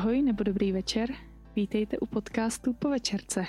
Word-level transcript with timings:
Ahoj 0.00 0.22
nebo 0.22 0.44
dobrý 0.44 0.72
večer, 0.72 1.14
vítejte 1.56 1.98
u 1.98 2.06
podcastu 2.06 2.72
Po 2.72 2.88
večerce. 2.88 3.44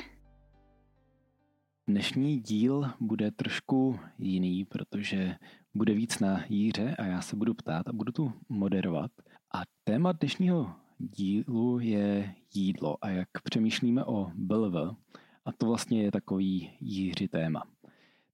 Dnešní 1.87 2.39
díl 2.39 2.91
bude 2.99 3.31
trošku 3.31 3.99
jiný, 4.19 4.65
protože 4.65 5.35
bude 5.73 5.93
víc 5.93 6.19
na 6.19 6.43
jíře 6.49 6.95
a 6.99 7.05
já 7.05 7.21
se 7.21 7.35
budu 7.35 7.53
ptát 7.53 7.87
a 7.87 7.93
budu 7.93 8.11
tu 8.11 8.33
moderovat. 8.49 9.11
A 9.53 9.61
téma 9.83 10.11
dnešního 10.11 10.75
dílu 10.99 11.79
je 11.79 12.35
jídlo 12.53 12.97
a 13.01 13.09
jak 13.09 13.29
přemýšlíme 13.43 14.05
o 14.05 14.31
BLV. 14.35 14.95
A 15.45 15.51
to 15.57 15.65
vlastně 15.65 16.03
je 16.03 16.11
takový 16.11 16.71
jíři 16.79 17.27
téma. 17.27 17.63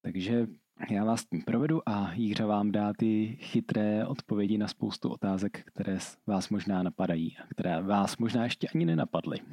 Takže 0.02 0.48
já 0.90 1.04
vás 1.04 1.26
tím 1.26 1.42
provedu 1.42 1.90
a 1.90 2.14
Jíře 2.14 2.46
vám 2.46 2.72
dá 2.72 2.94
ty 2.98 3.38
chytré 3.42 4.06
odpovědi 4.06 4.58
na 4.58 4.68
spoustu 4.68 5.10
otázek, 5.10 5.64
které 5.66 5.98
vás 6.28 6.50
možná 6.50 6.84
napadají 6.84 7.38
a 7.38 7.48
které 7.48 7.82
vás 7.82 8.18
možná 8.18 8.44
ještě 8.44 8.68
ani 8.68 8.86
nenapadly. 8.86 9.38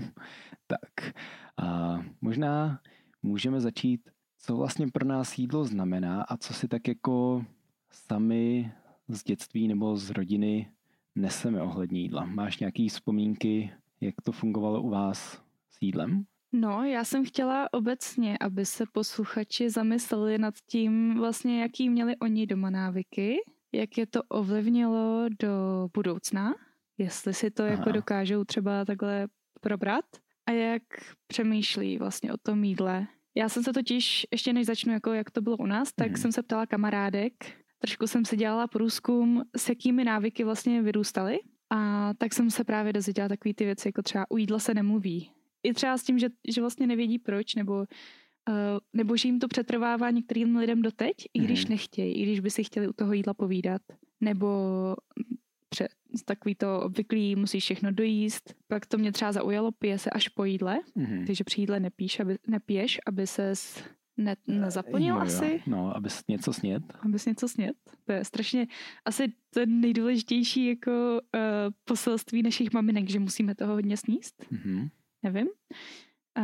Tak 0.66 1.14
a 1.56 1.98
možná 2.20 2.80
můžeme 3.22 3.60
začít, 3.60 4.10
co 4.38 4.56
vlastně 4.56 4.88
pro 4.88 5.06
nás 5.06 5.38
jídlo 5.38 5.64
znamená 5.64 6.22
a 6.22 6.36
co 6.36 6.54
si 6.54 6.68
tak 6.68 6.88
jako 6.88 7.44
sami 7.90 8.72
z 9.08 9.24
dětství 9.24 9.68
nebo 9.68 9.96
z 9.96 10.10
rodiny 10.10 10.70
neseme 11.14 11.62
ohledně 11.62 12.00
jídla. 12.00 12.24
Máš 12.24 12.58
nějaké 12.58 12.86
vzpomínky, 12.88 13.72
jak 14.00 14.14
to 14.22 14.32
fungovalo 14.32 14.82
u 14.82 14.88
vás 14.88 15.42
s 15.70 15.82
jídlem? 15.82 16.26
No, 16.56 16.84
já 16.84 17.04
jsem 17.04 17.24
chtěla 17.24 17.72
obecně, 17.72 18.38
aby 18.40 18.66
se 18.66 18.84
posluchači 18.92 19.70
zamysleli 19.70 20.38
nad 20.38 20.54
tím 20.70 21.14
vlastně, 21.18 21.62
jaký 21.62 21.90
měli 21.90 22.16
oni 22.16 22.46
doma 22.46 22.70
návyky, 22.70 23.36
jak 23.72 23.98
je 23.98 24.06
to 24.06 24.22
ovlivnilo 24.22 25.24
do 25.40 25.88
budoucna, 25.94 26.54
jestli 26.98 27.34
si 27.34 27.50
to 27.50 27.62
jako 27.62 27.72
Aha. 27.72 27.80
jako 27.80 27.92
dokážou 27.92 28.44
třeba 28.44 28.84
takhle 28.84 29.28
probrat 29.60 30.04
a 30.46 30.52
jak 30.52 30.82
přemýšlí 31.26 31.98
vlastně 31.98 32.32
o 32.32 32.36
tom 32.36 32.64
jídle. 32.64 33.06
Já 33.36 33.48
jsem 33.48 33.62
se 33.62 33.72
totiž, 33.72 34.26
ještě 34.32 34.52
než 34.52 34.66
začnu, 34.66 34.92
jako 34.92 35.12
jak 35.12 35.30
to 35.30 35.40
bylo 35.40 35.56
u 35.56 35.66
nás, 35.66 35.92
tak 35.92 36.08
hmm. 36.08 36.16
jsem 36.16 36.32
se 36.32 36.42
ptala 36.42 36.66
kamarádek, 36.66 37.32
trošku 37.78 38.06
jsem 38.06 38.24
si 38.24 38.36
dělala 38.36 38.66
průzkum, 38.66 39.42
s 39.56 39.68
jakými 39.68 40.04
návyky 40.04 40.44
vlastně 40.44 40.82
vyrůstaly. 40.82 41.38
A 41.70 42.10
tak 42.18 42.32
jsem 42.32 42.50
se 42.50 42.64
právě 42.64 42.92
dozvěděla 42.92 43.28
takové 43.28 43.54
ty 43.54 43.64
věci, 43.64 43.88
jako 43.88 44.02
třeba 44.02 44.30
u 44.30 44.36
jídla 44.36 44.58
se 44.58 44.74
nemluví 44.74 45.33
i 45.64 45.74
třeba 45.74 45.98
s 45.98 46.02
tím, 46.02 46.18
že, 46.18 46.28
že 46.48 46.60
vlastně 46.60 46.86
nevědí 46.86 47.18
proč, 47.18 47.54
nebo, 47.54 47.74
uh, 47.74 47.84
nebo 48.92 49.16
že 49.16 49.28
jim 49.28 49.38
to 49.38 49.48
přetrvává 49.48 50.10
některým 50.10 50.56
lidem 50.56 50.82
doteď, 50.82 51.14
i 51.34 51.40
když 51.40 51.64
mm. 51.64 51.70
nechtějí, 51.70 52.14
i 52.14 52.22
když 52.22 52.40
by 52.40 52.50
si 52.50 52.64
chtěli 52.64 52.88
u 52.88 52.92
toho 52.92 53.12
jídla 53.12 53.34
povídat, 53.34 53.82
nebo 54.20 54.48
pře, 55.68 55.88
takový 56.24 56.54
to 56.54 56.80
obvyklý, 56.80 57.36
musíš 57.36 57.64
všechno 57.64 57.92
dojíst. 57.92 58.54
Pak 58.68 58.86
to 58.86 58.98
mě 58.98 59.12
třeba 59.12 59.32
zaujalo, 59.32 59.72
pije 59.72 59.98
se 59.98 60.10
až 60.10 60.28
po 60.28 60.44
jídle, 60.44 60.80
mm. 60.94 61.26
takže 61.26 61.44
při 61.44 61.60
jídle 61.60 61.80
nepíš, 61.80 62.20
aby, 62.20 62.38
nepiješ, 62.46 62.98
aby 63.06 63.26
se 63.26 63.52
ne, 64.16 64.36
nezaplnil 64.46 65.14
jo, 65.14 65.20
asi. 65.20 65.62
No, 65.66 65.96
abys 65.96 66.22
něco 66.28 66.52
snět. 66.52 66.82
Abys 67.00 67.26
něco 67.26 67.48
snět. 67.48 67.76
To 68.04 68.12
je 68.12 68.24
strašně 68.24 68.66
asi 69.04 69.32
to 69.50 69.66
nejdůležitější 69.66 70.66
jako 70.66 70.90
uh, 70.90 71.40
poselství 71.84 72.42
našich 72.42 72.72
maminek, 72.72 73.10
že 73.10 73.20
musíme 73.20 73.54
toho 73.54 73.72
hodně 73.72 73.96
sníst. 73.96 74.46
Mm-hmm 74.52 74.88
nevím. 75.24 75.48
A, 76.34 76.42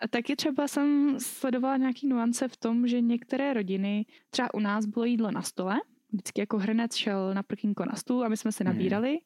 a 0.00 0.08
taky 0.10 0.36
třeba 0.36 0.68
jsem 0.68 1.16
sledovala 1.20 1.76
nějaký 1.76 2.08
nuance 2.08 2.48
v 2.48 2.56
tom, 2.56 2.86
že 2.86 3.00
některé 3.00 3.54
rodiny, 3.54 4.06
třeba 4.30 4.54
u 4.54 4.60
nás 4.60 4.86
bylo 4.86 5.04
jídlo 5.04 5.30
na 5.30 5.42
stole, 5.42 5.80
vždycky 6.12 6.40
jako 6.40 6.58
hrnec 6.58 6.94
šel 6.94 7.34
na 7.34 7.42
prkínko 7.42 7.84
na 7.84 7.96
stůl 7.96 8.24
a 8.24 8.28
my 8.28 8.36
jsme 8.36 8.52
se 8.52 8.64
mhm. 8.64 8.72
nabírali. 8.72 9.18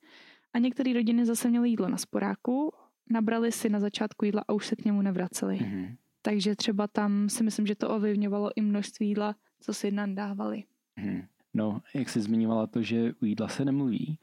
A 0.53 0.59
některé 0.59 0.93
rodiny 0.93 1.26
zase 1.26 1.48
měly 1.48 1.69
jídlo 1.69 1.88
na 1.88 1.97
sporáku, 1.97 2.72
nabrali 3.10 3.53
si 3.53 3.69
na 3.69 3.81
začátku 3.81 4.25
jídla 4.25 4.44
a 4.48 4.53
už 4.53 4.66
se 4.66 4.76
k 4.76 4.84
němu 4.84 5.03
nevraceli. 5.03 5.59
Mm. 5.60 5.97
Takže 6.22 6.56
třeba 6.56 6.88
tam 6.88 7.28
si 7.28 7.44
myslím, 7.44 7.66
že 7.66 7.75
to 7.75 7.91
ovlivňovalo 7.91 8.50
i 8.56 8.60
množství 8.60 9.09
jídla, 9.09 9.34
co 9.60 9.75
si 9.75 9.91
nám 9.91 10.14
dávali. 10.14 10.64
Mm. 10.97 11.22
No, 11.54 11.82
jak 11.94 12.09
jsi 12.09 12.20
zmiňovala 12.20 12.66
to, 12.66 12.82
že 12.82 13.12
u 13.22 13.25
jídla 13.25 13.48
se 13.48 13.64
nemluví, 13.64 14.19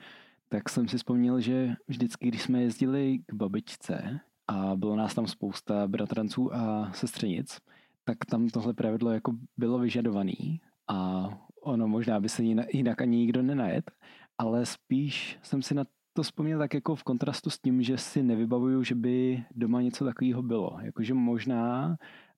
tak 0.51 0.69
jsem 0.69 0.87
si 0.87 0.97
vzpomněl, 0.97 1.39
že 1.39 1.75
vždycky, 1.87 2.27
když 2.27 2.41
jsme 2.41 2.61
jezdili 2.61 3.19
k 3.25 3.33
babičce 3.33 4.19
a 4.47 4.75
bylo 4.75 4.95
nás 4.95 5.13
tam 5.13 5.27
spousta 5.27 5.87
bratranců 5.87 6.55
a 6.55 6.91
sestřenic, 6.93 7.59
tak 8.03 8.17
tam 8.25 8.49
tohle 8.49 8.73
pravidlo 8.73 9.11
jako 9.11 9.33
bylo 9.57 9.79
vyžadovaný 9.79 10.61
a 10.87 11.27
ono 11.61 11.87
možná 11.87 12.19
by 12.19 12.29
se 12.29 12.43
jinak 12.73 13.01
ani 13.01 13.17
nikdo 13.17 13.41
nenajet, 13.41 13.91
ale 14.37 14.65
spíš 14.65 15.39
jsem 15.41 15.61
si 15.61 15.75
na 15.75 15.83
to 16.13 16.23
vzpomněl 16.23 16.59
tak 16.59 16.73
jako 16.73 16.95
v 16.95 17.03
kontrastu 17.03 17.49
s 17.49 17.59
tím, 17.59 17.83
že 17.83 17.97
si 17.97 18.23
nevybavuju, 18.23 18.83
že 18.83 18.95
by 18.95 19.43
doma 19.55 19.81
něco 19.81 20.05
takového 20.05 20.43
bylo. 20.43 20.77
Jakože 20.81 21.13
možná, 21.13 21.97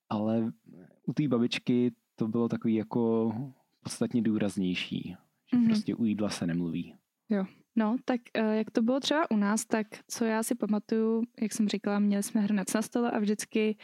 ale 0.09 0.51
u 1.05 1.13
té 1.13 1.27
babičky 1.27 1.91
to 2.15 2.27
bylo 2.27 2.49
takový 2.49 2.75
jako 2.75 3.33
podstatně 3.83 4.21
důraznější. 4.21 5.15
Že 5.51 5.57
mm-hmm. 5.57 5.65
prostě 5.65 5.95
u 5.95 6.05
jídla 6.05 6.29
se 6.29 6.47
nemluví. 6.47 6.95
Jo, 7.29 7.45
No, 7.75 7.95
tak 8.05 8.21
eh, 8.33 8.55
jak 8.55 8.71
to 8.71 8.81
bylo 8.81 8.99
třeba 8.99 9.31
u 9.31 9.37
nás, 9.37 9.65
tak 9.65 9.87
co 10.07 10.25
já 10.25 10.43
si 10.43 10.55
pamatuju, 10.55 11.23
jak 11.41 11.53
jsem 11.53 11.69
říkala, 11.69 11.99
měli 11.99 12.23
jsme 12.23 12.41
hrnec 12.41 12.73
na 12.73 12.81
stole 12.81 13.11
a 13.11 13.19
vždycky 13.19 13.77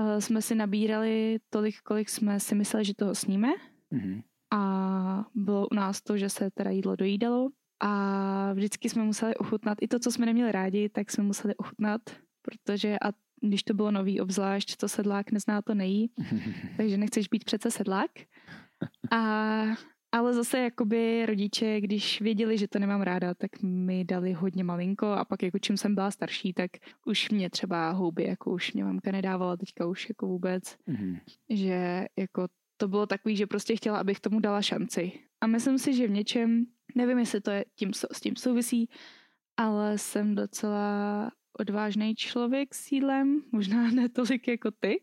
uh, 0.00 0.18
jsme 0.18 0.42
si 0.42 0.54
nabírali 0.54 1.38
tolik, 1.50 1.80
kolik 1.82 2.08
jsme 2.08 2.40
si 2.40 2.54
mysleli, 2.54 2.84
že 2.84 2.94
toho 2.94 3.14
sníme. 3.14 3.48
Mm-hmm. 3.92 4.22
A 4.52 5.24
bylo 5.34 5.68
u 5.68 5.74
nás 5.74 6.02
to, 6.02 6.16
že 6.16 6.28
se 6.28 6.50
teda 6.50 6.70
jídlo 6.70 6.96
dojídalo 6.96 7.48
a 7.80 8.52
vždycky 8.52 8.88
jsme 8.88 9.04
museli 9.04 9.34
ochutnat, 9.34 9.78
i 9.80 9.88
to, 9.88 9.98
co 9.98 10.10
jsme 10.12 10.26
neměli 10.26 10.52
rádi, 10.52 10.88
tak 10.88 11.10
jsme 11.10 11.24
museli 11.24 11.54
ochutnat, 11.56 12.00
protože 12.42 12.96
a 13.02 13.12
když 13.40 13.62
to 13.62 13.74
bylo 13.74 13.90
nový 13.90 14.20
obzvlášť, 14.20 14.76
co 14.78 14.88
sedlák 14.88 15.32
nezná, 15.32 15.62
to 15.62 15.74
nejí, 15.74 16.10
takže 16.76 16.96
nechceš 16.96 17.28
být 17.28 17.44
přece 17.44 17.70
sedlák. 17.70 18.10
A 19.10 19.62
ale 20.12 20.34
zase 20.34 20.58
jakoby 20.58 21.26
rodiče, 21.26 21.80
když 21.80 22.20
věděli, 22.20 22.58
že 22.58 22.68
to 22.68 22.78
nemám 22.78 23.02
ráda, 23.02 23.34
tak 23.34 23.62
mi 23.62 24.04
dali 24.04 24.32
hodně 24.32 24.64
malinko 24.64 25.06
a 25.06 25.24
pak 25.24 25.42
jako 25.42 25.58
čím 25.58 25.76
jsem 25.76 25.94
byla 25.94 26.10
starší, 26.10 26.52
tak 26.52 26.70
už 27.04 27.30
mě 27.30 27.50
třeba 27.50 27.90
houby, 27.90 28.24
jako 28.24 28.50
už 28.50 28.72
mě 28.72 28.84
mamka 28.84 29.12
nedávala 29.12 29.56
teďka 29.56 29.86
už 29.86 30.08
jako 30.08 30.26
vůbec, 30.26 30.76
mm-hmm. 30.88 31.20
že 31.50 32.06
jako 32.16 32.46
to 32.76 32.88
bylo 32.88 33.06
takový, 33.06 33.36
že 33.36 33.46
prostě 33.46 33.76
chtěla, 33.76 33.98
abych 33.98 34.20
tomu 34.20 34.40
dala 34.40 34.62
šanci. 34.62 35.12
A 35.40 35.46
myslím 35.46 35.78
si, 35.78 35.94
že 35.94 36.06
v 36.06 36.10
něčem, 36.10 36.64
nevím, 36.94 37.18
jestli 37.18 37.40
to 37.40 37.50
je 37.50 37.64
tím, 37.74 37.92
s 38.12 38.20
tím 38.20 38.36
souvisí, 38.36 38.88
ale 39.56 39.98
jsem 39.98 40.34
docela 40.34 41.30
odvážný 41.58 42.14
člověk 42.14 42.74
s 42.74 42.92
jídlem, 42.92 43.42
možná 43.52 43.90
ne 43.90 44.08
tolik 44.08 44.48
jako 44.48 44.70
ty 44.70 45.00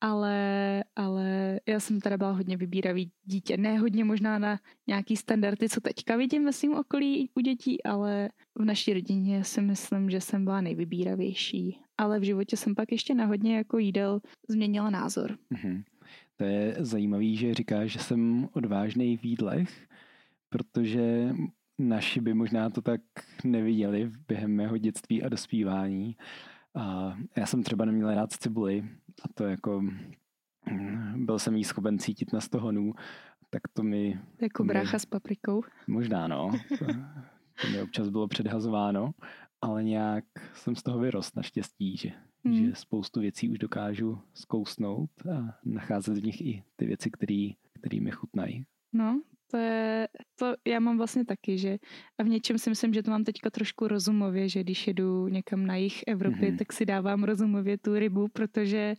ale, 0.00 0.84
ale 0.98 1.60
já 1.68 1.80
jsem 1.80 2.00
teda 2.00 2.16
byla 2.16 2.32
hodně 2.32 2.56
vybíravý 2.56 3.10
dítě. 3.24 3.56
Ne 3.56 3.78
hodně 3.78 4.04
možná 4.04 4.38
na 4.38 4.58
nějaký 4.86 5.16
standardy, 5.16 5.68
co 5.68 5.80
teďka 5.80 6.16
vidím 6.16 6.44
ve 6.44 6.52
svém 6.52 6.74
okolí 6.74 7.30
u 7.34 7.40
dětí, 7.40 7.82
ale 7.84 8.28
v 8.54 8.64
naší 8.64 8.92
rodině 8.92 9.44
si 9.44 9.60
myslím, 9.60 10.10
že 10.10 10.20
jsem 10.20 10.44
byla 10.44 10.60
nejvybíravější. 10.60 11.80
Ale 11.98 12.20
v 12.20 12.22
životě 12.22 12.56
jsem 12.56 12.74
pak 12.74 12.92
ještě 12.92 13.14
na 13.14 13.26
hodně 13.26 13.56
jako 13.56 13.78
jídel 13.78 14.20
změnila 14.48 14.90
názor. 14.90 15.38
Mm-hmm. 15.54 15.84
To 16.36 16.44
je 16.44 16.76
zajímavý, 16.78 17.36
že 17.36 17.54
říkáš, 17.54 17.92
že 17.92 17.98
jsem 17.98 18.48
odvážný 18.52 19.16
v 19.16 19.24
jídlech, 19.24 19.86
protože 20.48 21.34
naši 21.78 22.20
by 22.20 22.34
možná 22.34 22.70
to 22.70 22.82
tak 22.82 23.00
neviděli 23.44 24.10
během 24.28 24.50
mého 24.50 24.78
dětství 24.78 25.22
a 25.22 25.28
dospívání. 25.28 26.16
A 26.74 27.16
já 27.36 27.46
jsem 27.46 27.62
třeba 27.62 27.84
neměl 27.84 28.14
rád 28.14 28.32
cibuli 28.32 28.84
a 29.22 29.28
to 29.34 29.44
jako 29.44 29.82
byl 31.16 31.38
jsem 31.38 31.56
jí 31.56 31.64
schopen 31.64 31.98
cítit 31.98 32.32
na 32.32 32.40
stohonu, 32.40 32.94
tak 33.50 33.62
to 33.72 33.82
mi... 33.82 34.20
Jako 34.40 34.64
brácha 34.64 34.96
mi, 34.96 35.00
s 35.00 35.06
paprikou. 35.06 35.62
Možná, 35.86 36.28
no. 36.28 36.50
To 37.62 37.68
mi 37.68 37.82
občas 37.82 38.08
bylo 38.08 38.28
předhazováno, 38.28 39.10
ale 39.60 39.84
nějak 39.84 40.24
jsem 40.54 40.76
z 40.76 40.82
toho 40.82 40.98
vyrost 40.98 41.36
naštěstí, 41.36 41.96
že, 41.96 42.10
mm. 42.44 42.54
že 42.54 42.74
spoustu 42.74 43.20
věcí 43.20 43.48
už 43.48 43.58
dokážu 43.58 44.18
zkousnout 44.34 45.10
a 45.26 45.58
nacházet 45.64 46.18
v 46.18 46.24
nich 46.24 46.40
i 46.40 46.62
ty 46.76 46.86
věci, 46.86 47.10
které 47.10 48.00
mi 48.00 48.10
chutnají. 48.10 48.64
No, 48.92 49.20
to 49.50 49.56
je, 49.56 50.08
to 50.38 50.54
já 50.66 50.80
mám 50.80 50.96
vlastně 50.96 51.24
taky, 51.24 51.58
že 51.58 51.78
a 52.18 52.22
v 52.22 52.28
něčem 52.28 52.58
si 52.58 52.70
myslím, 52.70 52.94
že 52.94 53.02
to 53.02 53.10
mám 53.10 53.24
teďka 53.24 53.50
trošku 53.50 53.88
rozumově, 53.88 54.48
že 54.48 54.60
když 54.60 54.86
jedu 54.86 55.28
někam 55.28 55.66
na 55.66 55.76
jich 55.76 56.02
Evropy, 56.06 56.36
mm-hmm. 56.36 56.58
tak 56.58 56.72
si 56.72 56.86
dávám 56.86 57.24
rozumově 57.24 57.78
tu 57.78 57.94
rybu, 57.94 58.28
protože 58.28 58.94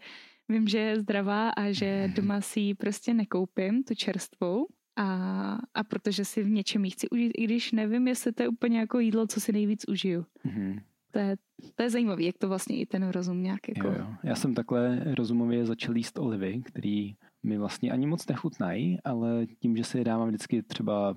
vím, 0.49 0.67
že 0.67 0.77
je 0.77 0.99
zdravá 0.99 1.49
a 1.49 1.71
že 1.71 2.11
doma 2.15 2.41
si 2.41 2.59
ji 2.59 2.73
prostě 2.73 3.13
nekoupím, 3.13 3.83
tu 3.83 3.95
čerstvou. 3.95 4.67
A, 4.95 5.57
a 5.73 5.83
protože 5.83 6.25
si 6.25 6.43
v 6.43 6.49
něčem 6.49 6.85
ji 6.85 6.91
chci 6.91 7.09
užít, 7.09 7.31
i 7.37 7.43
když 7.43 7.71
nevím, 7.71 8.07
jestli 8.07 8.31
to 8.31 8.43
je 8.43 8.49
úplně 8.49 8.79
jako 8.79 8.99
jídlo, 8.99 9.27
co 9.27 9.41
si 9.41 9.51
nejvíc 9.51 9.85
užiju. 9.87 10.25
Mm-hmm. 10.45 10.81
To 11.11 11.19
je, 11.19 11.37
to 11.75 11.83
je 11.83 11.89
zajímavé, 11.89 12.23
jak 12.23 12.37
to 12.37 12.47
vlastně 12.47 12.77
i 12.77 12.85
ten 12.85 13.07
rozum 13.09 13.43
nějak 13.43 13.67
jako... 13.67 13.87
Jo, 13.87 13.93
jo. 13.99 14.07
Já 14.23 14.35
jsem 14.35 14.53
takhle 14.53 15.03
rozumově 15.15 15.65
začal 15.65 15.97
jíst 15.97 16.19
olivy, 16.19 16.61
který 16.65 17.15
mi 17.43 17.57
vlastně 17.57 17.91
ani 17.91 18.07
moc 18.07 18.27
nechutnají, 18.27 18.97
ale 19.03 19.45
tím, 19.59 19.77
že 19.77 19.83
si 19.83 19.97
je 19.97 20.03
dávám 20.03 20.27
vždycky 20.27 20.63
třeba 20.63 21.15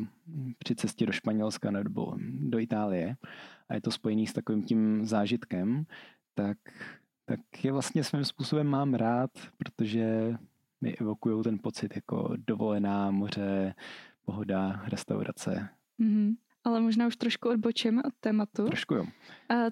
při 0.58 0.74
cestě 0.74 1.06
do 1.06 1.12
Španělska 1.12 1.70
nebo 1.70 2.14
do 2.40 2.58
Itálie 2.58 3.16
a 3.68 3.74
je 3.74 3.80
to 3.80 3.90
spojený 3.90 4.26
s 4.26 4.32
takovým 4.32 4.62
tím 4.62 5.06
zážitkem, 5.06 5.84
tak, 6.34 6.58
tak 7.24 7.64
je 7.64 7.72
vlastně 7.72 8.04
svým 8.04 8.24
způsobem 8.24 8.66
mám 8.66 8.94
rád, 8.94 9.30
protože 9.56 10.36
mi 10.80 10.96
evokují 10.96 11.42
ten 11.42 11.58
pocit 11.58 11.96
jako 11.96 12.34
dovolená, 12.46 13.10
moře, 13.10 13.74
pohoda, 14.24 14.82
restaurace. 14.86 15.68
Mm-hmm. 16.00 16.36
Ale 16.64 16.80
možná 16.80 17.06
už 17.06 17.16
trošku 17.16 17.48
odbočíme 17.48 18.02
od 18.02 18.14
tématu. 18.20 18.66
Trošku 18.66 18.94
jo. 18.94 19.06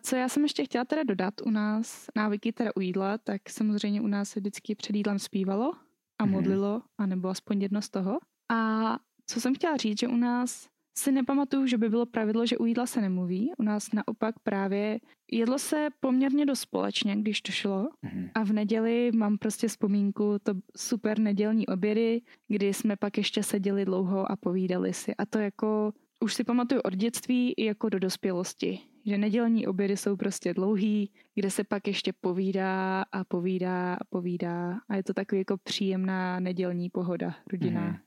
Co 0.00 0.16
já 0.16 0.28
jsem 0.28 0.42
ještě 0.42 0.64
chtěla 0.64 0.84
teda 0.84 1.02
dodat 1.02 1.34
u 1.44 1.50
nás, 1.50 2.06
návyky 2.16 2.52
teda 2.52 2.70
u 2.76 2.80
jídla, 2.80 3.18
tak 3.18 3.50
samozřejmě 3.50 4.00
u 4.00 4.06
nás 4.06 4.28
se 4.28 4.40
vždycky 4.40 4.74
před 4.74 4.96
jídlem 4.96 5.18
zpívalo 5.18 5.72
a 6.18 6.24
mhm. 6.24 6.32
modlilo, 6.32 6.78
mm-hmm. 6.78 6.82
anebo 6.98 7.28
aspoň 7.28 7.62
jedno 7.62 7.82
z 7.82 7.88
toho. 7.88 8.18
A 8.48 8.98
co 9.26 9.40
jsem 9.40 9.54
chtěla 9.54 9.76
říct, 9.76 10.00
že 10.00 10.08
u 10.08 10.16
nás 10.16 10.68
si 10.94 11.12
nepamatuju, 11.12 11.66
že 11.66 11.78
by 11.78 11.88
bylo 11.88 12.06
pravidlo, 12.06 12.46
že 12.46 12.58
u 12.58 12.66
jídla 12.66 12.86
se 12.86 13.00
nemluví. 13.00 13.52
U 13.58 13.62
nás 13.62 13.92
naopak 13.92 14.34
právě 14.42 15.00
jedlo 15.32 15.58
se 15.58 15.88
poměrně 16.00 16.46
dost 16.46 16.60
společně, 16.60 17.16
když 17.16 17.42
to 17.42 17.52
šlo. 17.52 17.88
Mm-hmm. 18.04 18.30
A 18.34 18.42
v 18.44 18.52
neděli 18.52 19.10
mám 19.14 19.38
prostě 19.38 19.68
vzpomínku 19.68 20.36
to 20.42 20.54
super 20.76 21.18
nedělní 21.18 21.66
obědy, 21.66 22.22
kdy 22.48 22.74
jsme 22.74 22.96
pak 22.96 23.18
ještě 23.18 23.42
seděli 23.42 23.84
dlouho 23.84 24.32
a 24.32 24.36
povídali 24.36 24.92
si. 24.92 25.14
A 25.14 25.26
to 25.26 25.38
jako 25.38 25.92
už 26.20 26.34
si 26.34 26.44
pamatuju 26.44 26.80
od 26.80 26.94
dětství 26.94 27.52
i 27.52 27.64
jako 27.64 27.88
do 27.88 27.98
dospělosti. 27.98 28.78
Že 29.06 29.18
nedělní 29.18 29.66
obědy 29.66 29.96
jsou 29.96 30.16
prostě 30.16 30.54
dlouhý, 30.54 31.10
kde 31.34 31.50
se 31.50 31.64
pak 31.64 31.86
ještě 31.86 32.12
povídá 32.20 33.04
a 33.12 33.24
povídá 33.24 33.94
a 33.94 34.04
povídá. 34.04 34.80
A 34.88 34.96
je 34.96 35.02
to 35.02 35.14
takový 35.14 35.38
jako 35.38 35.56
příjemná 35.56 36.40
nedělní 36.40 36.90
pohoda, 36.90 37.34
rodina. 37.52 37.92
Mm-hmm. 37.92 37.98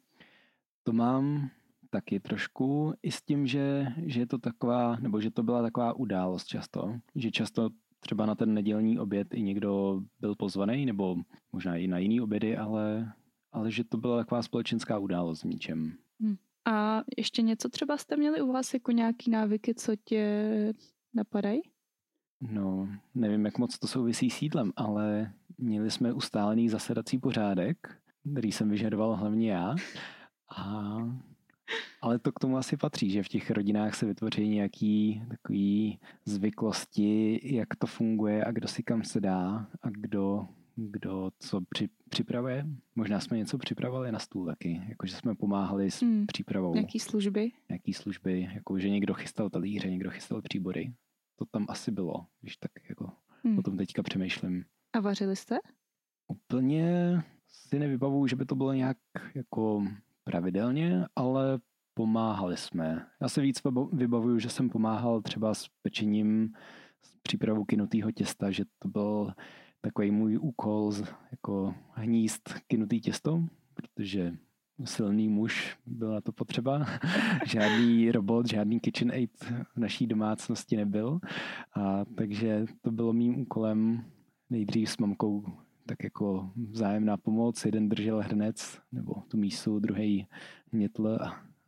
To 0.83 0.94
mám 0.94 1.50
taky 1.94 2.19
trošku 2.19 2.94
i 3.04 3.12
s 3.12 3.22
tím, 3.22 3.48
že, 3.48 3.88
že 4.06 4.19
je 4.19 4.28
to 4.28 4.38
taková, 4.38 4.95
nebo 4.95 5.22
že 5.22 5.31
to 5.31 5.44
byla 5.44 5.62
taková 5.62 5.94
událost 5.94 6.45
často, 6.45 7.00
že 7.16 7.31
často 7.31 7.69
třeba 8.00 8.25
na 8.25 8.36
ten 8.36 8.54
nedělní 8.54 9.00
oběd 9.00 9.34
i 9.34 9.42
někdo 9.42 10.01
byl 10.19 10.36
pozvaný, 10.36 10.86
nebo 10.86 11.18
možná 11.51 11.75
i 11.75 11.88
na 11.88 11.98
jiný 11.98 12.22
obědy, 12.22 12.57
ale, 12.57 13.13
ale 13.51 13.72
že 13.72 13.84
to 13.84 13.98
byla 13.98 14.18
taková 14.18 14.42
společenská 14.42 14.98
událost 14.98 15.44
v 15.44 15.48
ničem. 15.48 15.94
Hmm. 16.22 16.36
A 16.66 17.04
ještě 17.18 17.42
něco 17.42 17.69
třeba 17.69 17.98
jste 17.98 18.18
měli 18.18 18.42
u 18.42 18.51
vás 18.51 18.74
jako 18.74 18.92
nějaký 18.92 19.31
návyky, 19.31 19.75
co 19.75 19.96
tě 19.96 20.74
napadají? 21.13 21.62
No, 22.42 22.89
nevím, 23.16 23.46
jak 23.46 23.57
moc 23.57 23.80
to 23.80 23.88
souvisí 23.88 24.30
s 24.30 24.42
jídlem, 24.42 24.72
ale 24.75 25.34
měli 25.57 25.92
jsme 25.92 26.13
ustálený 26.13 26.69
zasedací 26.69 27.19
pořádek, 27.19 27.78
který 28.31 28.51
jsem 28.51 28.69
vyžadoval 28.69 29.16
hlavně 29.16 29.51
já. 29.51 29.75
A 30.57 30.98
ale 32.02 32.20
to 32.20 32.31
k 32.31 32.40
tomu 32.40 32.58
asi 32.58 32.78
patří, 32.78 33.10
že 33.10 33.24
v 33.24 33.28
těch 33.28 33.52
rodinách 33.52 33.96
se 33.96 34.06
vytvoří 34.06 34.50
nějaký 34.50 35.24
takový 35.30 36.00
zvyklosti, 36.25 37.40
jak 37.56 37.75
to 37.75 37.88
funguje 37.88 38.44
a 38.46 38.52
kdo 38.52 38.68
si 38.68 38.84
kam 38.84 39.04
se 39.04 39.22
dá 39.22 39.68
a 39.81 39.90
kdo, 39.90 40.48
kdo 40.75 41.31
co 41.40 41.62
při, 41.70 41.90
připravuje. 42.10 42.66
Možná 42.96 43.20
jsme 43.20 43.38
něco 43.38 43.58
připravovali 43.58 44.12
na 44.12 44.20
stůl 44.20 44.46
taky, 44.46 44.81
jakože 44.90 45.16
jsme 45.16 45.36
pomáhali 45.36 45.92
s 45.92 46.02
hmm. 46.02 46.25
přípravou. 46.25 46.75
Jaký 46.78 47.00
služby? 47.00 47.52
Jaký 47.70 47.94
služby, 47.94 48.50
jako 48.54 48.80
že 48.80 48.90
někdo 48.90 49.14
chystal 49.14 49.50
talíře, 49.50 49.90
někdo 49.90 50.10
chystal 50.10 50.42
příbory. 50.42 50.94
To 51.36 51.46
tam 51.46 51.66
asi 51.70 51.92
bylo, 51.92 52.25
když 52.42 52.58
tak 52.58 52.72
jako 52.90 53.12
hmm. 53.44 53.60
o 53.60 53.62
tom 53.62 53.78
teďka 53.78 54.04
přemýšlím. 54.04 54.66
A 54.94 55.00
vařili 55.00 55.36
jste? 55.36 55.60
Úplně 56.28 57.22
si 57.48 57.80
nevybavuju, 57.80 58.28
že 58.28 58.36
by 58.36 58.46
to 58.46 58.56
bylo 58.56 58.74
nějak 58.74 58.98
jako 59.36 59.88
pravidelně, 60.24 61.06
ale 61.16 61.60
pomáhali 61.94 62.58
jsme. 62.58 63.06
Já 63.22 63.30
se 63.30 63.42
víc 63.42 63.62
vybavuju, 63.94 64.40
že 64.40 64.50
jsem 64.50 64.70
pomáhal 64.70 65.22
třeba 65.22 65.54
s 65.54 65.68
pečením, 65.81 66.54
s 67.02 67.16
přípravou 67.24 67.66
kynutého 67.66 68.12
těsta, 68.12 68.52
že 68.52 68.64
to 68.80 68.88
byl 68.88 69.34
takový 69.81 70.12
můj 70.12 70.38
úkol, 70.38 70.92
jako 71.31 71.75
hníst 71.94 72.54
kynutý 72.68 73.02
těsto, 73.02 73.44
protože 73.74 74.38
silný 74.86 75.30
muž 75.30 75.78
byl 75.86 76.14
na 76.14 76.22
to 76.22 76.31
potřeba. 76.31 76.86
žádný 77.46 78.12
robot, 78.12 78.48
žádný 78.48 78.80
KitchenAid 78.80 79.44
v 79.75 79.78
naší 79.78 80.08
domácnosti 80.08 80.78
nebyl. 80.78 81.20
A 81.75 82.06
takže 82.18 82.66
to 82.81 82.92
bylo 82.92 83.14
mým 83.14 83.40
úkolem 83.40 84.06
nejdřív 84.50 84.90
s 84.90 84.98
mamkou 84.98 85.46
tak 85.85 86.03
jako 86.03 86.51
vzájemná 86.56 87.18
pomoc. 87.18 87.65
Jeden 87.65 87.89
držel 87.89 88.21
hrnec 88.21 88.80
nebo 88.91 89.13
tu 89.27 89.38
mísu, 89.38 89.80
druhý 89.80 90.27
hnětl 90.71 91.07
a, 91.07 91.25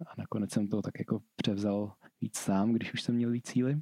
a 0.08 0.14
nakonec 0.18 0.52
jsem 0.52 0.68
to 0.68 0.82
tak 0.82 1.00
jako 1.00 1.22
převzal 1.36 1.94
víc 2.22 2.38
sám, 2.38 2.74
když 2.74 2.94
už 2.94 3.02
jsem 3.02 3.16
měl 3.16 3.32
víc 3.32 3.48
síly. 3.48 3.82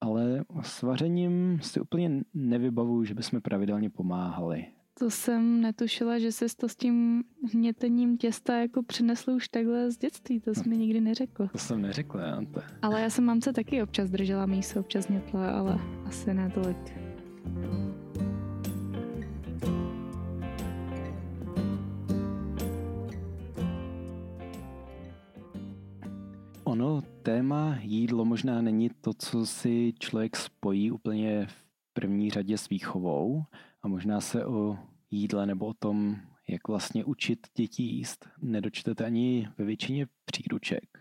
Ale 0.00 0.44
s 0.62 0.82
vařením 0.82 1.58
si 1.62 1.80
úplně 1.80 2.22
nevybavuju, 2.34 3.04
že 3.04 3.14
bychom 3.14 3.40
pravidelně 3.40 3.90
pomáhali. 3.90 4.66
To 4.98 5.10
jsem 5.10 5.60
netušila, 5.60 6.18
že 6.18 6.32
jsi 6.32 6.44
to 6.56 6.68
s 6.68 6.76
tím 6.76 7.24
hnětením 7.52 8.16
těsta 8.16 8.56
jako 8.56 8.82
přinesl 8.82 9.30
už 9.30 9.48
takhle 9.48 9.90
z 9.90 9.98
dětství, 9.98 10.40
to 10.40 10.54
jsi 10.54 10.62
no, 10.66 10.70
mi 10.70 10.76
nikdy 10.76 11.00
neřekl. 11.00 11.48
To 11.52 11.58
jsem 11.58 11.82
neřekl, 11.82 12.18
já 12.18 12.40
to. 12.54 12.60
Ale 12.82 13.00
já 13.00 13.10
jsem 13.10 13.24
mamce 13.24 13.52
taky 13.52 13.82
občas 13.82 14.10
držela 14.10 14.46
mísu, 14.46 14.80
občas 14.80 15.08
hnětla, 15.08 15.50
ale 15.50 15.78
asi 16.04 16.34
ne 16.34 16.50
tolik. 16.50 16.92
Ono, 26.76 27.02
téma 27.22 27.78
jídlo 27.80 28.24
možná 28.24 28.62
není 28.62 28.90
to, 29.00 29.12
co 29.14 29.46
si 29.46 29.94
člověk 29.98 30.36
spojí 30.36 30.90
úplně 30.90 31.46
v 31.46 31.64
první 31.92 32.30
řadě 32.30 32.58
s 32.58 32.68
výchovou 32.68 33.44
a 33.82 33.88
možná 33.88 34.20
se 34.20 34.46
o 34.46 34.78
jídle 35.10 35.46
nebo 35.46 35.66
o 35.66 35.74
tom, 35.74 36.16
jak 36.48 36.68
vlastně 36.68 37.04
učit 37.04 37.46
děti 37.56 37.82
jíst, 37.82 38.28
nedočtete 38.42 39.04
ani 39.04 39.48
ve 39.58 39.64
většině 39.64 40.06
příruček. 40.24 40.98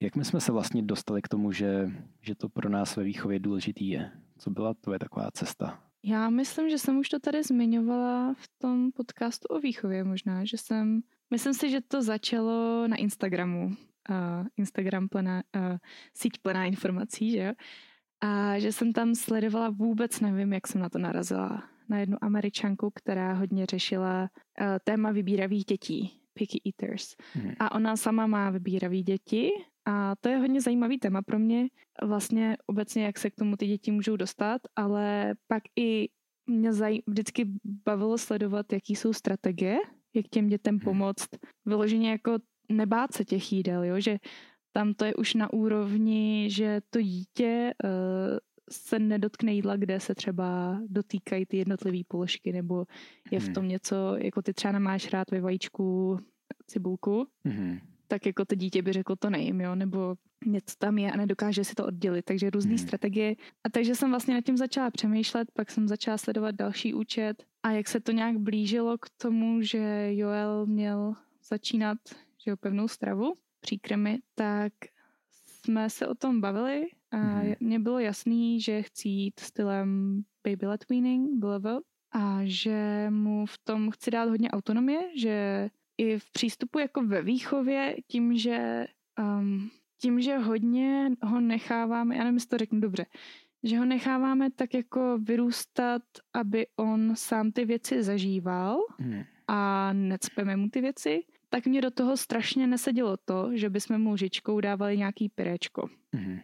Jak 0.00 0.16
my 0.16 0.24
jsme 0.24 0.40
se 0.40 0.52
vlastně 0.52 0.82
dostali 0.82 1.22
k 1.22 1.28
tomu, 1.28 1.52
že, 1.52 1.90
že 2.20 2.34
to 2.34 2.48
pro 2.48 2.68
nás 2.68 2.96
ve 2.96 3.04
výchově 3.04 3.38
důležitý 3.38 3.88
je? 3.88 4.10
Co 4.38 4.50
byla 4.50 4.74
tvoje 4.74 4.98
taková 4.98 5.30
cesta? 5.30 5.82
Já 6.04 6.30
myslím, 6.30 6.70
že 6.70 6.78
jsem 6.78 6.98
už 6.98 7.08
to 7.08 7.18
tady 7.18 7.42
zmiňovala 7.42 8.34
v 8.34 8.48
tom 8.58 8.92
podcastu 8.92 9.48
o 9.48 9.58
výchově 9.58 10.04
možná, 10.04 10.44
že 10.44 10.58
jsem, 10.58 11.00
myslím 11.30 11.54
si, 11.54 11.70
že 11.70 11.80
to 11.80 12.02
začalo 12.02 12.88
na 12.88 12.96
Instagramu 12.96 13.76
uh, 14.10 14.46
Instagram 14.56 15.08
plná, 15.08 15.42
uh, 15.56 15.76
síť 16.14 16.38
plná 16.42 16.64
informací, 16.64 17.30
že 17.30 17.38
jo? 17.38 17.52
A 18.20 18.58
že 18.58 18.72
jsem 18.72 18.92
tam 18.92 19.14
sledovala 19.14 19.70
vůbec 19.70 20.20
nevím, 20.20 20.52
jak 20.52 20.66
jsem 20.66 20.80
na 20.80 20.88
to 20.88 20.98
narazila. 20.98 21.62
Na 21.88 21.98
jednu 21.98 22.16
američanku, 22.20 22.90
která 22.94 23.32
hodně 23.32 23.66
řešila 23.66 24.22
uh, 24.22 24.66
téma 24.84 25.10
vybíravých 25.10 25.64
dětí, 25.64 26.20
picky 26.34 26.60
eaters. 26.66 27.16
Hmm. 27.32 27.52
A 27.60 27.74
ona 27.74 27.96
sama 27.96 28.26
má 28.26 28.50
vybíravý 28.50 29.02
děti 29.02 29.50
a 29.84 30.14
to 30.20 30.28
je 30.28 30.36
hodně 30.36 30.60
zajímavý 30.60 30.98
téma 30.98 31.22
pro 31.22 31.38
mě. 31.38 31.68
Vlastně 32.02 32.56
obecně, 32.66 33.04
jak 33.04 33.18
se 33.18 33.30
k 33.30 33.34
tomu 33.34 33.56
ty 33.56 33.66
děti 33.66 33.90
můžou 33.90 34.16
dostat, 34.16 34.60
ale 34.76 35.34
pak 35.46 35.62
i 35.76 36.08
mě 36.46 36.70
zaj- 36.70 37.02
vždycky 37.06 37.46
bavilo 37.86 38.18
sledovat, 38.18 38.72
jaký 38.72 38.96
jsou 38.96 39.12
strategie, 39.12 39.78
jak 40.14 40.26
těm 40.30 40.48
dětem 40.48 40.74
hmm. 40.74 40.84
pomoct. 40.84 41.28
Vyloženě 41.66 42.10
jako 42.10 42.38
nebát 42.68 43.12
se 43.12 43.24
těch 43.24 43.52
jídel, 43.52 43.84
jo? 43.84 44.00
že 44.00 44.18
tam 44.72 44.94
to 44.94 45.04
je 45.04 45.14
už 45.14 45.34
na 45.34 45.52
úrovni, 45.52 46.48
že 46.50 46.80
to 46.90 47.02
dítě 47.02 47.74
uh, 47.84 47.90
se 48.70 48.98
nedotkne 48.98 49.52
jídla, 49.52 49.76
kde 49.76 50.00
se 50.00 50.14
třeba 50.14 50.78
dotýkají 50.86 51.46
ty 51.46 51.56
jednotlivé 51.56 51.98
položky, 52.08 52.52
nebo 52.52 52.84
je 53.30 53.40
v 53.40 53.44
hmm. 53.44 53.54
tom 53.54 53.68
něco, 53.68 54.16
jako 54.18 54.42
ty 54.42 54.52
třeba 54.52 54.72
nemáš 54.72 55.12
rád 55.12 55.30
ve 55.30 55.40
vajíčku 55.40 56.18
cibulku, 56.66 57.26
mm. 57.44 57.78
tak 58.08 58.26
jako 58.26 58.44
to 58.44 58.54
dítě 58.54 58.82
by 58.82 58.92
řeklo 58.92 59.16
to 59.16 59.30
nejím, 59.30 59.60
jo, 59.60 59.74
nebo 59.74 60.16
něco 60.46 60.74
tam 60.78 60.98
je 60.98 61.12
a 61.12 61.16
nedokáže 61.16 61.64
si 61.64 61.74
to 61.74 61.86
oddělit, 61.86 62.24
takže 62.24 62.50
různé 62.50 62.72
mm. 62.72 62.78
strategie. 62.78 63.34
A 63.64 63.70
takže 63.70 63.94
jsem 63.94 64.10
vlastně 64.10 64.34
nad 64.34 64.44
tím 64.44 64.56
začala 64.56 64.90
přemýšlet, 64.90 65.50
pak 65.50 65.70
jsem 65.70 65.88
začala 65.88 66.18
sledovat 66.18 66.54
další 66.54 66.94
účet 66.94 67.44
a 67.62 67.70
jak 67.70 67.88
se 67.88 68.00
to 68.00 68.12
nějak 68.12 68.38
blížilo 68.38 68.98
k 68.98 69.06
tomu, 69.16 69.62
že 69.62 70.08
Joel 70.14 70.66
měl 70.66 71.14
začínat 71.48 71.98
že 72.46 72.50
jo, 72.50 72.56
pevnou 72.56 72.88
stravu, 72.88 73.34
příkrmy, 73.60 74.18
tak 74.34 74.72
jsme 75.30 75.90
se 75.90 76.06
o 76.06 76.14
tom 76.14 76.40
bavili 76.40 76.86
a 77.10 77.16
mm-hmm. 77.16 77.56
mně 77.60 77.78
bylo 77.78 77.98
jasný, 77.98 78.60
že 78.60 78.82
chci 78.82 79.08
jít 79.08 79.40
stylem 79.40 80.22
baby 80.48 80.66
led 80.66 80.88
weaning, 80.90 81.38
bylo 81.38 81.60
a 82.12 82.40
že 82.44 83.06
mu 83.10 83.46
v 83.46 83.58
tom 83.58 83.90
chci 83.90 84.10
dát 84.10 84.28
hodně 84.28 84.50
autonomie, 84.50 85.00
že 85.16 85.68
i 85.98 86.18
v 86.18 86.30
přístupu 86.30 86.78
jako 86.78 87.02
ve 87.02 87.22
výchově, 87.22 87.96
tím, 88.06 88.36
že 88.38 88.86
um, 89.18 89.70
tím, 90.00 90.20
že 90.20 90.38
hodně 90.38 91.10
ho 91.22 91.40
necháváme, 91.40 92.16
já 92.16 92.24
nevím, 92.24 92.36
jestli 92.36 92.48
to 92.48 92.58
řeknu 92.58 92.80
dobře, 92.80 93.06
že 93.62 93.78
ho 93.78 93.84
necháváme 93.84 94.50
tak 94.50 94.74
jako 94.74 95.18
vyrůstat, 95.18 96.02
aby 96.34 96.66
on 96.76 97.16
sám 97.16 97.52
ty 97.52 97.64
věci 97.64 98.02
zažíval 98.02 98.78
mm. 98.98 99.22
a 99.48 99.92
necpeme 99.92 100.56
mu 100.56 100.68
ty 100.68 100.80
věci, 100.80 101.20
tak 101.56 101.66
mě 101.66 101.80
do 101.80 101.90
toho 101.90 102.16
strašně 102.16 102.66
nesedělo 102.66 103.16
to, 103.16 103.50
že 103.54 103.70
bychom 103.70 103.98
mu 103.98 104.16
žičkou 104.16 104.60
dávali 104.60 104.98
nějaký 104.98 105.28
pyréčko. 105.28 105.88
Mm-hmm. 106.14 106.40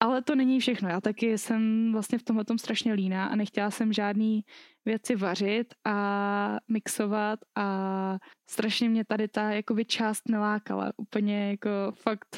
Ale 0.00 0.22
to 0.22 0.34
není 0.34 0.60
všechno. 0.60 0.88
Já 0.88 1.00
taky 1.00 1.38
jsem 1.38 1.92
vlastně 1.92 2.18
v 2.18 2.22
tomhle 2.22 2.44
tom 2.44 2.58
strašně 2.58 2.92
líná 2.92 3.26
a 3.26 3.36
nechtěla 3.36 3.70
jsem 3.70 3.92
žádný 3.92 4.44
věci 4.84 5.16
vařit 5.16 5.74
a 5.84 6.58
mixovat 6.68 7.38
a 7.54 8.18
strašně 8.50 8.88
mě 8.88 9.04
tady 9.04 9.28
ta 9.28 9.50
jakoby 9.50 9.84
část 9.84 10.28
nelákala. 10.28 10.92
Úplně 10.96 11.50
jako 11.50 11.70
fakt 11.92 12.36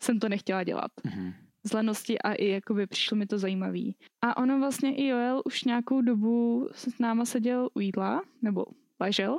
jsem 0.00 0.18
to 0.18 0.28
nechtěla 0.28 0.64
dělat. 0.64 0.90
Mm-hmm. 1.04 1.34
Z 1.64 1.72
lenosti 1.72 2.18
a 2.18 2.32
i 2.32 2.46
jakoby 2.46 2.86
přišlo 2.86 3.16
mi 3.16 3.26
to 3.26 3.38
zajímavý. 3.38 3.96
A 4.22 4.36
ono 4.36 4.58
vlastně 4.58 4.96
i 4.96 5.06
Joel 5.06 5.42
už 5.44 5.64
nějakou 5.64 6.00
dobu 6.00 6.68
s 6.72 6.98
náma 6.98 7.24
seděl 7.24 7.68
u 7.74 7.80
jídla, 7.80 8.22
nebo 8.42 8.64
ležel 9.00 9.38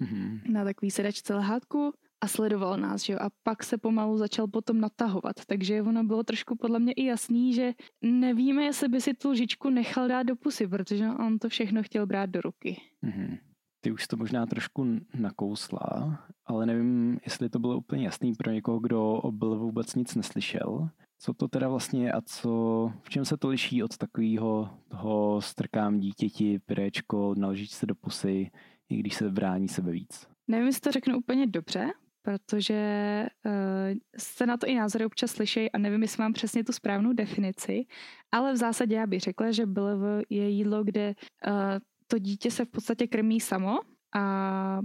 mm-hmm. 0.00 0.52
na 0.52 0.64
takový 0.64 0.90
sedačce 0.90 1.34
lehátku 1.34 1.92
a 2.20 2.28
sledoval 2.28 2.76
nás, 2.76 3.02
že 3.02 3.12
jo, 3.12 3.18
a 3.22 3.30
pak 3.42 3.64
se 3.64 3.78
pomalu 3.78 4.18
začal 4.18 4.46
potom 4.46 4.80
natahovat, 4.80 5.36
takže 5.46 5.82
ono 5.82 6.04
bylo 6.04 6.22
trošku 6.22 6.56
podle 6.56 6.78
mě 6.78 6.92
i 6.92 7.04
jasný, 7.04 7.54
že 7.54 7.72
nevíme, 8.02 8.64
jestli 8.64 8.88
by 8.88 9.00
si 9.00 9.14
tu 9.14 9.30
lžičku 9.30 9.70
nechal 9.70 10.08
dát 10.08 10.22
do 10.22 10.36
pusy, 10.36 10.68
protože 10.68 11.08
on 11.08 11.38
to 11.38 11.48
všechno 11.48 11.82
chtěl 11.82 12.06
brát 12.06 12.30
do 12.30 12.40
ruky. 12.40 12.80
Mm-hmm. 13.04 13.38
Ty 13.80 13.92
už 13.92 14.06
to 14.06 14.16
možná 14.16 14.46
trošku 14.46 14.86
nakousla, 15.14 16.18
ale 16.46 16.66
nevím, 16.66 17.18
jestli 17.24 17.48
to 17.48 17.58
bylo 17.58 17.76
úplně 17.76 18.04
jasný 18.04 18.34
pro 18.34 18.52
někoho, 18.52 18.78
kdo 18.78 19.12
o 19.12 19.30
vůbec 19.30 19.94
nic 19.94 20.14
neslyšel. 20.14 20.88
Co 21.18 21.34
to 21.34 21.48
teda 21.48 21.68
vlastně 21.68 22.04
je 22.04 22.12
a 22.12 22.20
co, 22.20 22.92
v 23.02 23.10
čem 23.10 23.24
se 23.24 23.36
to 23.36 23.48
liší 23.48 23.82
od 23.82 23.96
takového 23.96 24.70
toho 24.88 25.42
strkám 25.42 26.00
dítěti, 26.00 26.58
pirečko, 26.58 27.34
naložit 27.38 27.70
se 27.70 27.86
do 27.86 27.94
pusy, 27.94 28.50
i 28.90 28.96
když 28.96 29.14
se 29.14 29.30
brání 29.30 29.68
sebe 29.68 29.92
víc? 29.92 30.26
Nevím, 30.48 30.66
jestli 30.66 30.80
to 30.80 30.92
řeknu 30.92 31.18
úplně 31.18 31.46
dobře, 31.46 31.90
protože 32.22 33.26
uh, 33.46 33.52
se 34.18 34.46
na 34.46 34.56
to 34.56 34.66
i 34.66 34.74
názory 34.74 35.04
občas 35.04 35.30
slyšejí 35.30 35.72
a 35.72 35.78
nevím, 35.78 36.02
jestli 36.02 36.22
mám 36.22 36.32
přesně 36.32 36.64
tu 36.64 36.72
správnou 36.72 37.12
definici, 37.12 37.86
ale 38.32 38.52
v 38.52 38.56
zásadě 38.56 38.94
já 38.94 39.06
bych 39.06 39.20
řekla, 39.20 39.50
že 39.50 39.66
BLV 39.66 40.22
je 40.30 40.48
jídlo, 40.48 40.84
kde 40.84 41.14
uh, 41.46 41.54
to 42.06 42.18
dítě 42.18 42.50
se 42.50 42.64
v 42.64 42.68
podstatě 42.68 43.06
krmí 43.06 43.40
samo 43.40 43.78
a 44.16 44.80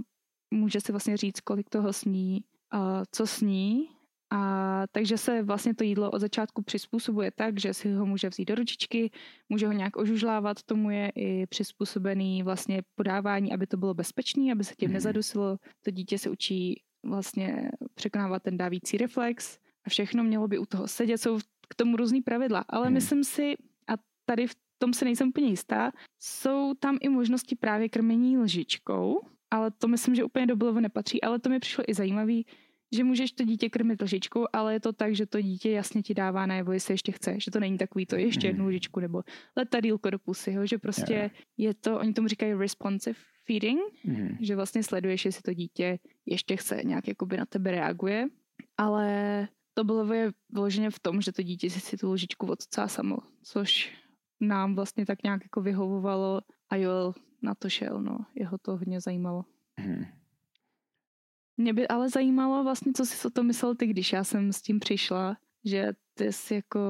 může 0.50 0.80
si 0.80 0.92
vlastně 0.92 1.16
říct, 1.16 1.40
kolik 1.40 1.70
toho 1.70 1.92
sní, 1.92 2.44
uh, 2.74 2.80
co 3.10 3.26
sní 3.26 3.88
a 4.30 4.82
takže 4.92 5.18
se 5.18 5.42
vlastně 5.42 5.74
to 5.74 5.84
jídlo 5.84 6.10
od 6.10 6.18
začátku 6.18 6.62
přizpůsobuje 6.62 7.30
tak, 7.30 7.60
že 7.60 7.74
si 7.74 7.92
ho 7.92 8.06
může 8.06 8.28
vzít 8.28 8.44
do 8.44 8.54
ručičky, 8.54 9.10
může 9.48 9.66
ho 9.66 9.72
nějak 9.72 9.96
ožužlávat, 9.96 10.62
tomu 10.62 10.90
je 10.90 11.12
i 11.14 11.46
přizpůsobený 11.46 12.42
vlastně 12.42 12.82
podávání, 12.94 13.52
aby 13.52 13.66
to 13.66 13.76
bylo 13.76 13.94
bezpečné, 13.94 14.52
aby 14.52 14.64
se 14.64 14.74
tím 14.74 14.88
mm. 14.88 14.94
nezadusilo. 14.94 15.56
To 15.82 15.90
dítě 15.90 16.18
se 16.18 16.30
učí 16.30 16.82
vlastně 17.04 17.70
překonávat 17.94 18.42
ten 18.42 18.56
dávící 18.56 18.96
reflex 18.96 19.58
a 19.86 19.90
všechno 19.90 20.24
mělo 20.24 20.48
by 20.48 20.58
u 20.58 20.66
toho 20.66 20.88
sedět. 20.88 21.18
Jsou 21.18 21.38
k 21.68 21.74
tomu 21.74 21.96
různý 21.96 22.22
pravidla, 22.22 22.64
ale 22.68 22.88
mm. 22.88 22.94
myslím 22.94 23.24
si, 23.24 23.54
a 23.88 23.92
tady 24.24 24.46
v 24.46 24.56
tom 24.78 24.92
se 24.92 25.04
nejsem 25.04 25.28
úplně 25.28 25.48
jistá, 25.48 25.92
jsou 26.20 26.74
tam 26.74 26.98
i 27.00 27.08
možnosti 27.08 27.56
právě 27.56 27.88
krmení 27.88 28.38
lžičkou, 28.38 29.20
ale 29.50 29.70
to 29.70 29.88
myslím, 29.88 30.14
že 30.14 30.24
úplně 30.24 30.46
do 30.46 30.56
blovu 30.56 30.80
nepatří, 30.80 31.22
ale 31.22 31.38
to 31.38 31.48
mi 31.48 31.58
přišlo 31.58 31.84
i 31.88 31.94
zajímavý, 31.94 32.46
že 32.92 33.04
můžeš 33.04 33.32
to 33.32 33.44
dítě 33.44 33.70
krmit 33.70 34.02
lžičkou, 34.02 34.46
ale 34.52 34.72
je 34.72 34.80
to 34.80 34.92
tak, 34.92 35.14
že 35.14 35.26
to 35.26 35.40
dítě 35.40 35.70
jasně 35.70 36.02
ti 36.02 36.14
dává 36.14 36.46
najevo, 36.46 36.72
jestli 36.72 36.94
ještě 36.94 37.12
chce, 37.12 37.40
že 37.40 37.50
to 37.50 37.60
není 37.60 37.78
takový 37.78 38.06
to 38.06 38.16
ještě 38.16 38.46
jednu 38.46 38.64
mhm. 38.64 38.68
lžičku 38.68 39.00
nebo 39.00 39.22
letadílko 39.56 40.10
do 40.10 40.18
pusy, 40.18 40.52
jo? 40.52 40.66
že 40.66 40.78
prostě 40.78 41.14
yeah. 41.14 41.32
je 41.56 41.74
to, 41.74 41.98
oni 41.98 42.12
tomu 42.12 42.28
říkají 42.28 42.54
responsive 42.54 43.18
feeding, 43.46 43.80
mm. 44.04 44.28
že 44.40 44.56
vlastně 44.56 44.82
sleduješ, 44.82 45.24
jestli 45.24 45.42
to 45.42 45.54
dítě 45.54 45.98
ještě 46.26 46.56
chce, 46.56 46.80
nějak 46.84 47.08
jakoby 47.08 47.36
na 47.36 47.46
tebe 47.46 47.70
reaguje, 47.70 48.26
ale 48.76 49.48
to 49.74 49.84
bylo 49.84 50.12
je 50.12 50.32
vloženě 50.52 50.90
v 50.90 50.98
tom, 50.98 51.20
že 51.20 51.32
to 51.32 51.42
dítě 51.42 51.70
si, 51.70 51.80
si 51.80 51.96
tu 51.96 52.12
lžičku 52.12 52.46
odcá 52.46 52.88
samo, 52.88 53.16
což 53.42 53.92
nám 54.40 54.74
vlastně 54.74 55.06
tak 55.06 55.22
nějak 55.22 55.42
jako 55.42 55.60
vyhovovalo 55.60 56.40
a 56.70 56.76
Joel 56.76 57.14
na 57.42 57.54
to 57.54 57.68
šel, 57.68 58.02
no, 58.02 58.18
jeho 58.34 58.58
to 58.58 58.76
hodně 58.76 59.00
zajímalo. 59.00 59.44
Mm. 59.80 60.04
Mě 61.56 61.72
by 61.72 61.88
ale 61.88 62.08
zajímalo 62.08 62.64
vlastně, 62.64 62.92
co 62.92 63.06
jsi 63.06 63.28
o 63.28 63.30
tom 63.30 63.46
myslel 63.46 63.74
ty, 63.74 63.86
když 63.86 64.12
já 64.12 64.24
jsem 64.24 64.52
s 64.52 64.62
tím 64.62 64.80
přišla, 64.80 65.36
že 65.64 65.92
ty 66.14 66.32
jsi 66.32 66.54
jako 66.54 66.80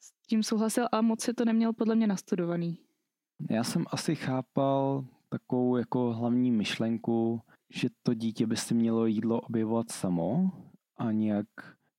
s 0.00 0.26
tím 0.26 0.42
souhlasil 0.42 0.86
a 0.92 1.00
moc 1.00 1.22
si 1.22 1.34
to 1.34 1.44
neměl 1.44 1.72
podle 1.72 1.94
mě 1.94 2.06
nastudovaný. 2.06 2.78
Já 3.50 3.64
jsem 3.64 3.84
asi 3.90 4.14
chápal 4.14 5.04
takovou 5.28 5.76
jako 5.76 6.12
hlavní 6.12 6.50
myšlenku, 6.50 7.40
že 7.72 7.88
to 8.02 8.14
dítě 8.14 8.46
by 8.46 8.56
si 8.56 8.74
mělo 8.74 9.06
jídlo 9.06 9.40
objevovat 9.40 9.90
samo 9.90 10.50
a 10.96 11.12
nějak 11.12 11.46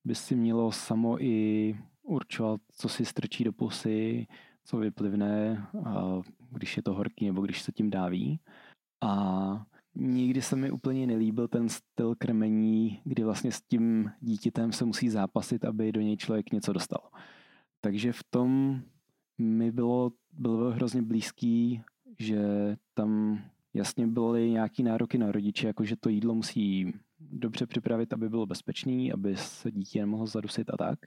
by 0.05 0.15
si 0.15 0.35
mělo 0.35 0.71
samo 0.71 1.23
i 1.23 1.75
určovat, 2.01 2.61
co 2.71 2.89
si 2.89 3.05
strčí 3.05 3.43
do 3.43 3.53
pusy, 3.53 4.27
co 4.63 4.77
vyplivne, 4.77 5.67
když 6.51 6.77
je 6.77 6.83
to 6.83 6.93
horký 6.93 7.25
nebo 7.25 7.41
když 7.41 7.61
se 7.61 7.71
tím 7.71 7.89
dáví. 7.89 8.39
A 9.01 9.65
Nikdy 9.95 10.41
se 10.41 10.55
mi 10.55 10.71
úplně 10.71 11.07
nelíbil 11.07 11.47
ten 11.47 11.69
styl 11.69 12.15
krmení, 12.15 13.01
kdy 13.03 13.23
vlastně 13.23 13.51
s 13.51 13.61
tím 13.61 14.11
dítětem 14.19 14.71
se 14.71 14.85
musí 14.85 15.09
zápasit, 15.09 15.65
aby 15.65 15.91
do 15.91 16.01
něj 16.01 16.17
člověk 16.17 16.51
něco 16.51 16.73
dostal. 16.73 17.09
Takže 17.81 18.11
v 18.11 18.23
tom 18.29 18.81
mi 19.37 19.71
bylo, 19.71 20.11
bylo 20.31 20.71
hrozně 20.71 21.01
blízký, 21.01 21.81
že 22.19 22.41
tam 22.93 23.39
jasně 23.73 24.07
byly 24.07 24.49
nějaký 24.49 24.83
nároky 24.83 25.17
na 25.17 25.31
rodiče, 25.31 25.67
jako 25.67 25.85
že 25.85 25.95
to 25.95 26.09
jídlo 26.09 26.35
musí 26.35 26.93
dobře 27.19 27.65
připravit, 27.65 28.13
aby 28.13 28.29
bylo 28.29 28.45
bezpečný, 28.45 29.13
aby 29.13 29.35
se 29.37 29.71
dítě 29.71 29.99
nemohlo 29.99 30.27
zadusit 30.27 30.69
a 30.69 30.77
tak. 30.77 30.99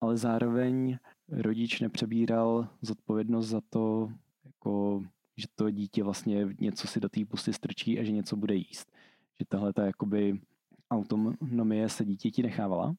Ale 0.00 0.16
zároveň 0.16 0.98
rodič 1.28 1.80
nepřebíral 1.80 2.68
zodpovědnost 2.82 3.48
za 3.48 3.60
to, 3.70 4.12
jako 4.44 5.02
že 5.38 5.46
to 5.54 5.70
dítě 5.70 6.02
vlastně 6.02 6.46
něco 6.60 6.86
si 6.86 7.00
do 7.00 7.08
té 7.08 7.24
pusty 7.24 7.52
strčí 7.52 7.98
a 7.98 8.02
že 8.04 8.12
něco 8.12 8.36
bude 8.36 8.54
jíst. 8.54 8.92
Že 9.38 9.46
tahle 9.48 9.72
ta 9.72 9.86
jakoby 9.86 10.40
autonomie 10.90 11.88
se 11.88 12.04
dítěti 12.04 12.42
nechávala. 12.42 12.94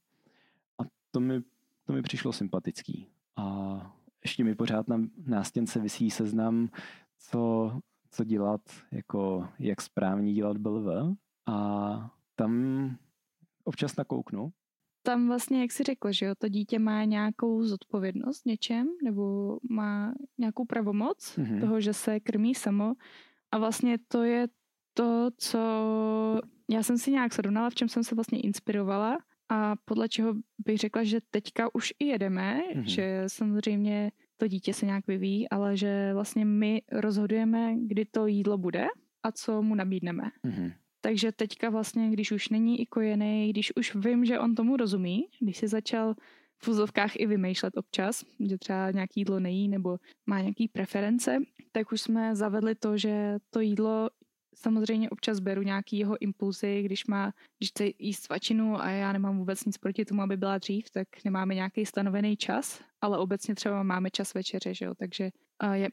A 0.78 0.84
to 1.12 1.20
mi, 1.20 1.42
to 1.86 1.94
mi 1.94 2.02
přišlo 2.02 2.34
sympatický. 2.34 3.08
A 3.36 3.96
ještě 4.24 4.44
mi 4.44 4.56
pořád 4.56 4.88
na 4.88 5.02
nástěnce 5.26 5.80
vysí 5.80 6.12
seznam, 6.12 6.70
co, 7.18 7.72
co 8.12 8.24
dělat, 8.24 8.62
jako 8.92 9.48
jak 9.60 9.82
správně 9.82 10.34
dělat 10.34 10.58
BLV. 10.58 11.18
A 11.46 12.12
tam 12.36 12.96
občas 13.64 13.96
nakouknu 13.96 14.54
tam 15.04 15.28
vlastně, 15.28 15.62
jak 15.62 15.72
si 15.72 15.84
řekl, 15.84 16.12
že 16.12 16.26
jo, 16.26 16.36
to 16.38 16.50
dítě 16.50 16.80
má 16.80 17.04
nějakou 17.04 17.64
zodpovědnost 17.64 18.46
něčem, 18.46 18.88
nebo 19.04 19.58
má 19.70 20.14
nějakou 20.38 20.66
pravomoc 20.66 21.38
mm-hmm. 21.38 21.60
toho, 21.60 21.82
že 21.82 21.94
se 21.94 22.20
krmí 22.20 22.56
samo. 22.56 22.94
A 23.52 23.58
vlastně 23.58 23.98
to 24.08 24.24
je 24.24 24.48
to, 24.94 25.30
co 25.38 25.60
já 26.70 26.84
jsem 26.84 26.98
si 26.98 27.12
nějak 27.12 27.34
srovnala, 27.34 27.70
v 27.70 27.76
čem 27.76 27.90
jsem 27.90 28.04
se 28.04 28.16
vlastně 28.16 28.40
inspirovala 28.40 29.18
a 29.50 29.76
podle 29.86 30.10
čeho 30.10 30.34
bych 30.66 30.78
řekla, 30.78 31.04
že 31.04 31.20
teďka 31.32 31.76
už 31.76 31.94
i 32.00 32.06
jedeme, 32.06 32.62
mm-hmm. 32.62 32.84
že 32.84 33.24
samozřejmě 33.28 34.12
to 34.38 34.48
dítě 34.48 34.74
se 34.74 34.86
nějak 34.86 35.08
vyvíjí, 35.08 35.50
ale 35.50 35.78
že 35.78 36.12
vlastně 36.14 36.46
my 36.46 36.82
rozhodujeme, 36.92 37.76
kdy 37.76 38.06
to 38.06 38.28
jídlo 38.28 38.58
bude 38.58 38.88
a 39.24 39.32
co 39.32 39.62
mu 39.62 39.76
nabídneme. 39.76 40.24
Mm-hmm. 40.46 40.74
Takže 41.02 41.32
teďka 41.32 41.70
vlastně, 41.70 42.10
když 42.10 42.32
už 42.32 42.50
není 42.50 42.82
i 42.82 42.86
kojený, 42.86 43.50
když 43.50 43.76
už 43.76 43.96
vím, 43.96 44.26
že 44.26 44.40
on 44.40 44.56
tomu 44.56 44.78
rozumí, 44.78 45.28
když 45.40 45.58
si 45.58 45.68
začal 45.68 46.16
v 46.58 46.66
fuzovkách 46.66 47.16
i 47.16 47.26
vymýšlet 47.26 47.78
občas, 47.78 48.26
že 48.40 48.58
třeba 48.58 48.92
nějaký 48.92 49.20
jídlo 49.20 49.40
nejí 49.40 49.68
nebo 49.68 49.98
má 50.26 50.42
nějaký 50.42 50.68
preference, 50.68 51.38
tak 51.72 51.92
už 51.92 52.02
jsme 52.02 52.36
zavedli 52.36 52.76
to, 52.76 52.98
že 52.98 53.38
to 53.50 53.60
jídlo 53.60 54.10
samozřejmě 54.56 55.10
občas 55.10 55.40
beru 55.40 55.62
nějaký 55.62 55.98
jeho 55.98 56.22
impulzy, 56.22 56.82
když 56.84 57.06
má, 57.06 57.34
když 57.58 57.70
chce 57.70 57.86
jíst 58.00 58.24
svačinu 58.24 58.82
a 58.82 58.90
já 58.90 59.14
nemám 59.14 59.38
vůbec 59.38 59.66
nic 59.66 59.78
proti 59.78 60.06
tomu, 60.06 60.22
aby 60.22 60.38
byla 60.38 60.58
dřív, 60.58 60.90
tak 60.90 61.08
nemáme 61.26 61.56
nějaký 61.56 61.86
stanovený 61.86 62.38
čas, 62.38 62.82
ale 63.02 63.18
obecně 63.18 63.56
třeba 63.56 63.84
máme 63.84 64.10
čas 64.10 64.34
večeře, 64.34 64.74
že 64.74 64.86
jo, 64.86 64.96
takže 64.96 65.30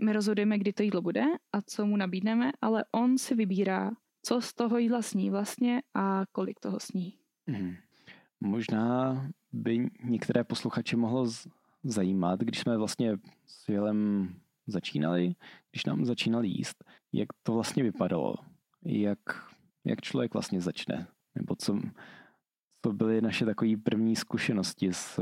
my 0.02 0.12
rozhodujeme, 0.12 0.58
kdy 0.58 0.72
to 0.72 0.82
jídlo 0.82 1.02
bude 1.02 1.24
a 1.52 1.62
co 1.62 1.86
mu 1.86 1.96
nabídneme, 1.96 2.52
ale 2.60 2.84
on 2.92 3.18
si 3.18 3.34
vybírá, 3.34 3.90
co 4.26 4.40
z 4.40 4.54
toho 4.54 4.78
jídla 4.78 5.02
sní 5.02 5.30
vlastně 5.30 5.82
a 5.94 6.24
kolik 6.32 6.60
toho 6.60 6.80
sní. 6.80 7.18
Hmm. 7.48 7.74
Možná 8.40 9.22
by 9.52 9.90
některé 10.04 10.44
posluchače 10.44 10.96
mohlo 10.96 11.26
zajímat, 11.84 12.40
když 12.40 12.58
jsme 12.58 12.78
vlastně 12.78 13.16
s 13.46 13.66
Vilem 13.66 14.34
začínali, 14.66 15.34
když 15.70 15.84
nám 15.84 16.04
začínali 16.04 16.48
jíst, 16.48 16.84
jak 17.12 17.28
to 17.42 17.52
vlastně 17.52 17.82
vypadalo, 17.82 18.34
jak, 18.84 19.18
jak 19.84 20.00
člověk 20.00 20.34
vlastně 20.34 20.60
začne, 20.60 21.06
nebo 21.34 21.56
co, 21.56 21.80
co 22.84 22.92
byly 22.92 23.20
naše 23.20 23.44
takové 23.44 23.76
první 23.76 24.16
zkušenosti 24.16 24.92
s, 24.92 25.20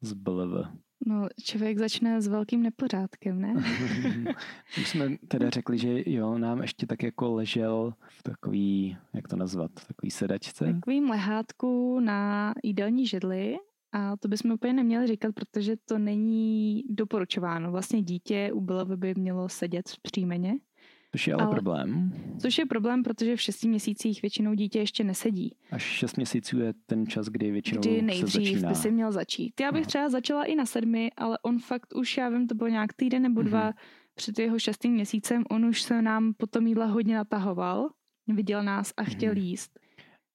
s 0.00 0.12
BLV. 0.12 0.68
No, 1.06 1.28
člověk 1.42 1.78
začne 1.78 2.22
s 2.22 2.26
velkým 2.26 2.62
nepořádkem, 2.62 3.40
ne? 3.40 3.54
Už 4.78 4.88
jsme 4.88 5.16
teda 5.28 5.50
řekli, 5.50 5.78
že 5.78 6.02
jo, 6.06 6.38
nám 6.38 6.62
ještě 6.62 6.86
tak 6.86 7.02
jako 7.02 7.34
ležel 7.34 7.94
v 8.08 8.22
takový, 8.22 8.96
jak 9.12 9.28
to 9.28 9.36
nazvat, 9.36 9.70
takový 9.88 10.10
sedačce. 10.10 10.64
Takovým 10.64 11.10
lehátku 11.10 12.00
na 12.00 12.54
jídelní 12.64 13.06
židli 13.06 13.56
A 13.92 14.16
to 14.16 14.28
bychom 14.28 14.50
úplně 14.50 14.72
neměli 14.72 15.06
říkat, 15.06 15.34
protože 15.34 15.76
to 15.76 15.98
není 15.98 16.82
doporučováno. 16.88 17.70
Vlastně 17.70 18.02
dítě 18.02 18.50
u 18.52 18.60
by 18.96 19.14
mělo 19.14 19.48
sedět 19.48 19.88
v 19.88 20.02
příjmeně. 20.02 20.54
Což 21.12 21.26
je 21.26 21.34
ale, 21.34 21.42
ale 21.42 21.54
problém. 21.54 22.12
Což 22.38 22.58
je 22.58 22.66
problém, 22.66 23.02
protože 23.02 23.36
v 23.36 23.40
šesti 23.40 23.68
měsících 23.68 24.22
většinou 24.22 24.54
dítě 24.54 24.78
ještě 24.78 25.04
nesedí. 25.04 25.56
Až 25.70 25.82
šest 25.82 26.16
měsíců 26.16 26.58
je 26.58 26.74
ten 26.86 27.06
čas, 27.06 27.26
kdy 27.26 27.50
většinou 27.50 27.80
kdy 27.80 28.02
nejdřív 28.02 28.32
se 28.32 28.38
začíná. 28.38 28.68
by 28.68 28.74
si 28.74 28.90
měl 28.90 29.12
začít. 29.12 29.60
Já 29.60 29.72
bych 29.72 29.82
no. 29.82 29.86
třeba 29.86 30.08
začala 30.08 30.44
i 30.44 30.54
na 30.54 30.66
sedmi, 30.66 31.10
ale 31.16 31.38
on 31.42 31.58
fakt 31.58 31.94
už, 31.94 32.16
já 32.16 32.28
vím, 32.28 32.46
to 32.46 32.54
bylo 32.54 32.68
nějak 32.68 32.92
týden 32.92 33.22
nebo 33.22 33.42
dva 33.42 33.70
mm-hmm. 33.70 33.74
před 34.14 34.38
jeho 34.38 34.58
šestým 34.58 34.92
měsícem, 34.92 35.44
on 35.50 35.64
už 35.64 35.82
se 35.82 36.02
nám 36.02 36.34
potom 36.36 36.66
jídla 36.66 36.86
hodně 36.86 37.14
natahoval, 37.14 37.88
viděl 38.28 38.62
nás 38.62 38.92
a 38.96 39.04
chtěl 39.04 39.34
mm-hmm. 39.34 39.42
jíst. 39.42 39.78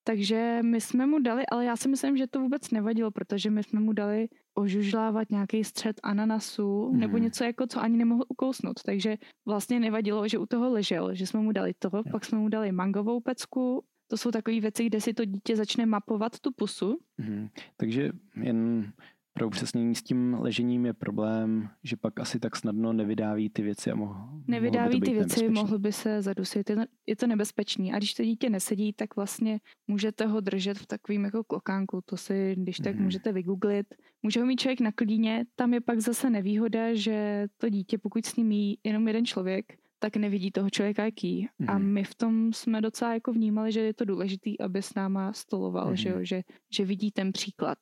Takže 0.03 0.59
my 0.61 0.81
jsme 0.81 1.05
mu 1.05 1.19
dali, 1.19 1.45
ale 1.51 1.65
já 1.65 1.75
si 1.75 1.89
myslím, 1.89 2.17
že 2.17 2.27
to 2.27 2.39
vůbec 2.39 2.71
nevadilo, 2.71 3.11
protože 3.11 3.49
my 3.49 3.63
jsme 3.63 3.79
mu 3.79 3.93
dali 3.93 4.27
ožužlávat 4.55 5.31
nějaký 5.31 5.63
střed 5.63 5.99
ananasu 6.03 6.91
mm. 6.91 6.99
nebo 6.99 7.17
něco 7.17 7.43
jako, 7.43 7.67
co 7.67 7.81
ani 7.81 7.97
nemohl 7.97 8.23
ukousnout. 8.27 8.83
Takže 8.85 9.17
vlastně 9.45 9.79
nevadilo, 9.79 10.27
že 10.27 10.37
u 10.37 10.45
toho 10.45 10.69
ležel, 10.69 11.15
že 11.15 11.27
jsme 11.27 11.39
mu 11.39 11.51
dali 11.51 11.73
toho, 11.79 11.97
jo. 11.97 12.03
pak 12.11 12.25
jsme 12.25 12.37
mu 12.37 12.49
dali 12.49 12.71
mangovou 12.71 13.19
pecku. 13.19 13.83
To 14.07 14.17
jsou 14.17 14.31
takové 14.31 14.59
věci, 14.59 14.85
kde 14.85 15.01
si 15.01 15.13
to 15.13 15.25
dítě 15.25 15.55
začne 15.55 15.85
mapovat 15.85 16.39
tu 16.39 16.51
pusu. 16.51 16.97
Mm. 17.17 17.47
Takže 17.77 18.11
jen 18.41 18.91
pro 19.37 19.47
upřesnění 19.47 19.95
s 19.95 20.03
tím 20.03 20.37
ležením 20.39 20.85
je 20.85 20.93
problém, 20.93 21.69
že 21.83 21.97
pak 21.97 22.19
asi 22.19 22.39
tak 22.39 22.55
snadno 22.55 22.93
nevydáví 22.93 23.49
ty 23.49 23.61
věci 23.61 23.91
a 23.91 23.95
mohl, 23.95 24.15
Nevydáví 24.47 24.99
by 24.99 25.05
ty 25.05 25.13
věci, 25.13 25.49
mohl 25.49 25.79
by 25.79 25.91
se 25.91 26.21
zadusit. 26.21 26.71
Je 27.07 27.15
to 27.15 27.27
nebezpečný. 27.27 27.93
A 27.93 27.97
když 27.97 28.13
to 28.13 28.23
dítě 28.23 28.49
nesedí, 28.49 28.93
tak 28.93 29.15
vlastně 29.15 29.59
můžete 29.87 30.25
ho 30.25 30.41
držet 30.41 30.77
v 30.77 30.87
takovým 30.87 31.25
jako 31.25 31.43
klokánku. 31.43 32.01
To 32.05 32.17
si, 32.17 32.55
když 32.57 32.77
tak 32.77 32.95
mm. 32.95 33.03
můžete 33.03 33.31
vygooglit. 33.31 33.95
Může 34.23 34.39
ho 34.39 34.45
mít 34.45 34.59
člověk 34.59 34.79
na 34.79 34.91
klíně. 34.91 35.45
Tam 35.55 35.73
je 35.73 35.81
pak 35.81 35.99
zase 35.99 36.29
nevýhoda, 36.29 36.93
že 36.93 37.47
to 37.57 37.69
dítě, 37.69 37.97
pokud 37.97 38.25
s 38.25 38.35
ním 38.35 38.51
jí 38.51 38.77
jenom 38.83 39.07
jeden 39.07 39.25
člověk, 39.25 39.77
tak 39.99 40.15
nevidí 40.15 40.51
toho 40.51 40.69
člověka 40.69 41.05
jaký. 41.05 41.47
Mm. 41.59 41.69
A 41.69 41.77
mhm. 41.77 41.87
my 41.87 42.03
v 42.03 42.15
tom 42.15 42.53
jsme 42.53 42.81
docela 42.81 43.13
jako 43.13 43.33
vnímali, 43.33 43.71
že 43.71 43.79
je 43.79 43.93
to 43.93 44.05
důležitý, 44.05 44.59
aby 44.59 44.81
s 44.81 44.93
náma 44.93 45.33
stoloval, 45.33 45.89
mm. 45.89 45.95
že, 45.95 46.09
jo? 46.09 46.17
Že, 46.21 46.43
že 46.71 46.85
vidí 46.85 47.11
ten 47.11 47.31
příklad. 47.31 47.77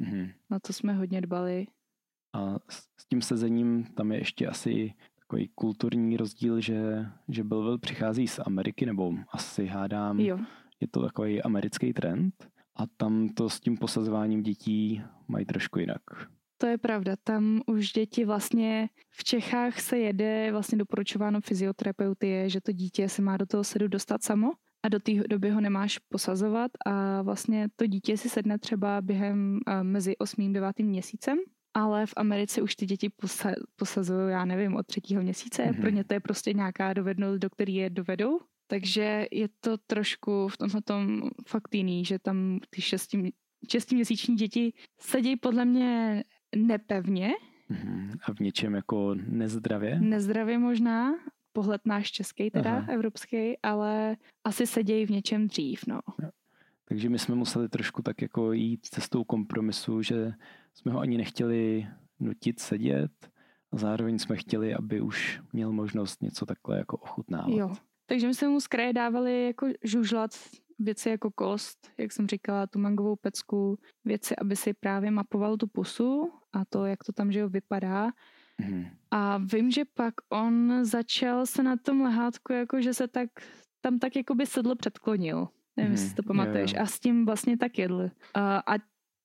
Mm-hmm. 0.00 0.32
Na 0.50 0.58
to 0.58 0.72
jsme 0.72 0.92
hodně 0.92 1.20
dbali. 1.20 1.66
A 2.32 2.56
s 2.98 3.06
tím 3.08 3.22
sezením 3.22 3.84
tam 3.84 4.12
je 4.12 4.18
ještě 4.18 4.46
asi 4.46 4.94
takový 5.18 5.48
kulturní 5.54 6.16
rozdíl, 6.16 6.60
že, 6.60 7.06
že 7.28 7.44
Belville 7.44 7.78
přichází 7.78 8.26
z 8.26 8.38
Ameriky, 8.38 8.86
nebo 8.86 9.14
asi 9.32 9.66
hádám, 9.66 10.20
jo. 10.20 10.38
je 10.80 10.88
to 10.88 11.02
takový 11.02 11.42
americký 11.42 11.92
trend 11.92 12.48
a 12.76 12.86
tam 12.96 13.28
to 13.28 13.50
s 13.50 13.60
tím 13.60 13.76
posazováním 13.76 14.42
dětí 14.42 15.02
mají 15.28 15.46
trošku 15.46 15.78
jinak. 15.78 16.02
To 16.60 16.66
je 16.66 16.78
pravda, 16.78 17.16
tam 17.24 17.60
už 17.66 17.92
děti 17.92 18.24
vlastně 18.24 18.88
v 19.10 19.24
Čechách 19.24 19.80
se 19.80 19.98
jede, 19.98 20.52
vlastně 20.52 20.78
doporučováno 20.78 21.40
fyzioterapeuty 21.40 22.28
je, 22.28 22.48
že 22.48 22.60
to 22.60 22.72
dítě 22.72 23.08
se 23.08 23.22
má 23.22 23.36
do 23.36 23.46
toho 23.46 23.64
sedu 23.64 23.88
dostat 23.88 24.22
samo 24.22 24.52
a 24.82 24.88
do 24.88 24.98
té 24.98 25.12
doby 25.28 25.50
ho 25.50 25.60
nemáš 25.60 25.98
posazovat 25.98 26.70
a 26.86 27.22
vlastně 27.22 27.68
to 27.76 27.86
dítě 27.86 28.16
si 28.16 28.28
sedne 28.28 28.58
třeba 28.58 29.00
během 29.00 29.60
uh, 29.66 29.82
mezi 29.82 30.16
8. 30.16 30.50
a 30.50 30.52
9. 30.52 30.78
měsícem, 30.78 31.38
ale 31.74 32.06
v 32.06 32.14
Americe 32.16 32.62
už 32.62 32.76
ty 32.76 32.86
děti 32.86 33.08
posa- 33.08 33.62
posazují, 33.76 34.30
já 34.30 34.44
nevím, 34.44 34.76
od 34.76 34.86
třetího 34.86 35.22
měsíce. 35.22 35.62
Mm-hmm. 35.62 35.80
Pro 35.80 35.90
ně 35.90 36.04
to 36.04 36.14
je 36.14 36.20
prostě 36.20 36.52
nějaká 36.52 36.92
dovednost, 36.92 37.38
do 37.38 37.50
které 37.50 37.72
je 37.72 37.90
dovedou. 37.90 38.40
Takže 38.66 39.26
je 39.32 39.48
to 39.60 39.78
trošku 39.78 40.48
v 40.48 40.56
tomhle 40.56 40.82
tom 40.82 41.30
fakt 41.46 41.74
jiný, 41.74 42.04
že 42.04 42.18
tam 42.18 42.60
ty 42.70 42.82
šesti, 42.82 43.32
šestiměsíční 43.70 44.36
děti 44.36 44.72
sedí 45.00 45.36
podle 45.36 45.64
mě 45.64 46.24
nepevně. 46.56 47.30
Mm-hmm. 47.70 48.18
A 48.22 48.34
v 48.34 48.40
něčem 48.40 48.74
jako 48.74 49.14
nezdravě? 49.14 50.00
Nezdravě 50.00 50.58
možná, 50.58 51.14
pohled 51.58 51.80
náš 51.84 52.10
český 52.10 52.50
teda, 52.50 52.76
Aha. 52.76 52.92
evropský, 52.92 53.58
ale 53.62 54.16
asi 54.44 54.66
sedějí 54.66 55.06
v 55.06 55.10
něčem 55.10 55.48
dřív, 55.48 55.86
no. 55.86 56.00
Takže 56.84 57.08
my 57.08 57.18
jsme 57.18 57.34
museli 57.34 57.68
trošku 57.68 58.02
tak 58.02 58.22
jako 58.22 58.52
jít 58.52 58.86
cestou 58.86 59.24
kompromisu, 59.24 60.02
že 60.02 60.32
jsme 60.74 60.92
ho 60.92 61.00
ani 61.00 61.16
nechtěli 61.18 61.86
nutit 62.20 62.60
sedět, 62.60 63.10
a 63.72 63.76
zároveň 63.76 64.18
jsme 64.18 64.36
chtěli, 64.36 64.74
aby 64.74 65.00
už 65.00 65.40
měl 65.52 65.72
možnost 65.72 66.22
něco 66.22 66.46
takhle 66.46 66.78
jako 66.78 66.96
ochutnávat. 66.96 67.58
Jo. 67.58 67.74
Takže 68.06 68.26
my 68.26 68.34
jsme 68.34 68.48
mu 68.48 68.60
z 68.60 68.66
kraje 68.66 68.92
dávali 68.92 69.46
jako 69.46 69.66
žužlat 69.82 70.30
věci 70.78 71.08
jako 71.08 71.30
kost, 71.30 71.90
jak 71.98 72.12
jsem 72.12 72.28
říkala, 72.28 72.66
tu 72.66 72.78
mangovou 72.78 73.16
pecku, 73.16 73.78
věci, 74.04 74.36
aby 74.36 74.56
si 74.56 74.74
právě 74.74 75.10
mapoval 75.10 75.56
tu 75.56 75.66
pusu 75.66 76.30
a 76.52 76.64
to, 76.64 76.86
jak 76.86 77.04
to 77.04 77.12
tam 77.12 77.32
že 77.32 77.38
jo, 77.38 77.48
vypadá. 77.48 78.10
Mm. 78.66 78.84
A 79.10 79.38
vím, 79.38 79.70
že 79.70 79.84
pak 79.94 80.14
on 80.28 80.84
začal 80.84 81.46
se 81.46 81.62
na 81.62 81.76
tom 81.76 82.00
lehátku, 82.00 82.52
jako 82.52 82.80
že 82.80 82.94
se 82.94 83.08
tak 83.08 83.28
tam 83.80 83.98
tak 83.98 84.16
jako 84.16 84.34
by 84.34 84.46
sedl 84.46 84.74
předklonil. 84.74 85.48
Nevím, 85.76 85.90
mm. 85.90 85.98
jestli 85.98 86.14
to 86.14 86.22
pamatuješ. 86.22 86.74
A 86.74 86.86
s 86.86 87.00
tím 87.00 87.26
vlastně 87.26 87.58
tak 87.58 87.78
jedl. 87.78 88.10
A, 88.34 88.58
a 88.58 88.78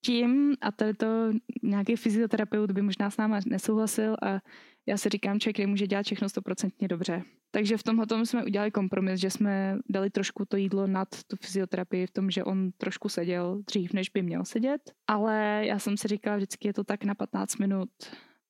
tím, 0.06 0.56
a 0.62 0.72
tady 0.72 0.94
to 0.94 1.32
nějaký 1.64 1.96
fyzioterapeut 1.96 2.72
by 2.72 2.82
možná 2.82 3.10
s 3.10 3.18
náma 3.18 3.40
nesouhlasil 3.46 4.16
a 4.22 4.40
já 4.86 4.98
si 4.98 5.10
říkám, 5.10 5.40
člověk 5.40 5.60
nemůže 5.60 5.88
dělat 5.88 6.06
všechno 6.06 6.30
stoprocentně 6.30 6.88
dobře. 6.88 7.24
Takže 7.52 7.78
v 7.78 7.84
tomhle 7.84 8.06
tomu 8.06 8.26
jsme 8.26 8.46
udělali 8.46 8.72
kompromis, 8.72 9.20
že 9.20 9.30
jsme 9.30 9.78
dali 9.90 10.10
trošku 10.10 10.46
to 10.46 10.58
jídlo 10.58 10.88
nad 10.88 11.08
tu 11.28 11.36
fyzioterapii 11.42 12.08
v 12.08 12.12
tom, 12.12 12.32
že 12.32 12.44
on 12.44 12.72
trošku 12.72 13.10
seděl 13.10 13.62
dřív, 13.68 13.94
než 13.94 14.10
by 14.10 14.22
měl 14.22 14.46
sedět. 14.46 14.82
Ale 15.08 15.62
já 15.66 15.80
jsem 15.80 15.98
si 15.98 16.08
říkala, 16.08 16.36
vždycky 16.36 16.68
je 16.68 16.74
to 16.74 16.84
tak 16.84 17.04
na 17.04 17.16
15 17.16 17.58
minut 17.58 17.90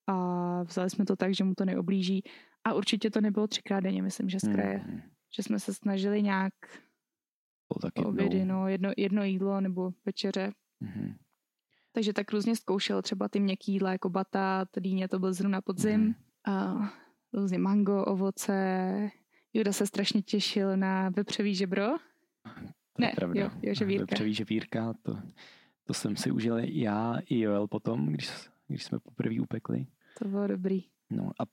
a 0.08 0.64
vzali 0.64 0.90
jsme 0.90 1.06
to 1.06 1.16
tak, 1.16 1.36
že 1.36 1.44
mu 1.44 1.56
to 1.56 1.66
neoblíží. 1.66 2.24
A 2.64 2.74
určitě 2.74 3.10
to 3.10 3.22
nebylo 3.22 3.48
třikrát 3.48 3.80
denně, 3.80 4.02
myslím, 4.02 4.30
že 4.30 4.40
z 4.40 4.54
kraje. 4.54 4.84
Mm. 4.88 5.02
Že 5.36 5.44
jsme 5.44 5.60
se 5.60 5.74
snažili 5.74 6.22
nějak 6.22 6.54
obědy, 8.06 8.46
no, 8.46 8.68
jedno, 8.68 8.92
jedno 8.98 9.24
jídlo 9.24 9.62
nebo 9.62 9.92
večeře. 10.06 10.52
Mm. 10.80 11.16
Takže 11.92 12.14
tak 12.14 12.32
různě 12.32 12.56
zkoušel 12.56 13.02
třeba 13.02 13.28
ty 13.28 13.40
měkký 13.40 13.72
jídla 13.72 13.92
jako 13.92 14.10
batát, 14.10 14.68
dýně 14.80 15.08
to 15.08 15.20
byl 15.20 15.34
zrovna 15.34 15.62
podzim. 15.62 16.02
Mm. 16.02 16.14
A 16.54 16.76
různě 17.34 17.58
mango, 17.58 18.06
ovoce. 18.06 19.10
Juda 19.54 19.74
se 19.74 19.88
strašně 19.88 20.22
těšil 20.22 20.78
na 20.78 21.10
vepřevý 21.10 21.56
žebro. 21.56 21.88
To 22.94 23.02
ne, 23.02 23.14
pravda. 23.16 23.42
jo, 23.42 23.50
jo, 23.62 23.74
žebírka. 23.74 24.02
Vepřevý 24.02 24.34
žebírka, 24.34 24.94
to, 25.02 25.18
to 25.84 25.94
jsem 25.94 26.16
si 26.16 26.32
užil 26.32 26.58
já 26.58 27.18
i 27.30 27.40
Joel 27.40 27.68
potom, 27.68 28.06
když 28.06 28.30
když 28.74 28.84
jsme 28.84 29.00
poprvé 29.00 29.42
upekli. 29.42 29.88
To 30.20 30.28
bylo 30.28 30.48
dobrý. 30.48 30.84
No 31.10 31.32
a 31.40 31.44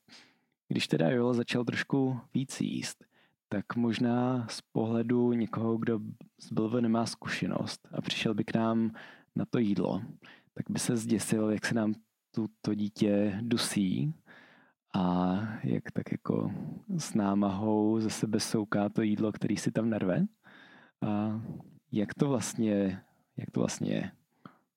když 0.69 0.89
teda 0.89 1.11
Joel 1.11 1.35
začal 1.35 1.65
trošku 1.65 2.21
víc 2.35 2.61
jíst, 2.61 3.05
tak 3.49 3.77
možná 3.77 4.47
z 4.49 4.61
pohledu 4.61 5.33
někoho, 5.33 5.77
kdo 5.77 6.01
z 6.41 6.53
Bilve 6.53 6.81
nemá 6.81 7.07
zkušenost 7.07 7.89
a 7.93 8.01
přišel 8.01 8.35
by 8.35 8.45
k 8.45 8.55
nám 8.55 8.95
na 9.37 9.45
to 9.45 9.59
jídlo, 9.59 10.03
tak 10.55 10.71
by 10.71 10.79
se 10.79 10.97
zděsil, 10.97 11.51
jak 11.51 11.67
se 11.67 11.75
nám 11.75 11.95
tu, 12.35 12.47
to 12.63 12.75
dítě 12.75 13.39
dusí 13.43 14.15
a 14.95 15.37
jak 15.65 15.91
tak 15.91 16.13
jako 16.13 16.53
s 16.97 17.15
námahou 17.15 18.01
ze 18.01 18.11
sebe 18.11 18.41
souká 18.41 18.89
to 18.89 19.03
jídlo, 19.03 19.33
který 19.33 19.57
si 19.57 19.73
tam 19.73 19.91
narve. 19.91 20.27
A 21.03 21.43
jak 21.93 22.15
to 22.15 22.29
vlastně, 22.29 23.03
jak 23.37 23.51
to 23.51 23.61
vlastně 23.61 23.93
je? 23.93 24.11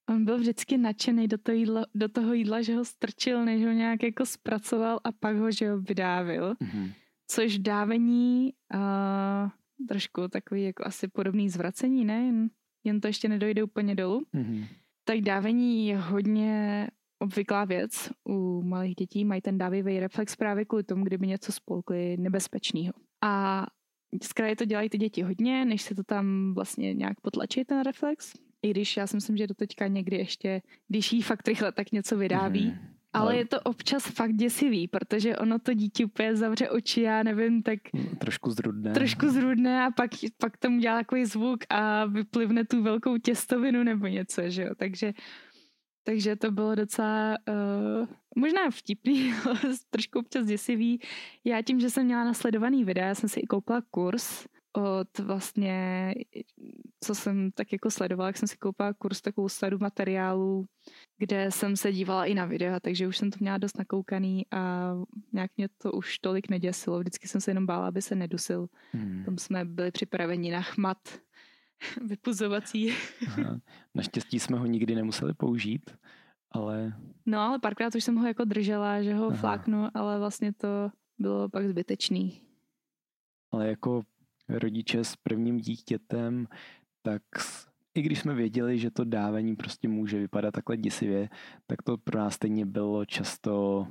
On 0.10 0.26
byl 0.26 0.38
vždycky 0.38 0.78
nadšený 0.78 1.28
do 1.28 1.38
toho, 1.38 1.56
jídla, 1.56 1.86
do 1.96 2.10
toho 2.10 2.34
jídla, 2.34 2.62
že 2.62 2.76
ho 2.76 2.86
strčil, 2.86 3.46
než 3.46 3.66
ho 3.66 3.72
nějak 3.72 4.04
jako 4.04 4.26
zpracoval 4.26 5.00
a 5.04 5.12
pak 5.12 5.38
ho, 5.38 5.52
že 5.52 5.72
ho 5.72 5.82
vydávil. 5.82 6.54
Mm-hmm. 6.54 6.92
Což 7.28 7.58
dávení 7.58 8.54
uh, 8.74 9.50
trošku 9.88 10.28
takový 10.28 10.64
jako 10.64 10.86
asi 10.86 11.08
podobný 11.08 11.50
zvracení, 11.50 12.06
ne? 12.06 12.26
Jen, 12.26 12.50
jen 12.84 13.02
to 13.02 13.08
ještě 13.08 13.30
nedojde 13.30 13.64
úplně 13.64 13.96
dolů. 13.96 14.26
Mm-hmm. 14.34 14.66
Tak 15.06 15.22
dávení 15.22 15.88
je 15.88 15.98
hodně 15.98 16.88
obvyklá 17.20 17.66
věc 17.66 18.10
u 18.30 18.62
malých 18.62 18.96
dětí. 18.96 19.26
Mají 19.26 19.42
ten 19.42 19.58
dávivý 19.58 20.00
reflex 20.00 20.36
právě 20.36 20.66
kvůli 20.66 20.84
tomu, 20.84 21.04
kdyby 21.04 21.28
něco 21.28 21.52
spolkli 21.52 22.18
nebezpečného. 22.18 22.94
A 23.24 23.66
zkrátka 24.24 24.56
to 24.56 24.66
dělají 24.66 24.90
ty 24.90 24.98
děti 24.98 25.22
hodně, 25.22 25.66
než 25.66 25.82
se 25.82 25.96
to 25.96 26.04
tam 26.04 26.54
vlastně 26.54 26.94
nějak 26.94 27.22
potlačí 27.22 27.66
ten 27.66 27.82
reflex. 27.82 28.34
I 28.64 28.70
když 28.70 28.98
já 28.98 29.08
si 29.08 29.16
myslím, 29.16 29.38
že 29.38 29.48
do 29.48 29.54
teďka 29.54 29.88
někdy 29.88 30.18
ještě, 30.18 30.62
když 30.88 31.14
jí 31.14 31.22
fakt 31.22 31.48
rychle, 31.48 31.72
tak 31.72 31.92
něco 31.92 32.18
vyrábí. 32.18 32.66
Mm. 32.66 32.94
Ale, 33.14 33.24
ale 33.24 33.38
je 33.38 33.46
to 33.46 33.60
občas 33.62 34.04
fakt 34.04 34.34
děsivý, 34.34 34.88
protože 34.88 35.38
ono 35.38 35.60
to 35.60 35.74
dítě 35.74 36.06
úplně 36.06 36.36
zavře 36.36 36.70
oči, 36.70 37.02
já 37.02 37.24
nevím, 37.24 37.64
tak... 37.64 37.80
Trošku 38.18 38.52
zrudné. 38.52 38.94
Trošku 38.94 39.30
zrudné 39.30 39.86
a 39.86 39.92
pak, 39.92 40.10
pak 40.38 40.58
tomu 40.58 40.80
dělá 40.80 40.98
takový 40.98 41.26
zvuk 41.26 41.60
a 41.70 42.06
vyplivne 42.06 42.66
tu 42.66 42.84
velkou 42.84 43.18
těstovinu 43.18 43.84
nebo 43.84 44.08
něco, 44.08 44.50
že 44.50 44.64
jo. 44.64 44.70
Takže, 44.78 45.14
takže 46.04 46.36
to 46.36 46.52
bylo 46.52 46.76
docela 46.76 47.38
uh, 47.50 48.08
možná 48.36 48.70
vtipný, 48.70 49.34
ale 49.46 49.60
trošku 49.90 50.20
občas 50.20 50.46
děsivý. 50.46 51.00
Já 51.44 51.62
tím, 51.62 51.80
že 51.80 51.90
jsem 51.90 52.06
měla 52.06 52.24
nasledovaný 52.24 52.84
videa, 52.84 53.08
já 53.08 53.16
jsem 53.16 53.30
si 53.30 53.40
i 53.40 53.48
koupila 53.48 53.82
kurz 53.92 54.46
od 54.74 55.20
vlastně, 55.20 56.14
co 57.04 57.16
jsem 57.16 57.52
tak 57.52 57.72
jako 57.72 57.92
sledovala, 57.92 58.28
jak 58.28 58.38
jsem 58.38 58.48
si 58.48 58.58
koupila 58.58 58.94
kurz 58.94 59.22
takovou 59.22 59.50
sadu 59.50 59.78
materiálů, 59.78 60.66
kde 61.18 61.52
jsem 61.52 61.78
se 61.78 61.92
dívala 61.92 62.26
i 62.26 62.34
na 62.34 62.46
videa, 62.46 62.80
takže 62.80 63.08
už 63.08 63.18
jsem 63.18 63.32
to 63.32 63.38
měla 63.40 63.58
dost 63.58 63.78
nakoukaný 63.78 64.46
a 64.52 64.92
nějak 65.34 65.52
mě 65.58 65.70
to 65.78 65.92
už 65.92 66.20
tolik 66.20 66.50
neděsilo. 66.50 67.00
Vždycky 67.00 67.28
jsem 67.28 67.42
se 67.42 67.52
jenom 67.52 67.66
bála, 67.66 67.88
aby 67.88 68.02
se 68.02 68.16
nedusil. 68.16 68.68
Hmm. 68.92 69.24
Tam 69.26 69.38
jsme 69.38 69.66
byli 69.66 69.92
připraveni 69.92 70.52
na 70.52 70.62
chmat 70.62 70.98
vypuzovací. 72.08 72.94
Aha. 73.28 73.60
Naštěstí 73.96 74.40
jsme 74.40 74.58
ho 74.58 74.66
nikdy 74.66 74.96
nemuseli 74.96 75.34
použít, 75.34 75.92
ale... 76.52 76.94
No 77.26 77.40
ale 77.40 77.60
párkrát 77.60 77.96
už 77.96 78.04
jsem 78.04 78.16
ho 78.16 78.28
jako 78.28 78.46
držela, 78.46 79.02
že 79.04 79.14
ho 79.14 79.28
Aha. 79.28 79.38
fláknu, 79.38 79.88
ale 79.94 80.20
vlastně 80.20 80.54
to 80.54 80.92
bylo 81.20 81.50
pak 81.50 81.68
zbytečný. 81.68 82.42
Ale 83.52 83.68
jako 83.68 84.04
rodiče 84.50 85.04
s 85.04 85.16
prvním 85.16 85.58
dítětem, 85.58 86.48
tak 87.02 87.22
i 87.96 88.02
když 88.02 88.20
jsme 88.20 88.36
věděli, 88.36 88.80
že 88.80 88.92
to 88.92 89.04
dávání 89.04 89.56
prostě 89.56 89.88
může 89.88 90.20
vypadat 90.20 90.52
takhle 90.52 90.78
děsivě, 90.78 91.30
tak 91.68 91.82
to 91.82 91.98
pro 91.98 92.20
nás 92.20 92.34
stejně 92.34 92.66
bylo 92.66 93.06
často, 93.06 93.88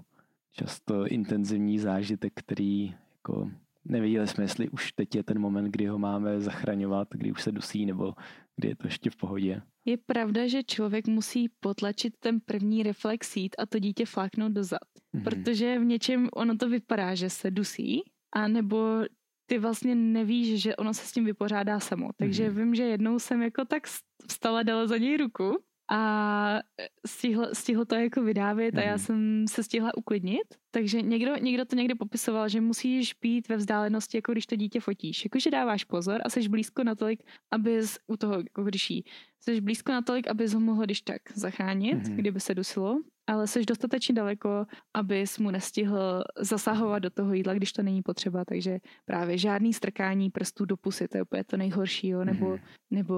často 0.52 1.06
intenzivní 1.06 1.78
zážitek, 1.78 2.32
který 2.34 2.94
jako 3.14 3.50
nevěděli 3.84 4.28
jsme, 4.28 4.44
jestli 4.44 4.68
už 4.68 4.92
teď 4.92 5.14
je 5.14 5.22
ten 5.22 5.38
moment, 5.38 5.70
kdy 5.70 5.86
ho 5.86 5.98
máme 5.98 6.40
zachraňovat, 6.40 7.08
kdy 7.10 7.32
už 7.32 7.42
se 7.42 7.52
dusí, 7.52 7.86
nebo 7.86 8.14
kdy 8.56 8.68
je 8.68 8.76
to 8.76 8.86
ještě 8.86 9.10
v 9.10 9.16
pohodě. 9.16 9.62
Je 9.84 9.96
pravda, 9.96 10.46
že 10.46 10.62
člověk 10.62 11.08
musí 11.08 11.48
potlačit 11.48 12.14
ten 12.20 12.40
první 12.40 12.82
reflex 12.82 13.36
jít 13.36 13.54
a 13.58 13.66
to 13.66 13.78
dítě 13.78 14.06
fláknout 14.06 14.52
dozad. 14.52 14.80
Mm-hmm. 15.14 15.22
Protože 15.24 15.78
v 15.78 15.84
něčem 15.84 16.28
ono 16.32 16.56
to 16.56 16.68
vypadá, 16.68 17.14
že 17.14 17.30
se 17.30 17.50
dusí, 17.50 18.02
a 18.32 18.48
nebo 18.48 19.04
ty 19.52 19.58
vlastně 19.58 19.94
nevíš, 19.94 20.62
že 20.62 20.76
ono 20.76 20.94
se 20.94 21.06
s 21.06 21.12
tím 21.12 21.24
vypořádá 21.24 21.80
samo. 21.80 22.10
Takže 22.16 22.48
mm-hmm. 22.48 22.54
vím, 22.56 22.74
že 22.74 22.82
jednou 22.82 23.18
jsem 23.18 23.42
jako 23.42 23.64
tak 23.64 23.86
vstala, 24.28 24.62
dala 24.62 24.86
za 24.86 24.96
něj 24.96 25.16
ruku 25.16 25.64
a 25.92 26.60
stihl, 27.06 27.48
stihl 27.52 27.84
to 27.84 27.94
jako 27.94 28.22
vydávit 28.22 28.74
mm. 28.74 28.80
a 28.80 28.82
já 28.82 28.90
mhm. 28.90 28.98
jsem 28.98 29.44
se 29.48 29.62
stihla 29.62 29.96
uklidnit. 29.96 30.54
Takže 30.70 31.02
někdo, 31.02 31.36
někdo 31.36 31.64
to 31.64 31.76
někde 31.76 31.94
popisoval, 31.94 32.48
že 32.48 32.60
musíš 32.60 33.14
být 33.14 33.48
ve 33.48 33.56
vzdálenosti, 33.56 34.18
jako 34.18 34.32
když 34.32 34.46
to 34.46 34.56
dítě 34.56 34.80
fotíš. 34.80 35.24
Jakože 35.24 35.50
dáváš 35.50 35.84
pozor 35.84 36.20
a 36.24 36.30
jsi 36.30 36.48
blízko 36.48 36.84
natolik, 36.84 37.22
abys 37.50 37.98
u 38.06 38.16
toho, 38.16 38.34
jako 38.34 38.64
když 38.64 38.90
jí, 38.90 39.04
jsi 39.40 39.60
blízko 39.60 39.92
natolik, 39.92 40.26
abys 40.28 40.54
ho 40.54 40.60
mohl 40.60 40.84
když 40.84 41.00
tak 41.00 41.22
zachránit, 41.34 42.08
mm. 42.08 42.16
kdyby 42.16 42.40
se 42.40 42.54
dusilo, 42.54 43.00
ale 43.26 43.46
jsi 43.46 43.64
dostatečně 43.64 44.14
daleko, 44.14 44.66
abys 44.94 45.38
mu 45.38 45.50
nestihl 45.50 46.24
zasahovat 46.38 46.98
do 46.98 47.10
toho 47.10 47.34
jídla, 47.34 47.54
když 47.54 47.72
to 47.72 47.82
není 47.82 48.02
potřeba. 48.02 48.44
Takže 48.44 48.78
právě 49.04 49.38
žádný 49.38 49.72
strkání 49.72 50.30
prstů 50.30 50.64
do 50.64 50.76
pusy, 50.76 51.08
to 51.08 51.16
je 51.16 51.22
úplně 51.22 51.44
to 51.44 51.56
nejhorší, 51.56 52.08
jo? 52.08 52.24
nebo, 52.24 52.50
mm. 52.50 52.58
nebo 52.90 53.14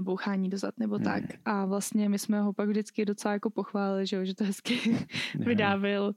bouchání 0.00 0.50
dozad 0.50 0.74
nebo 0.78 0.98
tak. 0.98 1.22
Ne. 1.22 1.38
A 1.44 1.64
vlastně 1.64 2.08
my 2.08 2.18
jsme 2.18 2.40
ho 2.40 2.52
pak 2.52 2.68
vždycky 2.68 3.04
docela 3.04 3.32
jako 3.32 3.50
pochválili, 3.50 4.06
že, 4.06 4.26
že 4.26 4.34
to 4.34 4.44
hezky 4.44 5.06
vydávil, 5.34 6.14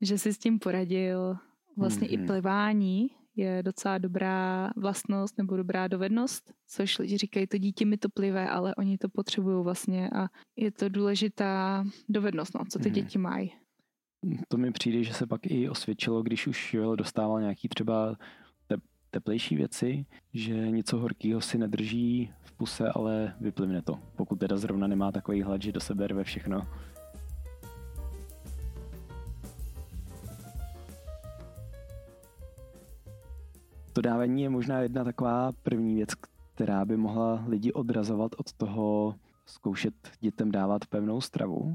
že 0.00 0.18
si 0.18 0.32
s 0.32 0.38
tím 0.38 0.58
poradil. 0.58 1.36
Vlastně 1.76 2.08
mm-hmm. 2.08 2.14
i 2.14 2.16
mhm. 2.16 2.26
plivání 2.26 3.10
je 3.36 3.62
docela 3.62 3.98
dobrá 3.98 4.70
vlastnost 4.76 5.38
nebo 5.38 5.56
dobrá 5.56 5.88
dovednost, 5.88 6.52
což 6.66 6.98
lidi 6.98 7.18
říkají, 7.18 7.46
to 7.46 7.58
dítě 7.58 7.86
mi 7.86 7.96
to 7.96 8.08
plive, 8.08 8.48
ale 8.48 8.74
oni 8.74 8.98
to 8.98 9.08
potřebují 9.08 9.64
vlastně 9.64 10.10
a 10.10 10.26
je 10.56 10.70
to 10.70 10.88
důležitá 10.88 11.84
dovednost, 12.08 12.54
no, 12.54 12.60
co 12.70 12.78
ty 12.78 12.88
mm-hmm. 12.88 12.92
děti 12.92 13.18
mají. 13.18 13.52
To 14.48 14.56
mi 14.56 14.72
přijde, 14.72 15.04
že 15.04 15.14
se 15.14 15.26
pak 15.26 15.40
i 15.46 15.68
osvědčilo, 15.68 16.22
když 16.22 16.46
už 16.46 16.74
Joel 16.74 16.96
dostával 16.96 17.40
nějaký 17.40 17.68
třeba 17.68 18.16
teplejší 19.14 19.56
věci, 19.56 20.06
že 20.32 20.70
něco 20.70 20.98
horkého 20.98 21.40
si 21.40 21.58
nedrží 21.58 22.32
v 22.40 22.52
puse, 22.52 22.88
ale 22.88 23.34
vyplivne 23.40 23.82
to. 23.82 23.98
Pokud 24.16 24.38
teda 24.38 24.56
zrovna 24.56 24.86
nemá 24.86 25.12
takový 25.12 25.42
hlad, 25.42 25.62
že 25.62 25.72
do 25.72 25.80
sebe 25.80 26.06
rve 26.06 26.24
všechno. 26.24 26.66
To 33.92 34.00
dávání 34.00 34.42
je 34.42 34.50
možná 34.50 34.80
jedna 34.80 35.04
taková 35.04 35.52
první 35.62 35.94
věc, 35.94 36.10
která 36.54 36.84
by 36.84 36.96
mohla 36.96 37.44
lidi 37.46 37.72
odrazovat 37.72 38.32
od 38.38 38.52
toho 38.52 39.14
zkoušet 39.46 39.94
dětem 40.20 40.50
dávat 40.50 40.86
pevnou 40.86 41.20
stravu. 41.20 41.74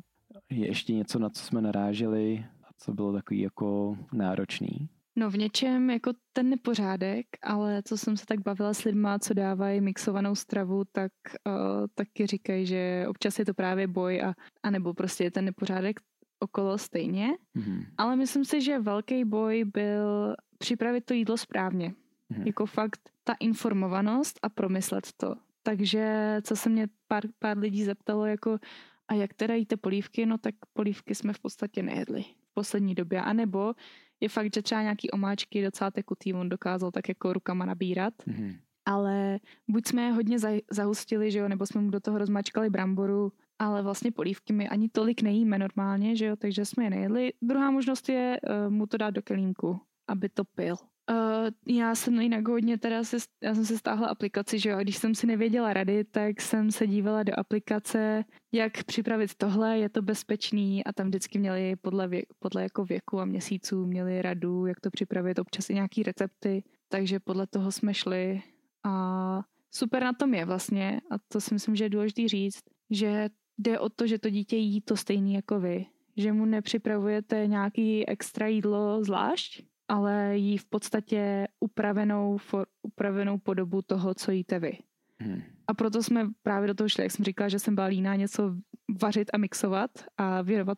Je 0.50 0.68
ještě 0.68 0.94
něco, 0.94 1.20
na 1.20 1.30
co 1.30 1.44
jsme 1.44 1.62
naráželi 1.62 2.46
a 2.64 2.68
co 2.78 2.94
bylo 2.94 3.14
takový 3.14 3.40
jako 3.40 3.98
náročný? 4.14 4.90
No 5.16 5.30
v 5.30 5.38
něčem 5.38 5.90
jako 5.90 6.12
ten 6.34 6.50
nepořádek, 6.50 7.26
ale 7.44 7.84
co 7.84 7.98
jsem 7.98 8.18
se 8.18 8.26
tak 8.26 8.40
bavila 8.40 8.74
s 8.74 8.84
lidma, 8.84 9.20
co 9.20 9.34
dávají 9.34 9.82
mixovanou 9.82 10.36
stravu, 10.36 10.84
tak 10.92 11.12
uh, 11.48 11.54
taky 11.96 12.28
říkají, 12.28 12.66
že 12.66 13.06
občas 13.08 13.40
je 13.40 13.46
to 13.46 13.54
právě 13.54 13.88
boj 13.88 14.22
a, 14.22 14.34
a 14.64 14.70
nebo 14.70 14.94
prostě 14.94 15.24
je 15.24 15.32
ten 15.32 15.46
nepořádek 15.46 16.00
okolo 16.40 16.78
stejně. 16.78 17.30
Mm-hmm. 17.58 17.86
Ale 17.98 18.16
myslím 18.16 18.46
si, 18.46 18.62
že 18.62 18.80
velký 18.80 19.26
boj 19.26 19.64
byl 19.74 20.36
připravit 20.58 21.06
to 21.06 21.14
jídlo 21.14 21.38
správně. 21.38 21.94
Mm-hmm. 22.32 22.46
Jako 22.46 22.66
fakt 22.66 23.00
ta 23.24 23.34
informovanost 23.40 24.40
a 24.44 24.50
promyslet 24.50 25.08
to. 25.18 25.36
Takže 25.64 26.36
co 26.44 26.56
se 26.56 26.70
mě 26.70 26.88
pár, 27.08 27.24
pár 27.40 27.58
lidí 27.58 27.84
zeptalo, 27.84 28.26
jako 28.26 28.60
a 29.08 29.14
jak 29.14 29.34
teda 29.34 29.56
jíte 29.56 29.78
polívky, 29.78 30.26
no 30.26 30.38
tak 30.38 30.56
polívky 30.74 31.16
jsme 31.16 31.34
v 31.34 31.40
podstatě 31.40 31.84
nejedli 31.84 32.22
v 32.22 32.54
poslední 32.54 32.96
době. 32.96 33.22
A 33.22 33.34
nebo 33.34 33.74
je 34.22 34.30
fakt, 34.30 34.54
že 34.56 34.62
třeba 34.62 34.82
nějaký 34.82 35.12
omáčky 35.12 35.64
docela 35.64 35.92
tekutý 35.92 36.34
on 36.34 36.50
dokázal 36.50 36.92
tak 36.92 37.10
jako 37.10 37.34
rukama 37.34 37.66
nabírat. 37.66 38.14
Mm-hmm. 38.28 38.60
Ale 38.86 39.40
buď 39.68 39.88
jsme 39.88 40.02
je 40.02 40.12
hodně 40.12 40.38
zahustili, 40.72 41.32
že 41.32 41.40
jo, 41.40 41.48
nebo 41.48 41.66
jsme 41.66 41.82
mu 41.82 41.90
do 41.90 42.00
toho 42.00 42.18
rozmačkali 42.18 42.70
bramboru, 42.70 43.32
ale 43.60 43.84
vlastně 43.84 44.12
polívky 44.12 44.54
my 44.54 44.70
ani 44.70 44.90
tolik 44.90 45.22
nejíme 45.22 45.60
normálně, 45.60 46.16
že 46.16 46.26
jo, 46.26 46.36
takže 46.36 46.66
jsme 46.66 46.84
je 46.84 46.90
nejedli. 46.90 47.34
Druhá 47.42 47.72
možnost 47.72 48.10
je 48.10 48.40
uh, 48.44 48.74
mu 48.74 48.88
to 48.88 48.98
dát 48.98 49.10
do 49.10 49.22
kelímku, 49.22 49.82
aby 50.08 50.30
to 50.30 50.44
pil. 50.46 50.76
Uh, 51.10 51.76
já 51.76 51.96
jsem 51.96 52.22
jinak 52.22 52.48
hodně 52.48 52.78
teda 52.78 53.04
se, 53.04 53.18
já 53.44 53.56
jsem 53.56 53.66
se 53.66 53.78
stáhla 53.78 54.08
aplikaci, 54.08 54.60
že 54.60 54.70
jo, 54.70 54.78
a 54.78 54.82
když 54.82 54.98
jsem 54.98 55.16
si 55.16 55.28
nevěděla 55.28 55.74
rady, 55.74 56.04
tak 56.04 56.42
jsem 56.42 56.72
se 56.72 56.88
dívala 56.88 57.24
do 57.24 57.40
aplikace, 57.40 58.24
jak 58.52 58.84
připravit 58.84 59.36
tohle, 59.36 59.78
je 59.78 59.90
to 59.90 60.02
bezpečný 60.02 60.84
a 60.84 60.94
tam 60.94 61.08
vždycky 61.08 61.40
měli 61.40 61.76
podle, 61.76 62.08
věk, 62.08 62.26
podle 62.40 62.64
jako 62.64 62.86
věku 62.86 63.20
a 63.20 63.26
měsíců 63.26 63.86
měli 63.86 64.22
radu, 64.22 64.66
jak 64.66 64.80
to 64.80 64.90
připravit, 64.90 65.40
občas 65.40 65.70
i 65.70 65.74
nějaký 65.74 66.04
recepty, 66.04 66.64
takže 66.90 67.20
podle 67.20 67.48
toho 67.48 67.72
jsme 67.72 67.94
šli 67.94 68.42
a 68.84 69.42
super 69.72 70.04
na 70.04 70.14
tom 70.14 70.34
je 70.34 70.46
vlastně, 70.46 71.02
a 71.12 71.16
to 71.28 71.42
si 71.42 71.54
myslím, 71.54 71.76
že 71.76 71.86
je 71.86 71.90
důležité 71.90 72.28
říct, 72.28 72.64
že 72.90 73.30
jde 73.58 73.80
o 73.80 73.90
to, 73.90 74.08
že 74.08 74.20
to 74.20 74.30
dítě 74.30 74.56
jí 74.56 74.82
to 74.82 74.98
stejný 74.98 75.34
jako 75.34 75.60
vy, 75.60 75.86
že 76.18 76.34
mu 76.34 76.46
nepřipravujete 76.46 77.48
nějaký 77.48 78.08
extra 78.08 78.48
jídlo 78.48 79.04
zvlášť, 79.04 79.64
ale 79.90 80.38
jí 80.38 80.58
v 80.58 80.66
podstatě 80.66 81.48
upravenou, 81.60 82.38
for, 82.38 82.68
upravenou 82.82 83.38
podobu 83.38 83.82
toho, 83.82 84.14
co 84.14 84.32
jíte 84.32 84.60
vy. 84.60 84.78
Hmm. 85.20 85.42
A 85.68 85.74
proto 85.74 86.04
jsme 86.04 86.28
právě 86.44 86.68
do 86.68 86.74
toho 86.74 86.90
šli, 86.90 87.04
jak 87.04 87.12
jsem 87.12 87.26
říkala, 87.26 87.50
že 87.50 87.60
jsem 87.60 87.76
byla 87.76 87.88
líná 87.88 88.16
něco 88.16 88.56
vařit 89.02 89.30
a 89.34 89.38
mixovat 89.38 89.92
a 90.18 90.42
věnovat 90.42 90.78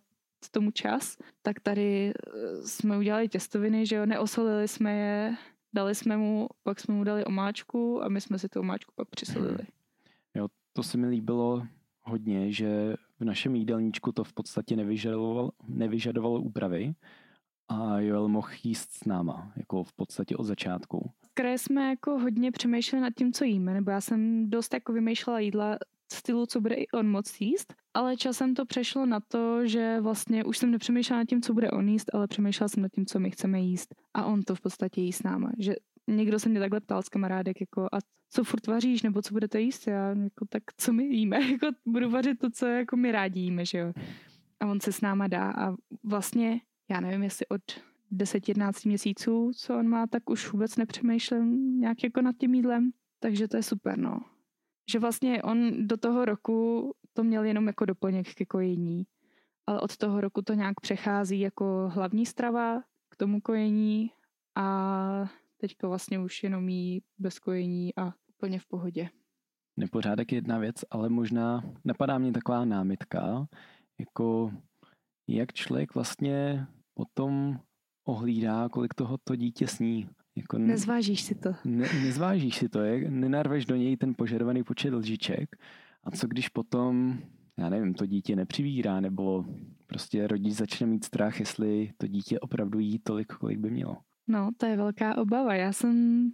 tomu 0.52 0.72
čas, 0.72 1.18
tak 1.42 1.60
tady 1.60 2.14
eh, 2.14 2.68
jsme 2.68 2.98
udělali 2.98 3.28
těstoviny, 3.28 3.86
že 3.86 3.96
jo, 3.96 4.06
neosolili 4.06 4.68
jsme 4.68 4.94
je, 4.94 5.36
dali 5.74 5.96
jsme 5.96 6.18
mu, 6.18 6.48
pak 6.64 6.80
jsme 6.80 6.94
mu 6.94 7.04
dali 7.04 7.26
omáčku 7.26 8.04
a 8.04 8.10
my 8.10 8.22
jsme 8.22 8.40
si 8.40 8.50
tu 8.50 8.60
omáčku 8.60 8.94
pak 8.96 9.10
přisolili. 9.10 9.58
Hmm. 9.58 9.68
Jo, 10.36 10.48
to 10.74 10.84
se 10.84 10.98
mi 10.98 11.08
líbilo 11.08 11.68
hodně, 12.02 12.52
že 12.52 12.96
v 13.20 13.26
našem 13.26 13.56
jídelníčku 13.56 14.12
to 14.12 14.24
v 14.24 14.34
podstatě 14.34 14.76
nevyžadovalo, 14.76 15.52
nevyžadovalo 15.68 16.42
úpravy, 16.42 16.94
a 17.72 18.00
Joel 18.00 18.28
mohl 18.28 18.50
jíst 18.64 18.92
s 18.92 19.06
náma, 19.06 19.54
jako 19.58 19.84
v 19.84 19.94
podstatě 19.94 20.38
od 20.38 20.44
začátku. 20.44 21.12
Které 21.34 21.58
jsme 21.58 21.90
jako 21.90 22.20
hodně 22.20 22.52
přemýšleli 22.52 23.04
nad 23.04 23.14
tím, 23.18 23.34
co 23.34 23.44
jíme, 23.44 23.74
nebo 23.74 23.92
já 23.92 24.02
jsem 24.02 24.50
dost 24.50 24.74
jako 24.74 24.94
vymýšlela 24.94 25.40
jídla 25.40 25.78
stylu, 26.14 26.46
co 26.46 26.62
bude 26.62 26.76
i 26.76 26.88
on 26.88 27.10
moc 27.10 27.42
jíst, 27.42 27.74
ale 27.94 28.18
časem 28.18 28.54
to 28.54 28.66
přešlo 28.66 29.06
na 29.06 29.20
to, 29.20 29.68
že 29.68 30.02
vlastně 30.02 30.44
už 30.44 30.58
jsem 30.58 30.72
nepřemýšlela 30.72 31.22
nad 31.22 31.26
tím, 31.26 31.42
co 31.42 31.54
bude 31.54 31.72
on 31.72 31.90
jíst, 31.90 32.16
ale 32.16 32.28
přemýšlela 32.28 32.70
jsem 32.70 32.84
nad 32.84 32.92
tím, 32.92 33.06
co 33.06 33.20
my 33.20 33.32
chceme 33.32 33.60
jíst 33.60 33.96
a 34.14 34.26
on 34.26 34.42
to 34.42 34.56
v 34.56 34.62
podstatě 34.62 35.02
jí 35.02 35.14
s 35.14 35.24
náma, 35.24 35.52
že 35.60 35.76
někdo 36.08 36.40
se 36.40 36.50
mě 36.50 36.60
takhle 36.60 36.80
ptal 36.80 37.02
z 37.02 37.10
kamarádek, 37.10 37.62
jako 37.62 37.86
a 37.86 37.98
co 38.30 38.44
furt 38.44 38.68
vaříš, 38.68 39.02
nebo 39.02 39.22
co 39.22 39.34
budete 39.34 39.62
jíst? 39.62 39.88
Já 39.88 40.08
jako, 40.10 40.46
tak 40.50 40.64
co 40.78 40.94
my 40.94 41.04
jíme? 41.04 41.40
Jako, 41.52 41.68
budu 41.86 42.10
vařit 42.10 42.40
to, 42.40 42.50
co 42.50 42.66
jako 42.66 42.98
my 42.98 43.12
rádi 43.12 43.40
jíme, 43.40 43.66
že 43.66 43.78
jo. 43.78 43.94
A 44.60 44.68
on 44.68 44.80
se 44.80 44.92
s 44.92 45.02
náma 45.02 45.28
dá 45.28 45.52
a 45.52 45.76
vlastně 46.04 46.60
já 46.92 47.00
nevím, 47.00 47.24
jestli 47.24 47.48
od 47.48 47.62
10-11 48.12 48.88
měsíců, 48.88 49.52
co 49.56 49.78
on 49.78 49.88
má, 49.88 50.08
tak 50.08 50.30
už 50.30 50.52
vůbec 50.52 50.78
nepřemýšlím 50.78 51.80
nějak 51.80 52.04
jako 52.04 52.22
nad 52.22 52.36
tím 52.38 52.54
jídlem. 52.54 52.92
Takže 53.20 53.48
to 53.48 53.58
je 53.58 53.64
super, 53.64 53.98
no. 53.98 54.20
Že 54.92 55.00
vlastně 55.00 55.44
on 55.44 55.88
do 55.88 55.98
toho 55.98 56.26
roku 56.26 56.92
to 57.14 57.24
měl 57.24 57.44
jenom 57.44 57.68
jako 57.68 57.86
doplněk 57.86 58.34
ke 58.34 58.46
kojení, 58.46 59.04
ale 59.68 59.82
od 59.82 59.98
toho 59.98 60.22
roku 60.22 60.42
to 60.42 60.54
nějak 60.54 60.82
přechází 60.82 61.40
jako 61.40 61.92
hlavní 61.94 62.26
strava 62.26 62.82
k 63.10 63.16
tomu 63.16 63.42
kojení 63.42 64.12
a 64.56 65.30
teďka 65.58 65.88
vlastně 65.88 66.20
už 66.20 66.44
jenom 66.44 66.70
jí 66.70 67.04
bez 67.18 67.40
kojení 67.40 67.96
a 67.96 68.14
úplně 68.36 68.60
v 68.60 68.66
pohodě. 68.66 69.10
Nepořádek 69.78 70.32
je 70.32 70.38
jedna 70.38 70.58
věc, 70.58 70.76
ale 70.92 71.10
možná 71.10 71.64
napadá 71.86 72.18
mě 72.18 72.32
taková 72.32 72.66
námitka, 72.66 73.48
jako 74.00 74.52
jak 75.28 75.54
člověk 75.54 75.96
vlastně 75.96 76.68
potom 77.02 77.60
ohlídá, 78.08 78.70
kolik 78.70 78.94
toho 78.94 79.18
to 79.18 79.36
dítě 79.36 79.68
sní. 79.68 80.10
Jako 80.36 80.58
nezvážíš 80.58 81.22
si 81.22 81.36
to. 81.36 81.56
Ne, 81.66 81.88
nezvážíš 82.04 82.56
si 82.56 82.70
to, 82.70 82.80
jak 82.80 83.10
nenarveš 83.10 83.66
do 83.66 83.76
něj 83.76 83.98
ten 83.98 84.14
požadovaný 84.18 84.64
počet 84.64 84.94
lžiček. 84.94 85.56
A 86.04 86.12
co 86.12 86.28
když 86.28 86.50
potom, 86.50 87.20
já 87.58 87.70
nevím, 87.70 87.94
to 87.94 88.06
dítě 88.06 88.36
nepřivírá, 88.36 89.00
nebo 89.00 89.46
prostě 89.88 90.28
rodič 90.28 90.54
začne 90.54 90.88
mít 90.88 91.04
strach, 91.04 91.40
jestli 91.40 91.92
to 91.98 92.08
dítě 92.08 92.40
opravdu 92.40 92.80
jí 92.80 93.00
tolik, 93.00 93.34
kolik 93.34 93.60
by 93.60 93.70
mělo. 93.70 93.98
No, 94.28 94.50
to 94.58 94.66
je 94.66 94.78
velká 94.78 95.18
obava. 95.18 95.56
Já 95.56 95.74
jsem 95.74 96.30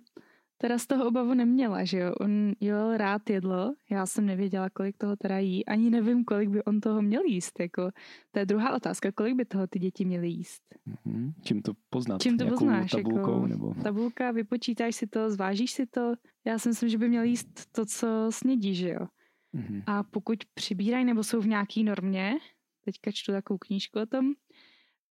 teda 0.57 0.77
z 0.77 0.87
toho 0.87 1.07
obavu 1.07 1.33
neměla, 1.33 1.83
že 1.83 1.97
jo. 1.97 2.13
On 2.19 2.51
jo 2.61 2.97
rád 2.97 3.29
jedlo, 3.29 3.75
já 3.89 4.05
jsem 4.05 4.25
nevěděla, 4.25 4.69
kolik 4.69 4.97
toho 4.97 5.15
teda 5.15 5.37
jí, 5.37 5.65
ani 5.65 5.89
nevím, 5.89 6.25
kolik 6.25 6.49
by 6.49 6.63
on 6.63 6.81
toho 6.81 7.01
měl 7.01 7.21
jíst, 7.23 7.59
jako 7.59 7.91
to 8.31 8.39
je 8.39 8.45
druhá 8.45 8.75
otázka, 8.75 9.11
kolik 9.11 9.35
by 9.35 9.45
toho 9.45 9.67
ty 9.67 9.79
děti 9.79 10.05
měly 10.05 10.27
jíst. 10.27 10.63
Mm-hmm. 10.87 11.33
Čím 11.41 11.61
to 11.61 11.73
poznat? 11.89 12.21
Čím 12.21 12.37
to 12.37 12.47
poznáš? 12.47 12.91
Tabulkou, 12.91 13.17
jako, 13.19 13.47
nebo... 13.47 13.73
Tabulka, 13.83 14.31
vypočítáš 14.31 14.95
si 14.95 15.07
to, 15.07 15.29
zvážíš 15.29 15.71
si 15.71 15.85
to, 15.85 16.13
já 16.45 16.59
si 16.59 16.69
myslím, 16.69 16.89
že 16.89 16.97
by 16.97 17.09
měl 17.09 17.23
jíst 17.23 17.71
to, 17.71 17.85
co 17.85 18.07
snědí, 18.29 18.75
že 18.75 18.89
jo. 18.89 19.07
Mm-hmm. 19.55 19.83
A 19.85 20.03
pokud 20.03 20.39
přibírají 20.53 21.05
nebo 21.05 21.23
jsou 21.23 21.41
v 21.41 21.47
nějaký 21.47 21.83
normě, 21.83 22.37
teďka 22.85 23.11
čtu 23.13 23.31
takovou 23.31 23.57
knížku 23.57 23.99
o 23.99 24.05
tom, 24.05 24.25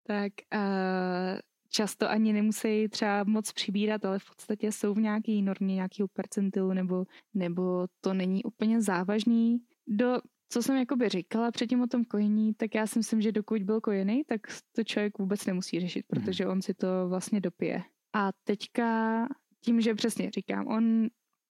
tak 0.06 0.32
uh, 0.54 1.40
často 1.68 2.10
ani 2.10 2.32
nemusí 2.32 2.88
třeba 2.88 3.24
moc 3.24 3.52
přibírat, 3.52 4.04
ale 4.04 4.18
v 4.18 4.24
podstatě 4.26 4.72
jsou 4.72 4.94
v 4.94 4.98
nějaké 4.98 5.32
normě 5.32 5.74
nějakého 5.74 6.08
percentilu 6.08 6.72
nebo, 6.72 7.04
nebo 7.34 7.86
to 8.00 8.14
není 8.14 8.44
úplně 8.44 8.82
závažný. 8.82 9.58
Do, 9.86 10.18
co 10.48 10.62
jsem 10.62 10.76
jakoby 10.76 11.08
říkala 11.08 11.50
předtím 11.50 11.80
o 11.80 11.86
tom 11.86 12.04
kojení, 12.04 12.54
tak 12.54 12.74
já 12.74 12.86
si 12.86 12.98
myslím, 12.98 13.20
že 13.20 13.32
dokud 13.32 13.62
byl 13.62 13.80
kojený, 13.80 14.24
tak 14.24 14.40
to 14.72 14.84
člověk 14.84 15.18
vůbec 15.18 15.46
nemusí 15.46 15.80
řešit, 15.80 16.06
mhm. 16.08 16.24
protože 16.24 16.46
on 16.46 16.62
si 16.62 16.74
to 16.74 17.08
vlastně 17.08 17.40
dopije. 17.40 17.82
A 18.14 18.30
teďka 18.44 19.28
tím, 19.64 19.80
že 19.80 19.94
přesně 19.94 20.30
říkám, 20.30 20.66
on 20.66 21.06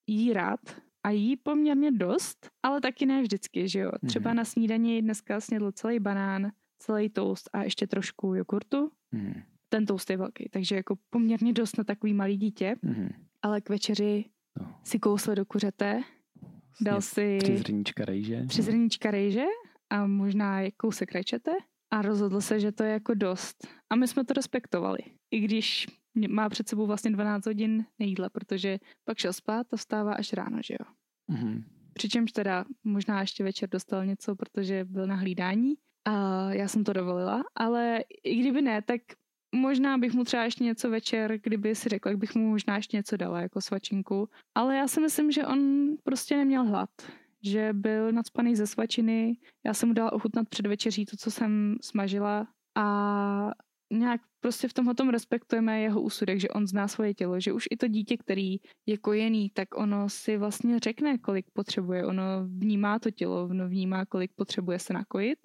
jí 0.07 0.33
rád 0.33 0.61
a 1.05 1.11
jí 1.11 1.37
poměrně 1.37 1.93
dost, 1.93 2.51
ale 2.63 2.81
taky 2.81 3.07
ne 3.07 3.23
vždycky, 3.23 3.69
že 3.69 3.81
jo. 3.81 3.93
Třeba 4.07 4.31
mm. 4.31 4.37
na 4.37 4.45
snídani 4.45 5.03
dneska 5.03 5.41
snědl 5.41 5.73
celý 5.73 6.01
banán, 6.01 6.51
celý 6.79 7.09
toast 7.09 7.51
a 7.53 7.63
ještě 7.63 7.87
trošku 7.87 8.35
jogurtu. 8.35 8.91
Mm 9.13 9.43
ten 9.69 9.87
toast 9.87 10.11
je 10.11 10.17
velký, 10.17 10.49
takže 10.49 10.77
jako 10.77 10.97
poměrně 11.11 11.53
dost 11.53 11.79
na 11.79 11.85
takový 11.85 12.15
malý 12.15 12.37
dítě, 12.37 12.77
mm-hmm. 12.85 13.09
ale 13.43 13.61
k 13.61 13.69
večeři 13.69 14.25
no. 14.61 14.81
si 14.85 14.99
kousl 14.99 15.35
do 15.35 15.45
kuřete, 15.45 16.03
dal 16.81 17.01
si 17.01 17.39
tři 17.43 17.59
zrníčka 17.59 18.05
rejže. 18.05 18.47
Tři 18.47 18.63
zrníčka 18.63 19.11
rejže 19.11 19.45
a 19.91 20.07
možná 20.07 20.61
kousek 20.77 21.13
rajčete 21.13 21.53
a 21.91 22.03
rozhodl 22.03 22.41
se, 22.41 22.61
že 22.61 22.73
to 22.73 22.85
je 22.85 22.93
jako 22.93 23.15
dost. 23.15 23.67
A 23.91 23.97
my 23.97 24.09
jsme 24.09 24.25
to 24.25 24.35
respektovali. 24.35 24.99
I 25.31 25.41
když 25.41 25.87
má 26.29 26.49
před 26.49 26.69
sebou 26.69 26.87
vlastně 26.87 27.11
12 27.11 27.47
hodin 27.47 27.85
nejídla, 27.99 28.31
protože 28.31 28.79
pak 29.05 29.19
šel 29.19 29.33
spát 29.33 29.67
a 29.73 29.77
vstává 29.77 30.15
až 30.15 30.33
ráno, 30.33 30.59
že 30.65 30.75
jo. 30.81 30.87
Mm-hmm. 31.31 31.63
Přičemž 31.93 32.33
teda 32.33 32.65
možná 32.85 33.21
ještě 33.21 33.45
večer 33.45 33.69
dostal 33.69 34.07
něco, 34.07 34.37
protože 34.37 34.85
byl 34.85 35.07
na 35.07 35.15
hlídání 35.15 35.75
a 36.05 36.53
já 36.53 36.69
jsem 36.69 36.85
to 36.85 36.93
dovolila, 36.93 37.45
ale 37.55 38.05
i 38.25 38.37
kdyby 38.37 38.63
ne, 38.63 38.83
tak 38.83 39.01
Možná 39.55 39.99
bych 39.99 40.15
mu 40.15 40.25
třeba 40.25 40.45
ještě 40.45 40.65
něco 40.65 40.91
večer, 40.91 41.39
kdyby 41.43 41.75
si 41.75 41.89
řekla, 41.89 42.11
jak 42.11 42.19
bych 42.19 42.35
mu 42.35 42.51
možná 42.51 42.77
ještě 42.77 42.97
něco 42.97 43.17
dala 43.17 43.41
jako 43.41 43.61
svačinku. 43.61 44.29
Ale 44.55 44.77
já 44.77 44.89
si 44.89 45.01
myslím, 45.01 45.31
že 45.31 45.47
on 45.47 45.89
prostě 46.05 46.37
neměl 46.37 46.65
hlad. 46.65 46.91
Že 47.43 47.69
byl 47.73 48.13
nadspaný 48.13 48.57
ze 48.57 48.67
svačiny. 48.67 49.37
Já 49.67 49.75
jsem 49.75 49.89
mu 49.89 49.93
dala 49.95 50.13
ochutnat 50.13 50.49
před 50.49 50.67
večeří 50.67 51.05
to, 51.05 51.17
co 51.17 51.31
jsem 51.31 51.77
smažila. 51.83 52.49
A 52.77 53.51
nějak 53.93 54.21
prostě 54.41 54.69
v 54.69 54.73
tomhle 54.73 54.95
tom 54.95 55.09
respektujeme 55.09 55.81
jeho 55.81 56.01
úsudek, 56.01 56.41
že 56.41 56.49
on 56.49 56.67
zná 56.67 56.89
svoje 56.89 57.15
tělo, 57.15 57.41
že 57.41 57.53
už 57.53 57.65
i 57.71 57.77
to 57.77 57.89
dítě, 57.89 58.17
který 58.17 58.57
je 58.87 58.99
kojený, 58.99 59.51
tak 59.51 59.77
ono 59.77 60.09
si 60.09 60.37
vlastně 60.37 60.79
řekne, 60.79 61.19
kolik 61.19 61.47
potřebuje. 61.53 62.07
Ono 62.07 62.23
vnímá 62.47 62.99
to 62.99 63.11
tělo, 63.11 63.45
ono 63.45 63.69
vnímá, 63.69 64.07
kolik 64.07 64.33
potřebuje 64.35 64.79
se 64.79 64.93
nakojit. 64.93 65.39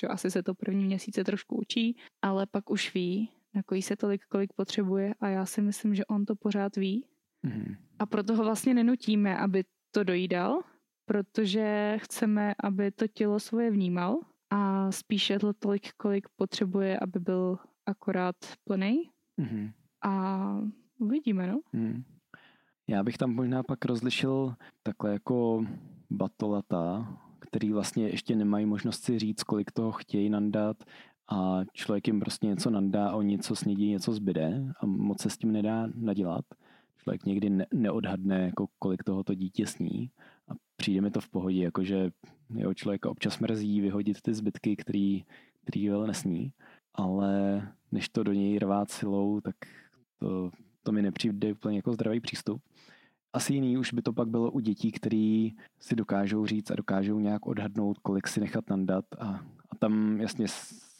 Že 0.00 0.06
asi 0.06 0.30
se 0.30 0.42
to 0.42 0.54
první 0.54 0.84
měsíce 0.84 1.24
trošku 1.24 1.56
učí, 1.56 1.96
ale 2.22 2.46
pak 2.46 2.70
už 2.70 2.94
ví, 2.94 3.30
nakojí 3.58 3.82
se 3.82 3.96
tolik, 3.96 4.22
kolik 4.28 4.52
potřebuje 4.52 5.14
a 5.20 5.28
já 5.28 5.46
si 5.46 5.62
myslím, 5.62 5.94
že 5.94 6.06
on 6.06 6.24
to 6.24 6.36
pořád 6.36 6.76
ví. 6.76 7.06
Mm-hmm. 7.44 7.76
A 7.98 8.06
proto 8.06 8.36
ho 8.36 8.44
vlastně 8.44 8.74
nenutíme, 8.74 9.38
aby 9.38 9.64
to 9.90 10.04
dojídal, 10.04 10.62
protože 11.06 11.98
chceme, 12.02 12.54
aby 12.62 12.90
to 12.90 13.06
tělo 13.06 13.40
svoje 13.40 13.70
vnímal 13.70 14.20
a 14.50 14.92
spíše 14.92 15.38
to 15.38 15.52
tolik, 15.52 15.92
kolik 15.96 16.28
potřebuje, 16.36 16.98
aby 16.98 17.20
byl 17.20 17.58
akorát 17.86 18.36
plný. 18.64 19.10
Mm-hmm. 19.40 19.72
A 20.04 20.12
uvidíme, 20.98 21.46
no. 21.46 21.60
Mm. 21.72 22.02
Já 22.88 23.02
bych 23.02 23.18
tam 23.18 23.34
možná 23.34 23.62
pak 23.62 23.84
rozlišil 23.84 24.54
takhle 24.82 25.12
jako 25.12 25.66
batolata, 26.10 27.18
který 27.38 27.72
vlastně 27.72 28.08
ještě 28.08 28.36
nemají 28.36 28.66
možnost 28.66 29.04
si 29.04 29.18
říct, 29.18 29.42
kolik 29.42 29.70
toho 29.72 29.92
chtějí 29.92 30.30
nandat 30.30 30.76
a 31.28 31.60
člověk 31.72 32.06
jim 32.06 32.20
prostě 32.20 32.46
něco 32.46 32.70
nandá, 32.70 33.12
o 33.12 33.22
něco 33.22 33.56
snědí, 33.56 33.90
něco 33.90 34.12
zbyde 34.12 34.72
a 34.80 34.86
moc 34.86 35.22
se 35.22 35.30
s 35.30 35.38
tím 35.38 35.52
nedá 35.52 35.88
nadělat. 35.94 36.44
Člověk 37.02 37.24
někdy 37.24 37.50
ne- 37.50 37.66
neodhadne, 37.74 38.40
jako 38.40 38.66
kolik 38.78 39.04
toho 39.04 39.24
to 39.24 39.34
dítě 39.34 39.66
sní 39.66 40.10
a 40.48 40.52
přijde 40.76 41.00
mi 41.00 41.10
to 41.10 41.20
v 41.20 41.28
pohodě, 41.28 41.62
jakože 41.62 42.10
jeho 42.54 42.74
člověka 42.74 43.10
občas 43.10 43.38
mrzí 43.38 43.80
vyhodit 43.80 44.22
ty 44.22 44.34
zbytky, 44.34 44.76
který, 44.76 45.24
který 45.64 45.88
vel 45.88 46.06
nesní, 46.06 46.52
ale 46.94 47.62
než 47.92 48.08
to 48.08 48.22
do 48.22 48.32
něj 48.32 48.58
rvát 48.58 48.90
silou, 48.90 49.40
tak 49.40 49.56
to, 50.18 50.50
to 50.82 50.92
mi 50.92 51.02
nepřijde 51.02 51.52
úplně 51.52 51.76
jako 51.76 51.92
zdravý 51.92 52.20
přístup. 52.20 52.62
Asi 53.32 53.54
jiný 53.54 53.78
už 53.78 53.92
by 53.92 54.02
to 54.02 54.12
pak 54.12 54.28
bylo 54.28 54.50
u 54.50 54.60
dětí, 54.60 54.92
který 54.92 55.52
si 55.80 55.96
dokážou 55.96 56.46
říct 56.46 56.70
a 56.70 56.74
dokážou 56.74 57.20
nějak 57.20 57.46
odhadnout, 57.46 57.98
kolik 57.98 58.28
si 58.28 58.40
nechat 58.40 58.70
nandat 58.70 59.04
a, 59.18 59.26
a 59.70 59.76
tam 59.78 60.20
jasně 60.20 60.46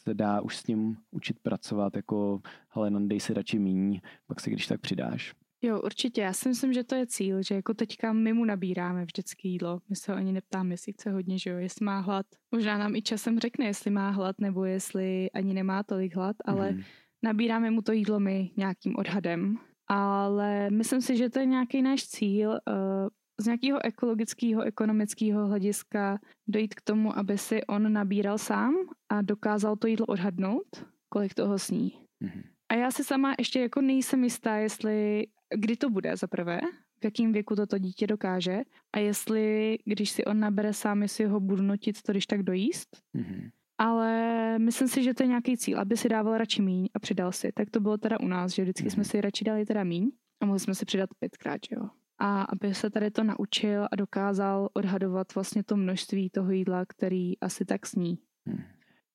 se 0.08 0.14
dá 0.14 0.40
už 0.40 0.56
s 0.56 0.66
ním 0.66 0.96
učit 1.10 1.38
pracovat, 1.42 1.96
jako 1.96 2.40
hele, 2.68 2.90
nandej 2.90 3.20
si 3.20 3.34
radši 3.34 3.58
míň, 3.58 4.00
pak 4.26 4.40
si 4.40 4.50
když 4.50 4.66
tak 4.66 4.80
přidáš. 4.80 5.34
Jo, 5.62 5.80
určitě. 5.80 6.20
Já 6.20 6.32
si 6.32 6.48
myslím, 6.48 6.72
že 6.72 6.84
to 6.84 6.94
je 6.94 7.06
cíl, 7.06 7.42
že 7.42 7.54
jako 7.54 7.74
teďka 7.74 8.12
my 8.12 8.32
mu 8.32 8.44
nabíráme 8.44 9.04
vždycky 9.04 9.48
jídlo. 9.48 9.80
My 9.88 9.96
se 9.96 10.12
ho 10.12 10.18
ani 10.18 10.32
neptáme, 10.32 10.72
jestli 10.72 10.92
chce 10.92 11.10
hodně, 11.10 11.38
že 11.38 11.50
jo, 11.50 11.58
jestli 11.58 11.84
má 11.84 12.00
hlad. 12.00 12.26
Možná 12.54 12.78
nám 12.78 12.96
i 12.96 13.02
časem 13.02 13.38
řekne, 13.38 13.66
jestli 13.66 13.90
má 13.90 14.10
hlad 14.10 14.36
nebo 14.40 14.64
jestli 14.64 15.30
ani 15.30 15.54
nemá 15.54 15.82
tolik 15.82 16.16
hlad, 16.16 16.36
ale 16.44 16.72
mm. 16.72 16.82
nabíráme 17.22 17.70
mu 17.70 17.82
to 17.82 17.92
jídlo 17.92 18.20
my 18.20 18.50
nějakým 18.56 18.96
odhadem. 18.96 19.56
Ale 19.86 20.70
myslím 20.70 21.00
si, 21.00 21.16
že 21.16 21.30
to 21.30 21.38
je 21.38 21.46
nějaký 21.46 21.82
náš 21.82 22.06
cíl, 22.06 22.50
uh, 22.50 23.08
z 23.40 23.46
nějakého 23.46 23.84
ekologického, 23.84 24.62
ekonomického 24.62 25.46
hlediska 25.46 26.18
dojít 26.48 26.74
k 26.74 26.80
tomu, 26.80 27.18
aby 27.18 27.38
si 27.38 27.64
on 27.64 27.92
nabíral 27.92 28.38
sám 28.38 28.74
a 29.08 29.22
dokázal 29.22 29.76
to 29.76 29.86
jídlo 29.86 30.06
odhadnout, 30.06 30.86
kolik 31.08 31.34
toho 31.34 31.58
sní. 31.58 31.92
Mm-hmm. 32.24 32.42
A 32.68 32.74
já 32.74 32.90
si 32.90 33.04
sama 33.04 33.34
ještě 33.38 33.60
jako 33.60 33.80
nejsem 33.80 34.24
jistá, 34.24 34.56
jestli, 34.56 35.26
kdy 35.54 35.76
to 35.76 35.90
bude 35.90 36.16
za 36.16 36.26
prvé, 36.26 36.60
v 37.00 37.04
jakém 37.04 37.32
věku 37.32 37.56
toto 37.56 37.78
dítě 37.78 38.06
dokáže 38.06 38.60
a 38.92 38.98
jestli, 38.98 39.78
když 39.84 40.10
si 40.10 40.24
on 40.24 40.40
nabere 40.40 40.72
sám, 40.72 41.02
jestli 41.02 41.24
ho 41.24 41.40
budu 41.40 41.62
nutit 41.62 42.02
to 42.02 42.12
když 42.12 42.26
tak 42.26 42.42
dojíst. 42.42 42.88
Mm-hmm. 43.16 43.50
Ale 43.80 44.58
myslím 44.58 44.88
si, 44.88 45.02
že 45.02 45.14
to 45.14 45.22
je 45.22 45.26
nějaký 45.26 45.56
cíl, 45.56 45.80
aby 45.80 45.96
si 45.96 46.08
dával 46.08 46.38
radši 46.38 46.62
míň 46.62 46.88
a 46.94 46.98
přidal 46.98 47.32
si. 47.32 47.52
Tak 47.54 47.70
to 47.70 47.80
bylo 47.80 47.98
teda 47.98 48.20
u 48.20 48.28
nás, 48.28 48.52
že 48.52 48.62
vždycky 48.62 48.88
mm-hmm. 48.88 48.92
jsme 48.92 49.04
si 49.04 49.20
radši 49.20 49.44
dali 49.44 49.66
teda 49.66 49.84
míň 49.84 50.10
a 50.42 50.46
mohli 50.46 50.60
jsme 50.60 50.74
si 50.74 50.84
přidat 50.84 51.10
pětkrát, 51.20 51.60
jo 51.70 51.88
a 52.18 52.42
aby 52.42 52.74
se 52.74 52.90
tady 52.90 53.10
to 53.10 53.24
naučil 53.24 53.88
a 53.92 53.96
dokázal 53.96 54.68
odhadovat 54.72 55.34
vlastně 55.34 55.64
to 55.64 55.76
množství 55.76 56.30
toho 56.30 56.50
jídla, 56.50 56.84
který 56.86 57.40
asi 57.40 57.64
tak 57.64 57.86
sní. 57.86 58.18
Hmm. 58.46 58.62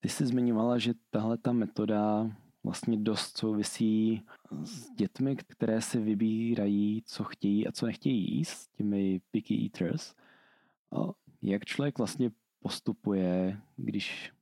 Ty 0.00 0.08
jsi 0.08 0.26
zmiňovala, 0.26 0.78
že 0.78 0.94
tahle 1.10 1.38
ta 1.38 1.52
metoda 1.52 2.30
vlastně 2.64 2.96
dost 2.96 3.38
souvisí 3.38 4.22
s 4.64 4.90
dětmi, 4.90 5.36
které 5.36 5.80
si 5.80 6.00
vybírají, 6.00 7.02
co 7.06 7.24
chtějí 7.24 7.66
a 7.66 7.72
co 7.72 7.86
nechtějí 7.86 8.36
jíst, 8.36 8.70
těmi 8.76 9.20
picky 9.30 9.62
eaters. 9.62 10.14
A 10.92 11.12
jak 11.42 11.64
člověk 11.64 11.98
vlastně 11.98 12.30
postupuje, 12.58 13.60
když 13.76 14.32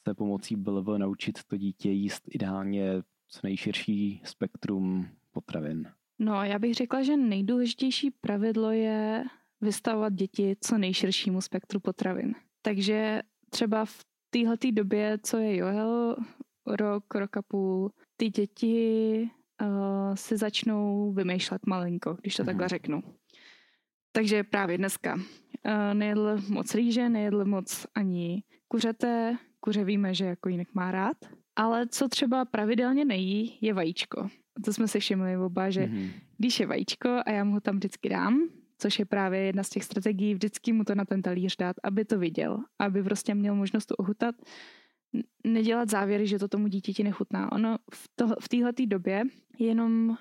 chce 0.00 0.14
pomocí 0.14 0.56
BLV 0.56 0.86
naučit 0.98 1.44
to 1.44 1.56
dítě 1.56 1.90
jíst 1.90 2.22
ideálně 2.28 3.02
co 3.28 3.40
nejširší 3.42 4.20
spektrum 4.24 5.08
potravin? 5.32 5.88
No, 6.22 6.44
já 6.44 6.58
bych 6.58 6.74
řekla, 6.74 7.02
že 7.02 7.16
nejdůležitější 7.16 8.10
pravidlo 8.10 8.70
je 8.70 9.24
vystavovat 9.60 10.12
děti 10.12 10.56
co 10.60 10.78
nejširšímu 10.78 11.40
spektru 11.40 11.80
potravin. 11.80 12.34
Takže 12.62 13.22
třeba 13.50 13.84
v 13.84 13.98
téhle 14.30 14.56
době, 14.72 15.18
co 15.22 15.38
je 15.38 15.56
Joel, 15.56 16.16
rok, 16.66 17.14
rok 17.14 17.36
a 17.36 17.42
půl, 17.42 17.90
ty 18.16 18.30
děti 18.30 19.28
uh, 19.62 20.14
si 20.14 20.36
začnou 20.36 21.12
vymýšlet 21.12 21.66
malinko, 21.66 22.16
když 22.20 22.34
to 22.34 22.42
mm-hmm. 22.42 22.46
takhle 22.46 22.68
řeknu. 22.68 23.02
Takže 24.12 24.44
právě 24.44 24.78
dneska 24.78 25.14
uh, 25.14 25.22
nejedl 25.94 26.38
moc 26.48 26.74
rýže, 26.74 27.08
nejedl 27.08 27.44
moc 27.44 27.86
ani 27.94 28.42
kuřete, 28.68 29.38
kuře 29.60 29.84
víme, 29.84 30.14
že 30.14 30.24
jako 30.24 30.48
jinak 30.48 30.74
má 30.74 30.90
rád, 30.90 31.16
ale 31.56 31.86
co 31.86 32.08
třeba 32.08 32.44
pravidelně 32.44 33.04
nejí, 33.04 33.58
je 33.60 33.74
vajíčko. 33.74 34.28
To 34.64 34.72
jsme 34.72 34.88
si 34.88 35.00
všimli 35.00 35.36
oba, 35.36 35.70
že 35.70 35.80
mm-hmm. 35.80 36.10
když 36.38 36.60
je 36.60 36.66
vajíčko 36.66 37.08
a 37.26 37.30
já 37.30 37.44
mu 37.44 37.52
ho 37.52 37.60
tam 37.60 37.76
vždycky 37.76 38.08
dám, 38.08 38.48
což 38.78 38.98
je 38.98 39.04
právě 39.04 39.40
jedna 39.40 39.62
z 39.62 39.68
těch 39.68 39.84
strategií, 39.84 40.34
vždycky 40.34 40.72
mu 40.72 40.84
to 40.84 40.94
na 40.94 41.04
ten 41.04 41.22
talíř 41.22 41.56
dát, 41.56 41.76
aby 41.82 42.04
to 42.04 42.18
viděl, 42.18 42.58
aby 42.78 43.02
prostě 43.02 43.34
měl 43.34 43.54
možnost 43.54 43.86
to 43.86 43.96
ohutat, 43.96 44.34
nedělat 45.44 45.90
závěry, 45.90 46.26
že 46.26 46.38
to 46.38 46.48
tomu 46.48 46.68
dítěti 46.68 47.04
nechutná. 47.04 47.52
Ono 47.52 47.78
v, 47.94 48.08
to, 48.16 48.28
v 48.40 48.48
téhle 48.48 48.72
době 48.86 49.22
jenom, 49.58 50.08
uh, 50.08 50.16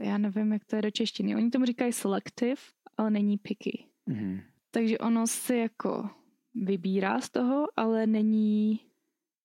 já 0.00 0.18
nevím, 0.18 0.52
jak 0.52 0.64
to 0.64 0.76
je 0.76 0.82
do 0.82 0.90
češtiny, 0.90 1.36
oni 1.36 1.50
tomu 1.50 1.64
říkají 1.64 1.92
selective, 1.92 2.60
ale 2.96 3.10
není 3.10 3.38
picky. 3.38 3.84
Mm-hmm. 4.08 4.40
Takže 4.70 4.98
ono 4.98 5.26
si 5.26 5.56
jako 5.56 6.10
vybírá 6.54 7.20
z 7.20 7.30
toho, 7.30 7.66
ale 7.76 8.06
není 8.06 8.80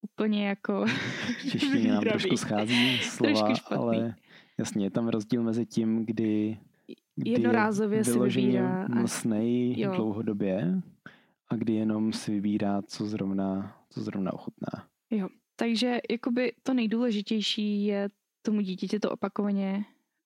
úplně 0.01 0.47
jako 0.47 0.85
češtině 1.49 1.91
nám 1.91 2.03
trošku 2.03 2.37
schází 2.37 2.97
slova, 2.97 3.53
ale 3.65 4.15
jasně, 4.57 4.85
je 4.85 4.91
tam 4.91 5.07
rozdíl 5.07 5.43
mezi 5.43 5.65
tím, 5.65 6.05
kdy, 6.05 6.57
kdy 7.15 7.31
jednorázově 7.31 8.03
si 8.03 8.19
vybírá 8.19 8.87
mlsnej 8.87 9.85
a... 9.85 9.95
dlouhodobě 9.95 10.81
a 11.49 11.55
kdy 11.55 11.73
jenom 11.73 12.13
si 12.13 12.31
vybírá, 12.31 12.81
co 12.81 13.05
zrovna, 13.05 13.77
co 13.89 14.01
zrovna 14.01 14.33
ochutná. 14.33 14.87
Jo, 15.09 15.29
takže 15.55 15.99
jakoby 16.11 16.53
to 16.63 16.73
nejdůležitější 16.73 17.85
je 17.85 18.09
tomu 18.41 18.61
dítěti 18.61 18.99
to 18.99 19.11
opakovaně 19.11 19.85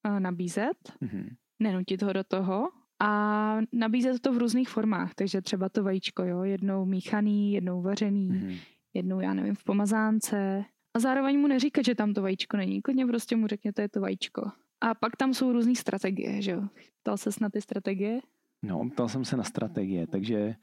uh, 0.10 0.20
nabízet, 0.20 0.94
mm-hmm. 1.02 1.36
nenutit 1.60 2.02
ho 2.02 2.14
do 2.14 2.24
toho 2.24 2.70
a 3.02 3.58
nabízet 3.72 4.22
to 4.22 4.34
v 4.34 4.38
různých 4.38 4.70
formách, 4.70 5.14
takže 5.16 5.42
třeba 5.42 5.70
to 5.70 5.84
vajíčko, 5.84 6.24
jo, 6.24 6.44
jednou 6.44 6.86
míchaný, 6.86 7.54
jednou 7.54 7.82
vařený, 7.82 8.30
mm-hmm. 8.30 8.58
Jednou, 8.94 9.20
já 9.20 9.34
nevím, 9.34 9.56
v 9.56 9.64
pomazánce. 9.64 10.66
A 10.94 11.00
zároveň 11.00 11.40
mu 11.40 11.48
neříkat, 11.48 11.86
že 11.86 11.96
tam 11.96 12.14
to 12.14 12.22
vajíčko 12.22 12.58
není, 12.58 12.82
klidně 12.82 13.06
prostě 13.06 13.36
mu 13.36 13.48
řekněte, 13.48 13.82
je 13.82 13.90
to 13.90 14.02
vajíčko. 14.02 14.52
A 14.82 14.96
pak 14.96 15.16
tam 15.16 15.34
jsou 15.34 15.52
různé 15.52 15.76
strategie, 15.76 16.42
že 16.42 16.52
jo. 16.52 16.64
Ptal 17.02 17.18
ses 17.18 17.40
na 17.40 17.50
ty 17.50 17.62
strategie? 17.62 18.20
No, 18.64 18.90
ptal 18.90 19.10
jsem 19.10 19.26
se 19.26 19.38
na 19.38 19.44
strategie, 19.44 20.08
takže 20.08 20.56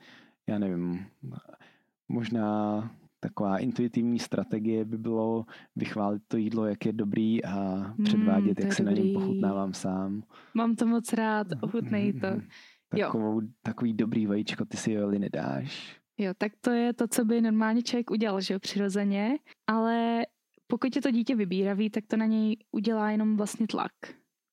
já 0.49 0.59
nevím, 0.59 1.07
možná 2.09 2.83
taková 3.21 3.59
intuitivní 3.59 4.19
strategie 4.19 4.85
by 4.85 4.99
bylo 4.99 5.47
vychválit 5.77 6.23
to 6.29 6.37
jídlo, 6.37 6.67
jak 6.67 6.87
je 6.87 6.93
dobrý 6.93 7.45
a 7.45 7.85
předvádět, 8.05 8.59
mm, 8.59 8.65
jak 8.67 8.73
se 8.73 8.83
na 8.83 8.93
něm 8.93 9.15
pochutnávám 9.15 9.75
sám. 9.75 10.23
Mám 10.55 10.77
to 10.77 10.87
moc 10.87 11.13
rád, 11.13 11.47
ochutnej 11.61 12.13
to. 12.13 12.27
Takovou, 12.89 13.41
jo. 13.41 13.49
Takový 13.63 13.93
dobrý 13.93 14.27
vajíčko 14.27 14.65
ty 14.65 14.77
si 14.77 14.93
joli 14.93 15.19
nedáš. 15.19 16.01
Jo, 16.19 16.35
tak 16.39 16.53
to 16.61 16.71
je 16.71 16.93
to, 16.93 17.09
co 17.09 17.25
by 17.25 17.41
normálně 17.41 17.83
člověk 17.83 18.11
udělal, 18.11 18.41
že 18.41 18.55
jo, 18.55 18.61
přirozeně, 18.61 19.39
ale 19.67 20.27
pokud 20.67 20.97
je 20.97 21.03
to 21.03 21.11
dítě 21.11 21.35
vybíravý, 21.37 21.91
tak 21.91 22.05
to 22.07 22.17
na 22.17 22.27
něj 22.27 22.57
udělá 22.73 23.11
jenom 23.11 23.37
vlastně 23.37 23.67
tlak. 23.67 23.93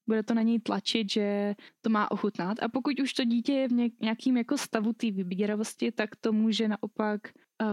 Bude 0.07 0.23
to 0.23 0.33
na 0.33 0.41
něj 0.41 0.59
tlačit, 0.59 1.11
že 1.11 1.55
to 1.81 1.89
má 1.89 2.11
ochutnat 2.11 2.63
a 2.63 2.69
pokud 2.69 2.99
už 2.99 3.13
to 3.13 3.23
dítě 3.25 3.53
je 3.53 3.67
v 3.67 3.71
nějakým 4.01 4.37
jako 4.37 4.57
stavu 4.57 4.93
té 4.93 5.11
vybíravosti, 5.11 5.91
tak 5.91 6.15
to 6.15 6.33
může 6.33 6.67
naopak 6.67 7.21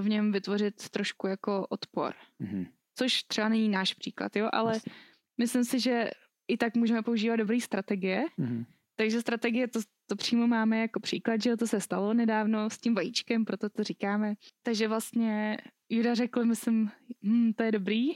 v 0.00 0.08
něm 0.08 0.32
vytvořit 0.32 0.88
trošku 0.88 1.26
jako 1.26 1.66
odpor. 1.66 2.14
Mm-hmm. 2.40 2.66
Což 2.98 3.22
třeba 3.22 3.48
není 3.48 3.68
náš 3.68 3.94
příklad, 3.94 4.36
jo, 4.36 4.48
ale 4.52 4.72
Jasně. 4.74 4.92
myslím 5.38 5.64
si, 5.64 5.80
že 5.80 6.10
i 6.48 6.56
tak 6.56 6.76
můžeme 6.76 7.02
používat 7.02 7.36
dobré 7.36 7.60
strategie. 7.60 8.24
Mm-hmm. 8.38 8.64
Takže 8.96 9.20
strategie, 9.20 9.68
to, 9.68 9.80
to 10.06 10.16
přímo 10.16 10.46
máme 10.46 10.78
jako 10.78 11.00
příklad, 11.00 11.42
že 11.42 11.56
to 11.56 11.66
se 11.66 11.80
stalo 11.80 12.14
nedávno 12.14 12.70
s 12.70 12.78
tím 12.78 12.94
vajíčkem, 12.94 13.44
proto 13.44 13.68
to 13.68 13.84
říkáme. 13.84 14.34
Takže 14.62 14.88
vlastně 14.88 15.58
Juda 15.88 16.14
řekl, 16.14 16.44
myslím, 16.44 16.90
hm, 17.24 17.52
to 17.52 17.62
je 17.62 17.72
dobrý. 17.72 18.10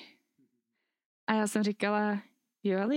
A 1.27 1.35
já 1.35 1.47
jsem 1.47 1.63
říkala, 1.63 2.23
jo, 2.63 2.81
ale 2.81 2.97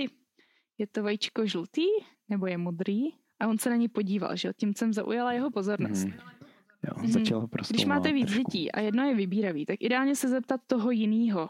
je 0.78 0.88
to 0.88 1.04
vajíčko 1.04 1.46
žlutý 1.46 1.86
nebo 2.30 2.48
je 2.48 2.58
modrý? 2.58 3.02
A 3.40 3.48
on 3.48 3.58
se 3.58 3.70
na 3.70 3.76
ní 3.76 3.88
podíval, 3.88 4.36
že 4.36 4.54
tím 4.58 4.74
jsem 4.74 4.94
zaujala 4.94 5.34
jeho 5.34 5.52
pozornost. 5.52 6.08
Mm-hmm. 6.08 6.40
Jo, 6.84 6.94
mm-hmm. 6.94 7.12
začal 7.12 7.50
Když 7.70 7.86
máte 7.86 8.14
víc 8.14 8.32
dětí 8.32 8.72
a 8.72 8.80
jedno 8.80 9.04
je 9.04 9.16
vybíravý, 9.16 9.66
tak 9.66 9.82
ideálně 9.82 10.16
se 10.16 10.28
zeptat 10.28 10.62
toho 10.68 10.92
jiného. 10.92 11.50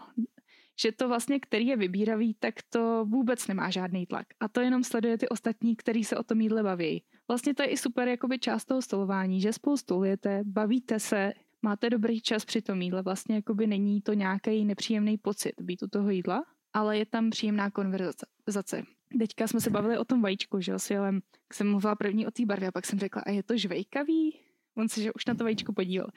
Že 0.82 0.92
to 0.92 1.08
vlastně, 1.08 1.40
který 1.40 1.68
je 1.68 1.78
vybíravý, 1.78 2.34
tak 2.34 2.56
to 2.70 3.06
vůbec 3.06 3.48
nemá 3.48 3.70
žádný 3.70 4.06
tlak. 4.06 4.28
A 4.40 4.48
to 4.48 4.62
jenom 4.62 4.84
sleduje 4.84 5.18
ty 5.18 5.30
ostatní, 5.30 5.76
který 5.76 6.04
se 6.04 6.18
o 6.18 6.24
tom 6.24 6.42
jídle 6.42 6.64
baví. 6.64 7.04
Vlastně 7.28 7.54
to 7.54 7.64
je 7.64 7.70
i 7.70 7.78
super 7.78 8.08
jakoby 8.08 8.40
část 8.40 8.66
toho 8.66 8.82
stolování, 8.82 9.42
že 9.42 9.54
spolu 9.54 9.78
stolujete, 9.78 10.42
bavíte 10.46 11.00
se, 11.00 11.34
máte 11.62 11.90
dobrý 11.90 12.22
čas 12.22 12.46
při 12.46 12.62
tom 12.62 12.82
jídle. 12.82 13.02
Vlastně 13.02 13.36
jakoby 13.36 13.68
není 13.68 14.02
to 14.02 14.14
nějaký 14.14 14.66
nepříjemný 14.66 15.18
pocit 15.18 15.54
být 15.62 15.84
u 15.84 15.88
toho 15.88 16.10
jídla, 16.10 16.44
ale 16.74 16.98
je 16.98 17.06
tam 17.06 17.30
příjemná 17.30 17.72
konverzace. 17.72 18.84
Teďka 19.20 19.48
jsme 19.48 19.62
se 19.62 19.70
bavili 19.70 19.98
o 19.98 20.06
tom 20.06 20.22
vajíčku, 20.22 20.62
že 20.62 20.72
jo, 20.72 20.80
s 20.80 20.92
Jolem. 20.92 21.22
Jsem 21.54 21.70
mluvila 21.70 21.96
první 21.96 22.28
o 22.28 22.32
té 22.32 22.46
barvě 22.46 22.68
a 22.70 22.72
pak 22.72 22.86
jsem 22.86 23.00
řekla, 23.00 23.22
a 23.26 23.32
je 23.32 23.44
to 23.44 23.58
žvejkavý? 23.58 24.40
On 24.78 24.90
se 24.90 25.02
že 25.02 25.14
už 25.14 25.26
na 25.26 25.36
to 25.36 25.44
vajíčko 25.44 25.74
podíval. 25.74 26.08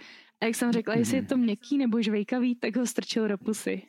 A 0.40 0.44
jak 0.44 0.54
jsem 0.54 0.72
řekla, 0.72 0.94
jestli 0.94 1.16
je 1.16 1.22
to 1.22 1.36
měkký 1.36 1.78
nebo 1.78 2.02
žvejkavý, 2.02 2.54
tak 2.54 2.76
ho 2.76 2.86
strčil 2.86 3.28
do 3.28 3.38
pusy. 3.38 3.82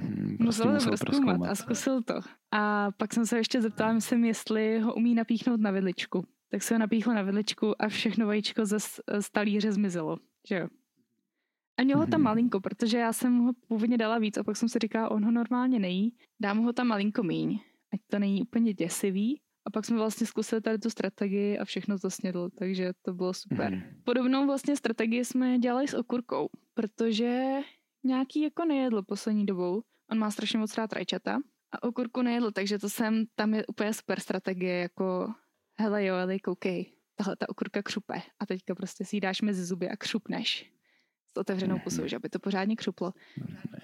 Hmm, 0.00 0.36
prostě 0.38 0.68
musel, 0.68 0.92
musel 1.08 1.50
a 1.50 1.54
zkusil 1.54 2.02
to. 2.02 2.14
A 2.50 2.90
pak 2.96 3.14
jsem 3.14 3.26
se 3.26 3.36
ještě 3.36 3.62
zeptala, 3.62 3.92
myslím, 3.92 4.24
jestli 4.24 4.80
ho 4.80 4.94
umí 4.94 5.14
napíchnout 5.14 5.60
na 5.60 5.70
vidličku. 5.70 6.24
Tak 6.50 6.62
se 6.62 6.74
ho 6.74 6.78
napíchl 6.78 7.14
na 7.14 7.22
vidličku 7.22 7.82
a 7.82 7.88
všechno 7.88 8.26
vajíčko 8.26 8.66
ze 8.66 8.80
z 9.20 9.30
talíře 9.32 9.72
zmizelo. 9.72 10.16
Že 10.48 10.56
jo? 10.56 10.68
A 11.78 11.82
měl 11.82 11.98
ho 11.98 12.06
tam 12.06 12.20
mhm. 12.20 12.24
malinko, 12.24 12.60
protože 12.60 12.98
já 12.98 13.12
jsem 13.12 13.38
ho 13.38 13.52
původně 13.68 13.98
dala 13.98 14.18
víc 14.18 14.36
a 14.38 14.44
pak 14.44 14.56
jsem 14.56 14.68
si 14.68 14.78
říkala, 14.78 15.10
on 15.10 15.24
ho 15.24 15.30
normálně 15.30 15.78
nejí, 15.78 16.16
dám 16.40 16.58
ho 16.58 16.72
tam 16.72 16.86
malinko 16.86 17.22
míň, 17.22 17.60
ať 17.92 18.00
to 18.10 18.18
není 18.18 18.42
úplně 18.42 18.74
děsivý. 18.74 19.40
A 19.66 19.70
pak 19.70 19.84
jsme 19.84 19.96
vlastně 19.96 20.26
zkusili 20.26 20.60
tady 20.60 20.78
tu 20.78 20.90
strategii 20.90 21.58
a 21.58 21.64
všechno 21.64 21.98
to 21.98 22.10
snědl, 22.10 22.50
takže 22.58 22.92
to 23.02 23.12
bylo 23.12 23.34
super. 23.34 23.72
Mm. 23.72 23.82
Podobnou 24.04 24.46
vlastně 24.46 24.76
strategii 24.76 25.24
jsme 25.24 25.58
dělali 25.58 25.88
s 25.88 25.94
okurkou, 25.94 26.48
protože 26.74 27.60
nějaký 28.04 28.42
jako 28.42 28.64
nejedl 28.64 29.02
poslední 29.02 29.46
dobou. 29.46 29.82
On 30.10 30.18
má 30.18 30.30
strašně 30.30 30.58
moc 30.58 30.76
rád 30.76 30.92
rajčata 30.92 31.38
a 31.72 31.82
okurku 31.82 32.22
nejedl, 32.22 32.50
takže 32.50 32.78
to 32.78 32.88
jsem, 32.88 33.24
tam 33.34 33.54
je 33.54 33.66
úplně 33.66 33.94
super 33.94 34.20
strategie, 34.20 34.78
jako 34.78 35.34
hele 35.78 36.04
jo, 36.04 36.14
ale 36.14 36.38
koukej, 36.38 36.92
tahle 37.14 37.36
ta 37.36 37.48
okurka 37.48 37.82
křupe 37.82 38.22
a 38.40 38.46
teďka 38.46 38.74
prostě 38.74 39.04
si 39.04 39.16
ji 39.16 39.20
dáš 39.20 39.42
mezi 39.42 39.64
zuby 39.64 39.88
a 39.88 39.96
křupneš 39.96 40.72
s 41.32 41.36
otevřenou 41.36 41.78
pusou, 41.78 42.06
že 42.06 42.16
aby 42.16 42.28
to 42.28 42.38
pořádně 42.38 42.76
křuplo. 42.76 43.12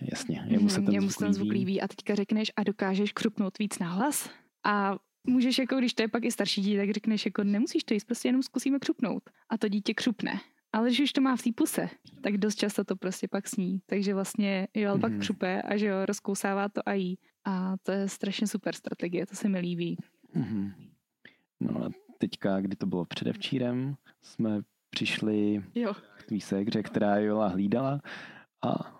Jasně, 0.00 0.44
jemu 0.46 0.68
se 0.68 0.80
ten, 0.80 0.94
jemu 0.94 1.08
zvuk, 1.08 1.18
ten 1.18 1.34
zvuk 1.34 1.52
líbí 1.52 1.80
a 1.80 1.88
teďka 1.88 2.14
řekneš 2.14 2.52
a 2.56 2.62
dokážeš 2.62 3.12
křupnout 3.12 3.58
víc 3.58 3.78
nahlas 3.78 4.30
a 4.64 4.96
můžeš 5.26 5.58
jako, 5.58 5.76
když 5.76 5.94
to 5.94 6.02
je 6.02 6.08
pak 6.08 6.24
i 6.24 6.32
starší 6.32 6.62
dítě, 6.62 6.78
tak 6.78 6.90
řekneš 6.90 7.24
jako 7.24 7.44
nemusíš 7.44 7.84
to 7.84 7.94
jíst, 7.94 8.04
prostě 8.04 8.28
jenom 8.28 8.42
zkusíme 8.42 8.78
křupnout. 8.78 9.30
A 9.48 9.58
to 9.58 9.68
dítě 9.68 9.94
křupne. 9.94 10.40
Ale 10.74 10.88
když 10.88 11.00
už 11.00 11.12
to 11.12 11.20
má 11.20 11.36
v 11.36 11.42
té 11.42 11.50
puse, 11.54 11.88
tak 12.20 12.36
dost 12.36 12.54
často 12.54 12.84
to 12.84 12.96
prostě 12.96 13.28
pak 13.28 13.48
sní. 13.48 13.80
Takže 13.86 14.14
vlastně 14.14 14.68
jo, 14.74 14.94
mm-hmm. 14.94 15.00
pak 15.00 15.12
mhm. 15.12 15.20
křupe 15.20 15.62
a 15.62 15.76
že 15.76 15.86
jo, 15.86 16.06
rozkousává 16.06 16.68
to 16.68 16.88
a 16.88 16.92
jí. 16.92 17.18
A 17.44 17.74
to 17.82 17.92
je 17.92 18.08
strašně 18.08 18.46
super 18.46 18.74
strategie, 18.74 19.26
to 19.26 19.36
se 19.36 19.48
mi 19.48 19.58
líbí. 19.58 19.96
Mm-hmm. 20.36 20.72
No 21.60 21.84
a 21.84 21.90
teďka, 22.18 22.60
kdy 22.60 22.76
to 22.76 22.86
bylo 22.86 23.04
předevčírem, 23.04 23.94
jsme 24.22 24.60
přišli 24.90 25.64
jo. 25.74 25.94
k 26.18 26.22
tvý 26.22 26.40
sekře, 26.40 26.82
která 26.82 27.16
Jola 27.16 27.48
hlídala 27.48 28.00
a 28.62 28.98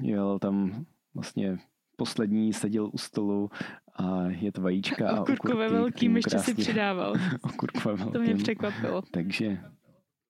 jel 0.00 0.38
tam 0.38 0.86
vlastně 1.14 1.58
poslední 1.96 2.52
seděl 2.52 2.90
u 2.92 2.98
stolu 2.98 3.50
a 3.96 4.22
je 4.22 4.52
to 4.52 4.62
vajíčka 4.62 5.10
a 5.10 5.20
okurkové 5.20 5.68
velkým 5.68 6.16
ještě 6.16 6.38
si 6.38 6.54
přidával. 6.54 7.14
okurkové 7.42 7.94
velkým. 7.94 8.12
To 8.12 8.20
mě 8.20 8.34
překvapilo. 8.34 9.02
Takže, 9.10 9.58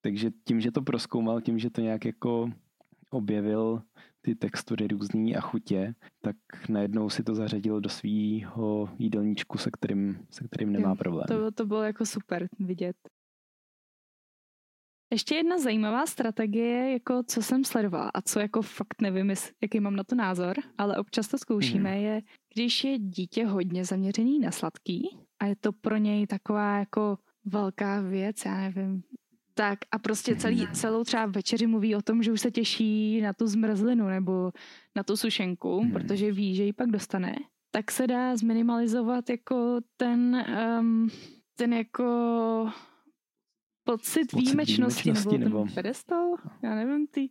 takže 0.04 0.30
tím, 0.44 0.60
že 0.60 0.70
to 0.70 0.82
proskoumal, 0.82 1.40
tím, 1.40 1.58
že 1.58 1.70
to 1.70 1.80
nějak 1.80 2.04
jako 2.04 2.50
objevil 3.10 3.82
ty 4.20 4.34
textury 4.34 4.88
různý 4.88 5.36
a 5.36 5.40
chutě, 5.40 5.94
tak 6.20 6.36
najednou 6.68 7.10
si 7.10 7.22
to 7.22 7.34
zařadil 7.34 7.80
do 7.80 7.88
svého 7.88 8.88
jídelníčku, 8.98 9.58
se 9.58 9.70
kterým, 9.70 10.26
se 10.30 10.44
kterým 10.44 10.72
nemá 10.72 10.88
jo, 10.88 10.96
problém. 10.96 11.24
To, 11.28 11.50
to 11.50 11.66
bylo 11.66 11.82
jako 11.82 12.06
super 12.06 12.48
vidět. 12.58 12.96
Ještě 15.12 15.34
jedna 15.34 15.58
zajímavá 15.58 16.06
strategie, 16.06 16.92
jako 16.92 17.22
co 17.26 17.42
jsem 17.42 17.64
sledovala 17.64 18.10
a 18.14 18.22
co 18.22 18.40
jako 18.40 18.62
fakt 18.62 19.02
nevím, 19.02 19.32
jaký 19.62 19.80
mám 19.80 19.96
na 19.96 20.04
to 20.04 20.14
názor, 20.14 20.56
ale 20.78 20.98
občas 20.98 21.28
to 21.28 21.38
zkoušíme, 21.38 21.90
mm. 21.90 22.02
je, 22.02 22.22
když 22.54 22.84
je 22.84 22.98
dítě 22.98 23.46
hodně 23.46 23.84
zaměřený 23.84 24.38
na 24.38 24.50
sladký 24.50 25.18
a 25.42 25.46
je 25.46 25.56
to 25.56 25.72
pro 25.72 25.96
něj 25.96 26.26
taková 26.26 26.78
jako 26.78 27.18
velká 27.44 28.00
věc, 28.00 28.44
já 28.44 28.60
nevím, 28.60 29.02
tak 29.54 29.78
a 29.92 29.98
prostě 29.98 30.36
celý, 30.36 30.64
mhm. 30.64 30.74
celou 30.74 31.04
třeba 31.04 31.26
večeři 31.26 31.66
mluví 31.66 31.94
o 31.94 32.02
tom, 32.02 32.22
že 32.22 32.32
už 32.32 32.40
se 32.40 32.50
těší 32.50 33.20
na 33.20 33.32
tu 33.32 33.46
zmrzlinu 33.46 34.08
nebo 34.08 34.52
na 34.96 35.02
tu 35.02 35.16
sušenku, 35.16 35.84
mm. 35.84 35.92
protože 35.92 36.32
ví, 36.32 36.54
že 36.54 36.64
ji 36.64 36.72
pak 36.72 36.90
dostane. 36.90 37.34
tak 37.70 37.90
se 37.90 38.06
dá 38.06 38.36
zminimalizovat 38.36 39.30
jako 39.30 39.80
ten, 39.96 40.44
um, 40.80 41.08
ten 41.54 41.72
jako 41.72 42.04
pocit, 43.84 44.30
pocit 44.30 44.32
výjimečnosti, 44.32 45.02
výjimečnosti 45.02 45.38
nebo, 45.38 45.58
nebo 45.58 45.64
ten 45.64 45.74
pedestal, 45.74 46.34
já 46.62 46.74
nevím, 46.74 47.06
ty, 47.06 47.28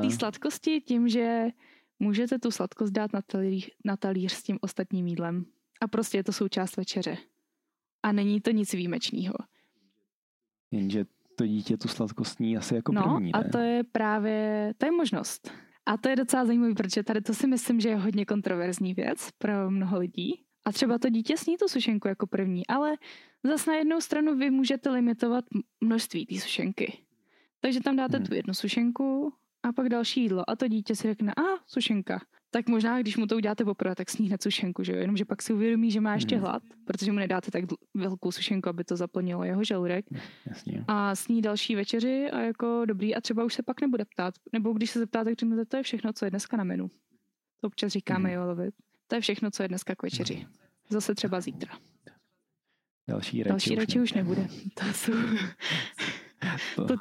ty 0.00 0.10
sladkosti 0.10 0.80
tím, 0.80 1.08
že 1.08 1.48
můžete 1.98 2.38
tu 2.38 2.50
sladkost 2.50 2.92
dát 2.92 3.12
na 3.12 3.22
talíř, 3.22 3.70
na 3.84 3.96
talíř 3.96 4.32
s 4.32 4.42
tím 4.42 4.58
ostatním 4.60 5.06
jídlem. 5.06 5.44
A 5.80 5.88
prostě 5.88 6.18
je 6.18 6.24
to 6.24 6.32
součást 6.32 6.76
večeře. 6.76 7.16
A 8.02 8.12
není 8.12 8.40
to 8.40 8.50
nic 8.50 8.72
výjimečného. 8.72 9.34
Jenže 10.70 11.04
to 11.36 11.46
dítě 11.46 11.76
tu 11.76 11.88
sladkostní 11.88 12.56
asi 12.56 12.74
jako 12.74 12.92
no, 12.92 13.02
první, 13.02 13.32
ne? 13.32 13.40
a 13.40 13.48
to 13.48 13.58
je 13.58 13.84
právě, 13.84 14.74
to 14.78 14.86
je 14.86 14.92
možnost. 14.92 15.50
A 15.86 15.96
to 15.96 16.08
je 16.08 16.16
docela 16.16 16.44
zajímavé, 16.44 16.74
protože 16.74 17.02
tady 17.02 17.20
to 17.20 17.34
si 17.34 17.46
myslím, 17.46 17.80
že 17.80 17.88
je 17.88 17.96
hodně 17.96 18.24
kontroverzní 18.26 18.94
věc 18.94 19.28
pro 19.38 19.70
mnoho 19.70 19.98
lidí. 19.98 20.44
A 20.64 20.72
třeba 20.72 20.98
to 20.98 21.08
dítě 21.08 21.36
sní 21.36 21.56
tu 21.56 21.68
sušenku 21.68 22.08
jako 22.08 22.26
první, 22.26 22.66
ale 22.66 22.96
zase 23.44 23.70
na 23.70 23.76
jednou 23.76 24.00
stranu 24.00 24.36
vy 24.36 24.50
můžete 24.50 24.90
limitovat 24.90 25.44
množství 25.80 26.26
té 26.26 26.34
sušenky. 26.34 26.98
Takže 27.60 27.80
tam 27.80 27.96
dáte 27.96 28.16
hmm. 28.16 28.26
tu 28.26 28.34
jednu 28.34 28.54
sušenku 28.54 29.32
a 29.62 29.72
pak 29.72 29.88
další 29.88 30.22
jídlo. 30.22 30.50
A 30.50 30.56
to 30.56 30.68
dítě 30.68 30.96
si 30.96 31.02
řekne, 31.08 31.32
a 31.32 31.64
sušenka 31.66 32.20
tak 32.54 32.68
možná, 32.68 33.00
když 33.00 33.16
mu 33.16 33.26
to 33.26 33.36
uděláte 33.36 33.64
poprvé, 33.64 33.94
tak 33.94 34.10
sní 34.10 34.26
hned 34.26 34.42
sušenku, 34.42 34.84
že 34.84 34.92
jo? 34.92 34.98
Jenomže 34.98 35.24
pak 35.24 35.42
si 35.42 35.52
uvědomí, 35.52 35.90
že 35.90 36.00
má 36.00 36.14
ještě 36.14 36.36
hmm. 36.36 36.44
hlad, 36.44 36.62
protože 36.84 37.12
mu 37.12 37.18
nedáte 37.18 37.50
tak 37.50 37.64
velkou 37.94 38.32
sušenku, 38.32 38.68
aby 38.68 38.84
to 38.84 38.96
zaplnilo 38.96 39.44
jeho 39.44 39.64
žaludek. 39.64 40.06
Jasně. 40.46 40.84
A 40.88 41.14
sní 41.14 41.42
další 41.42 41.74
večeři 41.74 42.30
a 42.30 42.40
jako 42.40 42.82
dobrý 42.86 43.14
a 43.14 43.20
třeba 43.20 43.44
už 43.44 43.54
se 43.54 43.62
pak 43.62 43.80
nebude 43.80 44.04
ptát. 44.04 44.34
Nebo 44.52 44.72
když 44.72 44.90
se 44.90 44.98
zeptáte, 44.98 45.24
tak 45.24 45.38
řeknete, 45.38 45.64
to 45.64 45.76
je 45.76 45.82
všechno, 45.82 46.12
co 46.12 46.24
je 46.24 46.30
dneska 46.30 46.56
na 46.56 46.64
menu. 46.64 46.90
To 47.60 47.66
občas 47.66 47.92
říkáme, 47.92 48.28
hmm. 48.28 48.38
jo, 48.38 48.70
To 49.06 49.14
je 49.14 49.20
všechno, 49.20 49.50
co 49.50 49.62
je 49.62 49.68
dneska 49.68 49.94
k 49.94 50.02
večeři. 50.02 50.46
Zase 50.88 51.14
třeba 51.14 51.40
zítra. 51.40 51.78
Další 53.08 53.42
reči, 53.42 53.76
Další 53.76 53.76
už, 53.78 53.94
ne. 53.94 54.02
už 54.02 54.12
nebude. 54.12 54.48
To 54.74 54.84
jsou... 54.92 55.12
to, 56.76 56.86
to... 56.86 56.94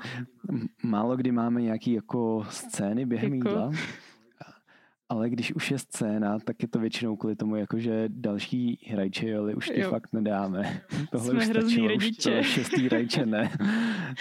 Málo 0.83 1.17
kdy 1.17 1.31
máme 1.31 1.61
nějaký 1.61 1.93
jako 1.93 2.45
scény 2.49 3.05
během 3.05 3.33
jako... 3.33 3.49
jídla, 3.49 3.71
ale 5.09 5.29
když 5.29 5.53
už 5.53 5.71
je 5.71 5.79
scéna, 5.79 6.39
tak 6.39 6.61
je 6.61 6.67
to 6.67 6.79
většinou 6.79 7.15
kvůli 7.15 7.35
tomu, 7.35 7.55
jako 7.55 7.79
že 7.79 8.05
další 8.07 8.79
hrajče, 8.87 9.37
ale 9.37 9.55
už 9.55 9.67
ty 9.67 9.79
jo. 9.79 9.89
fakt 9.89 10.13
nedáme. 10.13 10.81
Tohle 11.11 11.29
Jsme 11.29 11.39
už 11.39 11.45
stačilo, 11.45 11.87
rodiče. 11.87 12.39
už 12.39 12.43
to 12.43 12.43
šestý 12.49 12.89
rajče 12.89 13.25
ne. 13.25 13.51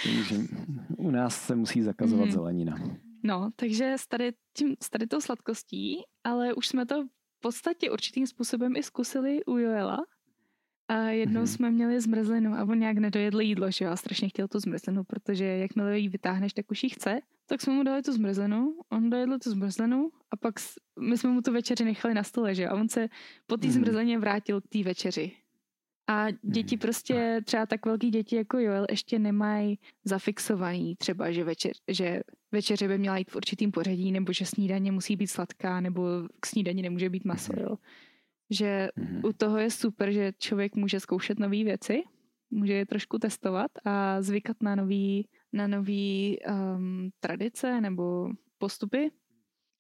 takže 0.02 0.36
u 0.96 1.10
nás 1.10 1.46
se 1.46 1.56
musí 1.56 1.82
zakazovat 1.82 2.24
mm. 2.24 2.32
zelenina. 2.32 2.76
No, 3.24 3.50
takže 3.56 3.94
s 3.98 4.08
tady, 4.08 4.32
tím, 4.56 4.74
s 4.82 4.90
tady 4.90 5.06
tou 5.06 5.20
sladkostí, 5.20 5.96
ale 6.24 6.54
už 6.54 6.68
jsme 6.68 6.86
to 6.86 7.04
v 7.04 7.40
podstatě 7.40 7.90
určitým 7.90 8.26
způsobem 8.26 8.76
i 8.76 8.82
zkusili 8.82 9.44
u 9.44 9.58
Joela. 9.58 9.98
A 10.88 11.08
jednou 11.08 11.42
mm-hmm. 11.42 11.54
jsme 11.54 11.70
měli 11.70 12.00
zmrzlinu 12.00 12.54
a 12.54 12.64
on 12.64 12.78
nějak 12.78 12.98
nedojedl 12.98 13.40
jídlo, 13.40 13.70
že 13.70 13.84
jo, 13.84 13.90
a 13.90 13.96
strašně 13.96 14.28
chtěl 14.28 14.48
tu 14.48 14.58
zmrzlinu, 14.60 15.04
protože 15.04 15.44
jakmile 15.44 15.98
ji 15.98 16.08
vytáhneš, 16.08 16.52
tak 16.52 16.70
už 16.70 16.82
ji 16.84 16.90
chce 16.90 17.20
tak 17.52 17.60
jsme 17.60 17.72
mu 17.72 17.82
dali 17.82 18.02
tu 18.02 18.12
zmrzlinu, 18.12 18.74
on 18.88 19.10
dojedl 19.10 19.38
tu 19.38 19.50
zmrzlinu 19.50 20.10
a 20.30 20.36
pak 20.36 20.54
my 21.00 21.18
jsme 21.18 21.30
mu 21.30 21.42
tu 21.42 21.52
večeři 21.52 21.84
nechali 21.84 22.14
na 22.14 22.22
stole, 22.22 22.54
že 22.54 22.68
A 22.68 22.74
on 22.74 22.88
se 22.88 23.08
po 23.46 23.56
té 23.56 23.66
mm. 23.66 23.72
zmrzlině 23.72 24.18
vrátil 24.18 24.60
k 24.60 24.68
té 24.68 24.82
večeři. 24.82 25.32
A 26.08 26.30
děti 26.30 26.76
mhm. 26.76 26.80
prostě, 26.80 27.40
třeba 27.44 27.66
tak 27.66 27.86
velký 27.86 28.10
děti 28.10 28.36
jako 28.36 28.58
Joel, 28.58 28.86
ještě 28.90 29.18
nemají 29.18 29.78
zafixovaný 30.04 30.96
třeba, 30.96 31.32
že, 31.32 31.44
večer, 31.44 31.72
že 31.88 32.20
večeře 32.52 32.88
by 32.88 32.98
měla 32.98 33.18
jít 33.18 33.30
v 33.30 33.36
určitým 33.36 33.72
pořadí, 33.72 34.12
nebo 34.12 34.32
že 34.32 34.46
snídaně 34.46 34.92
musí 34.92 35.16
být 35.16 35.26
sladká, 35.26 35.80
nebo 35.80 36.02
k 36.40 36.46
snídani 36.46 36.82
nemůže 36.82 37.10
být 37.10 37.24
maso, 37.24 37.52
mhm. 37.52 37.62
jo. 37.62 37.76
Že 38.52 38.88
mm. 38.96 39.20
u 39.24 39.32
toho 39.32 39.58
je 39.58 39.70
super, 39.70 40.12
že 40.12 40.32
člověk 40.38 40.76
může 40.76 41.00
zkoušet 41.00 41.38
nové 41.38 41.64
věci, 41.64 42.02
může 42.50 42.72
je 42.72 42.86
trošku 42.86 43.18
testovat 43.18 43.70
a 43.84 44.22
zvykat 44.22 44.62
na 44.62 44.74
nový 44.74 45.28
na 45.52 45.66
nové 45.66 46.36
um, 46.36 47.10
tradice 47.20 47.80
nebo 47.80 48.30
postupy. 48.58 49.10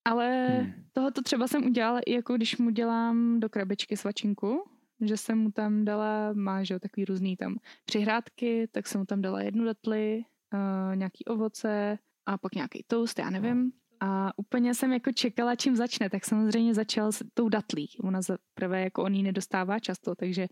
Ale 0.04 0.46
hmm. 0.46 0.72
tohoto 0.92 1.22
třeba 1.22 1.48
jsem 1.48 1.66
udělala 1.66 2.00
i 2.06 2.12
jako 2.12 2.36
když 2.36 2.56
mu 2.58 2.70
dělám 2.70 3.40
do 3.40 3.48
krabičky 3.48 3.96
svačinku, 3.96 4.64
že 5.00 5.16
jsem 5.16 5.38
mu 5.38 5.50
tam 5.50 5.84
dala, 5.84 6.32
má 6.32 6.64
že 6.64 6.78
takový 6.78 7.04
různý 7.04 7.36
tam 7.36 7.56
přihrádky, 7.84 8.68
tak 8.72 8.86
jsem 8.86 9.00
mu 9.00 9.04
tam 9.04 9.22
dala 9.22 9.42
jednu 9.42 9.64
datli, 9.64 10.22
uh, 10.54 10.96
nějaký 10.96 11.24
ovoce 11.24 11.98
a 12.26 12.38
pak 12.38 12.54
nějaký 12.54 12.84
toast, 12.86 13.18
já 13.18 13.30
nevím. 13.30 13.72
A 14.04 14.32
úplně 14.36 14.74
jsem 14.74 14.92
jako 14.92 15.12
čekala, 15.12 15.56
čím 15.56 15.76
začne, 15.76 16.10
tak 16.10 16.24
samozřejmě 16.24 16.74
začal 16.74 17.12
s 17.12 17.24
tou 17.34 17.48
datlí. 17.48 17.88
Ona 18.00 18.22
za 18.22 18.38
prvé 18.54 18.80
jako 18.80 19.02
on 19.02 19.14
ji 19.14 19.22
nedostává 19.22 19.78
často, 19.78 20.14
takže 20.14 20.48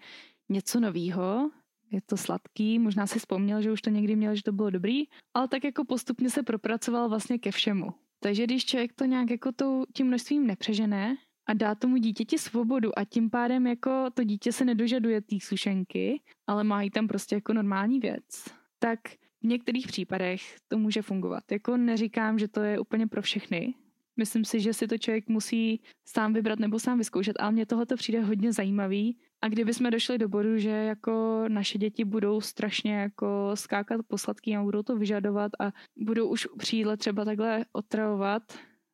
něco 0.48 0.80
novýho, 0.80 1.51
je 1.90 2.01
to 2.01 2.16
sladký, 2.16 2.78
možná 2.78 3.07
si 3.07 3.18
vzpomněl, 3.18 3.62
že 3.62 3.72
už 3.72 3.82
to 3.82 3.90
někdy 3.90 4.16
měl, 4.16 4.34
že 4.34 4.42
to 4.42 4.53
bylo 4.53 4.70
dobrý, 4.70 5.03
ale 5.34 5.48
tak 5.48 5.64
jako 5.64 5.84
postupně 5.84 6.30
se 6.30 6.42
propracoval 6.42 7.09
vlastně 7.09 7.38
ke 7.38 7.51
všemu. 7.51 7.94
Takže 8.20 8.44
když 8.44 8.64
člověk 8.64 8.92
to 8.92 9.05
nějak 9.05 9.30
jako 9.30 9.53
tou, 9.53 9.84
tím 9.94 10.07
množstvím 10.07 10.46
nepřežené 10.46 11.16
a 11.46 11.55
dá 11.55 11.74
tomu 11.74 11.96
dítěti 11.96 12.38
svobodu 12.38 12.98
a 12.98 13.05
tím 13.05 13.30
pádem 13.30 13.66
jako 13.66 14.07
to 14.14 14.24
dítě 14.24 14.53
se 14.53 14.64
nedožaduje 14.64 15.20
té 15.20 15.36
sušenky, 15.42 16.20
ale 16.46 16.64
má 16.64 16.82
jí 16.82 16.90
tam 16.90 17.09
prostě 17.09 17.34
jako 17.34 17.53
normální 17.53 18.01
věc, 18.01 18.44
tak 18.78 19.01
v 19.43 19.47
některých 19.47 19.86
případech 19.86 20.57
to 20.68 20.78
může 20.78 21.03
fungovat. 21.03 21.53
Jako 21.53 21.76
neříkám, 21.76 22.38
že 22.38 22.49
to 22.49 22.61
je 22.61 22.78
úplně 22.78 23.07
pro 23.07 23.22
všechny. 23.22 23.74
Myslím 24.16 24.45
si, 24.45 24.61
že 24.61 24.72
si 24.72 24.86
to 24.86 24.99
člověk 24.99 25.28
musí 25.28 25.80
sám 26.05 26.32
vybrat 26.32 26.59
nebo 26.59 26.78
sám 26.78 26.99
vyzkoušet, 26.99 27.36
ale 27.41 27.53
mně 27.53 27.66
tohoto 27.66 27.97
přijde 27.97 28.20
hodně 28.20 28.53
zajímavý 28.53 29.18
a 29.43 29.49
kdyby 29.49 29.74
jsme 29.74 29.91
došli 29.91 30.18
do 30.18 30.28
bodu, 30.28 30.59
že 30.59 30.70
jako 30.70 31.45
naše 31.49 31.78
děti 31.78 32.05
budou 32.05 32.41
strašně 32.41 32.95
jako 32.95 33.51
skákat 33.55 34.01
po 34.09 34.18
sladký 34.18 34.57
a 34.57 34.62
budou 34.62 34.82
to 34.82 34.97
vyžadovat 34.97 35.53
a 35.61 35.72
budou 35.97 36.28
už 36.28 36.49
při 36.59 36.84
třeba 36.99 37.24
takhle 37.24 37.64
otravovat, 37.72 38.43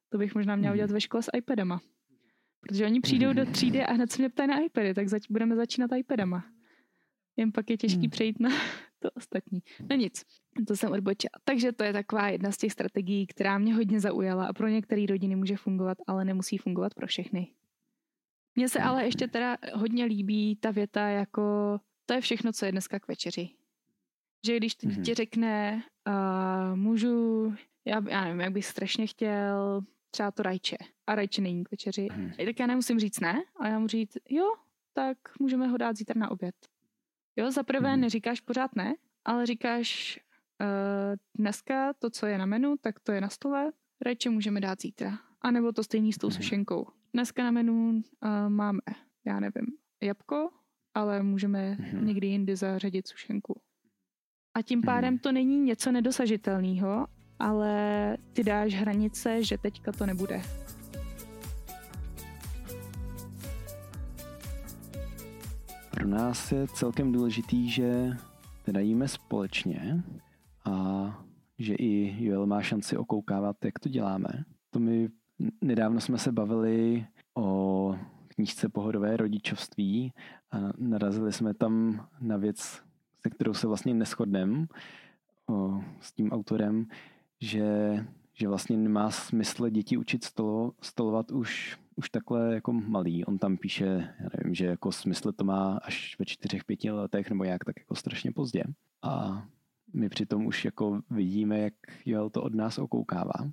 to 0.08 0.18
bych 0.18 0.34
možná 0.34 0.56
měla 0.56 0.74
udělat 0.74 0.90
ve 0.90 1.00
škole 1.00 1.22
s 1.22 1.30
iPadama. 1.36 1.80
Protože 2.60 2.86
oni 2.86 3.00
přijdou 3.00 3.32
do 3.32 3.46
třídy 3.46 3.82
a 3.82 3.92
hned 3.92 4.12
se 4.12 4.22
mě 4.22 4.28
ptají 4.28 4.48
na 4.48 4.60
iPady, 4.60 4.94
tak 4.94 5.08
zač- 5.08 5.30
budeme 5.30 5.56
začínat 5.56 5.90
iPadama. 5.96 6.44
Jen 7.36 7.52
pak 7.52 7.70
je 7.70 7.76
těžký 7.76 8.00
hmm. 8.00 8.10
přejít 8.10 8.40
na 8.40 8.50
to 8.98 9.10
ostatní. 9.10 9.62
No 9.90 9.96
nic, 9.96 10.22
to 10.66 10.76
jsem 10.76 10.92
odbočila. 10.92 11.30
Takže 11.44 11.72
to 11.72 11.84
je 11.84 11.92
taková 11.92 12.28
jedna 12.28 12.52
z 12.52 12.56
těch 12.56 12.72
strategií, 12.72 13.26
která 13.26 13.58
mě 13.58 13.74
hodně 13.74 14.00
zaujala 14.00 14.46
a 14.46 14.52
pro 14.52 14.68
některé 14.68 15.06
rodiny 15.06 15.36
může 15.36 15.56
fungovat, 15.56 15.98
ale 16.06 16.24
nemusí 16.24 16.58
fungovat 16.58 16.94
pro 16.94 17.06
všechny. 17.06 17.52
Mně 18.54 18.68
se 18.68 18.80
ale 18.80 19.04
ještě 19.04 19.28
teda 19.28 19.56
hodně 19.74 20.04
líbí 20.04 20.56
ta 20.56 20.70
věta 20.70 21.08
jako 21.08 21.42
to 22.06 22.14
je 22.14 22.20
všechno, 22.20 22.52
co 22.52 22.66
je 22.66 22.72
dneska 22.72 23.00
k 23.00 23.08
večeři. 23.08 23.48
Že 24.46 24.56
když 24.56 24.74
to 24.74 24.86
dítě 24.86 25.10
mhm. 25.10 25.14
řekne 25.14 25.82
uh, 26.06 26.76
můžu, 26.76 27.54
já, 27.84 28.02
já 28.08 28.24
nevím, 28.24 28.40
jak 28.40 28.52
bych 28.52 28.66
strašně 28.66 29.06
chtěl 29.06 29.82
třeba 30.10 30.30
to 30.30 30.42
rajče 30.42 30.76
a 31.06 31.14
rajče 31.14 31.42
není 31.42 31.64
k 31.64 31.70
večeři, 31.70 32.08
mm. 32.16 32.32
tak 32.46 32.60
já 32.60 32.66
nemusím 32.66 32.98
říct 32.98 33.20
ne, 33.20 33.44
ale 33.56 33.70
já 33.70 33.78
mu 33.78 33.86
říct 33.86 34.18
jo, 34.28 34.54
tak 34.92 35.18
můžeme 35.40 35.66
ho 35.66 35.76
dát 35.76 35.96
zítra 35.96 36.18
na 36.18 36.30
oběd. 36.30 36.54
Jo, 37.36 37.50
za 37.50 37.62
prvé 37.62 37.96
mm. 37.96 38.00
neříkáš 38.00 38.40
pořád 38.40 38.76
ne, 38.76 38.94
ale 39.24 39.46
říkáš 39.46 40.20
uh, 40.60 41.16
dneska 41.38 41.92
to, 41.92 42.10
co 42.10 42.26
je 42.26 42.38
na 42.38 42.46
menu, 42.46 42.76
tak 42.80 43.00
to 43.00 43.12
je 43.12 43.20
na 43.20 43.28
stole, 43.28 43.72
rajče 44.04 44.30
můžeme 44.30 44.60
dát 44.60 44.80
zítra. 44.80 45.18
A 45.40 45.50
nebo 45.50 45.72
to 45.72 45.84
stejný 45.84 46.12
s 46.12 46.18
tou 46.18 46.26
mm. 46.26 46.30
sušenkou. 46.30 46.86
Dneska 47.12 47.44
na 47.44 47.50
menu 47.50 47.90
uh, 47.90 48.00
máme, 48.48 48.80
já 49.26 49.40
nevím, 49.40 49.66
jabko, 50.02 50.50
ale 50.94 51.22
můžeme 51.22 51.74
mm-hmm. 51.74 52.04
někdy 52.04 52.26
jindy 52.26 52.56
zařadit 52.56 53.08
sušenku. 53.08 53.60
A 54.54 54.62
tím 54.62 54.78
mhm. 54.78 54.86
pádem 54.86 55.18
to 55.18 55.32
není 55.32 55.60
něco 55.60 55.92
nedosažitelného, 55.92 57.06
ale 57.38 58.16
ty 58.32 58.44
dáš 58.44 58.74
hranice, 58.74 59.42
že 59.42 59.58
teďka 59.58 59.92
to 59.92 60.06
nebude. 60.06 60.42
Nás 66.16 66.52
je 66.52 66.66
celkem 66.68 67.12
důležitý, 67.12 67.70
že 67.70 68.16
teda 68.62 68.80
jíme 68.80 69.08
společně 69.08 70.04
a 70.64 71.24
že 71.58 71.74
i 71.74 72.24
Joel 72.24 72.46
má 72.46 72.62
šanci 72.62 72.96
okoukávat, 72.96 73.64
jak 73.64 73.78
to 73.78 73.88
děláme. 73.88 74.28
To 74.70 74.78
mi 74.78 75.08
Nedávno 75.60 76.00
jsme 76.00 76.18
se 76.18 76.32
bavili 76.32 77.06
o 77.34 77.98
knížce 78.28 78.68
Pohodové 78.68 79.16
rodičovství 79.16 80.12
a 80.50 80.58
narazili 80.78 81.32
jsme 81.32 81.54
tam 81.54 82.06
na 82.20 82.36
věc, 82.36 82.82
se 83.22 83.30
kterou 83.30 83.54
se 83.54 83.66
vlastně 83.66 83.94
neschodnem 83.94 84.66
s 86.00 86.12
tím 86.12 86.32
autorem, 86.32 86.86
že, 87.40 87.64
že 88.38 88.48
vlastně 88.48 88.76
nemá 88.76 89.10
smysl 89.10 89.68
děti 89.68 89.96
učit 89.96 90.24
stolo, 90.24 90.72
stolovat 90.80 91.30
už, 91.30 91.78
už 91.96 92.10
takhle 92.10 92.54
jako 92.54 92.72
malý. 92.72 93.24
On 93.24 93.38
tam 93.38 93.56
píše, 93.56 94.14
já 94.20 94.28
nevím, 94.38 94.54
že 94.54 94.66
jako 94.66 94.92
smysl 94.92 95.32
to 95.32 95.44
má 95.44 95.78
až 95.82 96.16
ve 96.18 96.24
čtyřech, 96.24 96.64
pěti 96.64 96.90
letech 96.90 97.30
nebo 97.30 97.44
jak 97.44 97.64
tak 97.64 97.76
jako 97.78 97.94
strašně 97.94 98.32
pozdě. 98.32 98.64
A 99.02 99.44
my 99.92 100.08
přitom 100.08 100.46
už 100.46 100.64
jako 100.64 101.00
vidíme, 101.10 101.58
jak 101.58 101.74
Joel 102.06 102.30
to 102.30 102.42
od 102.42 102.54
nás 102.54 102.78
okoukává. 102.78 103.50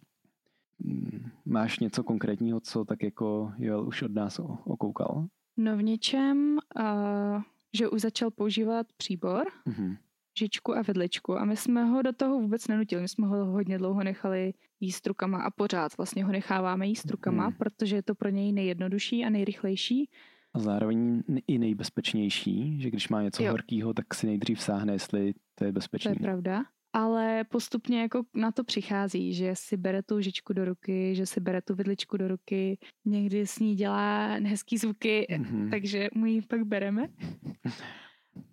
Máš 1.45 1.79
něco 1.79 2.03
konkrétního, 2.03 2.59
co 2.59 2.85
tak 2.85 3.03
jako 3.03 3.53
Joel 3.57 3.87
už 3.87 4.01
od 4.01 4.11
nás 4.11 4.39
okoukal? 4.63 5.27
No 5.57 5.77
v 5.77 5.83
něčem, 5.83 6.57
uh, 6.79 7.41
že 7.73 7.89
už 7.89 8.01
začal 8.01 8.31
používat 8.31 8.87
příbor, 8.97 9.47
Mhm. 9.65 9.97
Žičku 10.39 10.75
a 10.77 10.81
vedličku 10.81 11.37
a 11.39 11.45
my 11.45 11.57
jsme 11.57 11.83
ho 11.85 12.01
do 12.01 12.13
toho 12.13 12.39
vůbec 12.39 12.67
nenutili. 12.67 13.01
My 13.01 13.07
jsme 13.07 13.27
ho 13.27 13.45
hodně 13.45 13.77
dlouho 13.77 14.03
nechali 14.03 14.53
jíst 14.79 15.07
rukama 15.07 15.41
a 15.43 15.51
pořád 15.51 15.97
vlastně 15.97 16.23
ho 16.25 16.31
necháváme 16.31 16.87
jíst 16.87 17.11
rukama, 17.11 17.47
Mhm. 17.49 17.57
protože 17.57 17.95
je 17.95 18.03
to 18.03 18.15
pro 18.15 18.29
něj 18.29 18.51
nejjednodušší 18.51 19.25
a 19.25 19.29
nejrychlejší. 19.29 20.09
A 20.53 20.59
zároveň 20.59 21.23
i 21.47 21.57
nejbezpečnější, 21.59 22.81
že 22.81 22.89
když 22.89 23.09
má 23.09 23.21
něco 23.21 23.43
Jo. 23.43 23.51
horkého, 23.51 23.93
tak 23.93 24.13
si 24.13 24.27
nejdřív 24.27 24.61
sáhne, 24.61 24.93
jestli 24.93 25.33
to 25.55 25.65
je 25.65 25.71
To 25.71 25.73
bezpečný. 25.73 26.11
je 26.11 26.19
pravda. 26.19 26.63
Ale 26.95 27.43
postupně 27.49 28.01
jako 28.01 28.23
na 28.33 28.51
to 28.51 28.63
přichází, 28.63 29.33
že 29.33 29.51
si 29.53 29.77
bere 29.77 30.03
tu 30.03 30.21
žičku 30.21 30.53
do 30.53 30.65
ruky, 30.65 31.15
že 31.15 31.25
si 31.25 31.39
bere 31.39 31.61
tu 31.61 31.75
vidličku 31.75 32.17
do 32.17 32.27
ruky, 32.27 32.77
někdy 33.05 33.47
s 33.47 33.59
ní 33.59 33.75
dělá 33.75 34.25
hezký 34.27 34.77
zvuky, 34.77 35.27
Mhm. 35.39 35.69
takže 35.71 36.09
mu 36.15 36.25
ji 36.25 36.41
pak 36.41 36.63
bereme. 36.63 37.07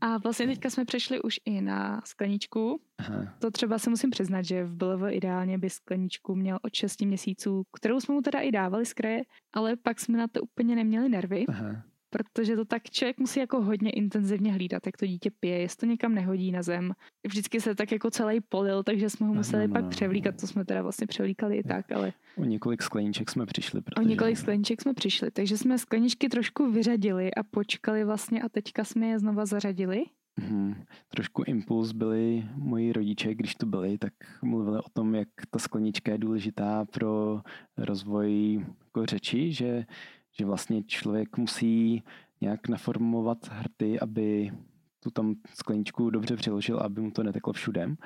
A 0.00 0.18
vlastně 0.18 0.46
teďka 0.46 0.70
jsme 0.70 0.84
přešli 0.84 1.22
už 1.22 1.40
i 1.44 1.60
na 1.60 2.00
skleničku. 2.04 2.80
Aha. 2.98 3.34
To 3.38 3.50
třeba 3.50 3.78
se 3.78 3.90
musím 3.90 4.10
přiznat, 4.10 4.42
že 4.42 4.64
v 4.64 4.74
BLV 4.76 5.02
ideálně 5.10 5.58
by 5.58 5.70
skleničku 5.70 6.34
měl 6.34 6.58
od 6.62 6.74
6 6.74 7.00
měsíců, 7.00 7.62
kterou 7.76 8.00
jsme 8.00 8.14
mu 8.14 8.20
teda 8.22 8.40
i 8.40 8.50
dávali 8.52 8.86
z 8.86 8.92
kraje, 8.92 9.22
ale 9.52 9.76
pak 9.76 10.00
jsme 10.00 10.18
na 10.18 10.28
to 10.28 10.40
úplně 10.42 10.76
neměli 10.76 11.08
nervy, 11.08 11.44
Aha. 11.48 11.82
Protože 12.10 12.56
to 12.56 12.64
tak 12.64 12.90
člověk 12.90 13.18
musí 13.18 13.40
jako 13.40 13.62
hodně 13.62 13.90
intenzivně 13.90 14.52
hlídat, 14.52 14.86
jak 14.86 14.96
to 14.96 15.06
dítě 15.06 15.30
pije, 15.40 15.58
jestli 15.58 15.78
to 15.80 15.86
někam 15.86 16.14
nehodí 16.14 16.52
na 16.52 16.62
zem. 16.62 16.92
Vždycky 17.26 17.60
se 17.60 17.74
tak 17.74 17.92
jako 17.92 18.10
celý 18.10 18.40
polil, 18.40 18.82
takže 18.82 19.10
jsme 19.10 19.26
ho 19.26 19.32
Ano, 19.32 19.38
museli 19.38 19.68
no, 19.68 19.72
pak 19.72 19.82
no. 19.84 19.90
převlíkat, 19.90 20.40
to 20.40 20.46
jsme 20.46 20.64
teda 20.64 20.82
vlastně 20.82 21.06
převlíkali 21.06 21.56
i 21.56 21.62
tak, 21.62 21.92
ale 21.92 22.12
O 22.36 22.44
několik 22.44 22.82
skleníček 22.82 23.30
jsme 23.30 23.46
přišli. 23.46 23.80
o 23.80 23.82
Protože... 23.82 24.08
několik 24.08 24.36
skleniček 24.36 24.80
jsme 24.82 24.94
přišli, 24.94 25.30
takže 25.30 25.58
jsme 25.58 25.78
skleničky 25.78 26.28
trošku 26.28 26.70
vyřadili 26.72 27.34
a 27.34 27.42
počkali 27.42 28.04
vlastně 28.04 28.42
a 28.42 28.48
teďka 28.48 28.84
jsme 28.84 29.06
je 29.06 29.18
znova 29.18 29.46
zařadili. 29.46 30.04
Mhm. 30.40 30.74
Trošku 31.08 31.42
impuls 31.46 31.92
byli 31.92 32.44
moji 32.54 32.92
rodiče, 32.92 33.34
když 33.34 33.54
tu 33.54 33.66
byli, 33.66 33.98
tak 33.98 34.12
mluvili 34.42 34.78
o 34.78 34.88
tom, 34.92 35.14
jak 35.14 35.28
ta 35.50 35.58
sklenička 35.58 36.12
je 36.12 36.18
důležitá 36.18 36.84
pro 36.84 37.40
rozvoj 37.76 38.60
jako 38.84 39.06
řeči, 39.06 39.52
že, 39.52 39.84
že 40.32 40.44
vlastně 40.44 40.82
člověk 40.82 41.36
musí 41.36 42.02
nějak 42.40 42.68
naformovat 42.68 43.38
hrty, 43.50 44.00
aby 44.00 44.52
tu 45.00 45.10
tam 45.10 45.34
skleničku 45.54 46.10
dobře 46.10 46.36
přiložil, 46.36 46.78
aby 46.78 47.00
mu 47.00 47.10
to 47.10 47.22
neteklo 47.22 47.52
všude. 47.52 47.96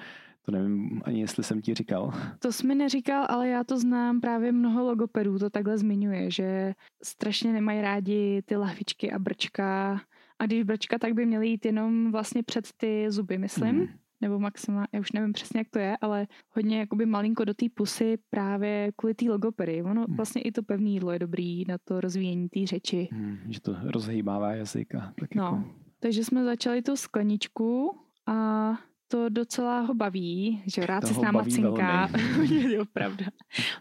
To 0.43 0.53
nevím 0.53 1.03
ani, 1.05 1.21
jestli 1.21 1.45
jsem 1.45 1.63
ti 1.63 1.75
říkal. 1.75 2.13
To 2.39 2.53
jsi 2.53 2.67
mi 2.67 2.75
neříkal, 2.75 3.27
ale 3.29 3.49
já 3.49 3.65
to 3.65 3.79
znám, 3.79 4.21
právě 4.21 4.53
mnoho 4.53 4.85
logopedů 4.85 5.39
to 5.39 5.51
takhle 5.51 5.79
zmiňuje, 5.79 6.31
že 6.31 6.75
strašně 7.03 7.53
nemají 7.53 7.81
rádi 7.81 8.43
ty 8.45 8.57
lahvičky 8.57 9.13
a 9.13 9.19
brčka. 9.19 10.01
A 10.39 10.47
když 10.47 10.63
brčka, 10.63 10.99
tak 10.99 11.13
by 11.13 11.27
měly 11.27 11.49
jít 11.49 11.67
jenom 11.67 12.13
vlastně 12.13 12.43
před 12.43 12.69
ty 12.77 13.07
zuby, 13.11 13.39
myslím. 13.39 13.77
Mhm. 13.77 13.89
Nebo 14.25 14.39
maximálně, 14.39 14.89
já 14.93 15.01
už 15.01 15.13
nevím 15.13 15.33
přesně, 15.33 15.61
jak 15.61 15.69
to 15.71 15.79
je, 15.79 15.97
ale 16.01 16.27
hodně 16.51 16.79
jakoby 16.79 17.07
malinko 17.07 17.45
do 17.45 17.55
té 17.55 17.67
pusy 17.75 18.19
právě 18.31 18.93
kvůli 18.97 19.15
té 19.15 19.25
logopedy. 19.31 19.83
Ono 19.83 20.05
Mhm. 20.09 20.17
vlastně 20.17 20.43
i 20.43 20.53
to 20.53 20.63
pevné 20.63 20.89
jídlo 20.91 21.13
je 21.13 21.19
dobrý 21.19 21.65
na 21.69 21.77
to 21.85 22.01
rozvíjení 22.01 22.49
té 22.49 22.67
řeči. 22.67 23.09
Mhm, 23.13 23.39
Že 23.53 23.61
to 23.61 23.77
rozhýbává 23.83 24.53
jazyk 24.55 24.95
a 24.95 25.13
tak 25.21 25.35
No. 25.35 25.45
jako... 25.45 25.65
Takže 26.01 26.25
jsme 26.25 26.45
začali 26.45 26.83
tu 26.83 26.97
skleničku 26.97 27.99
a 28.27 28.71
to 29.09 29.29
docela 29.29 29.81
ho 29.81 29.95
baví, 29.95 30.63
že 30.67 30.87
rád 30.87 31.07
se 31.07 31.15
s 31.15 31.19
náma 31.21 31.45
cinká. 31.45 32.09
jo, 32.75 32.85
pravda. 32.93 33.27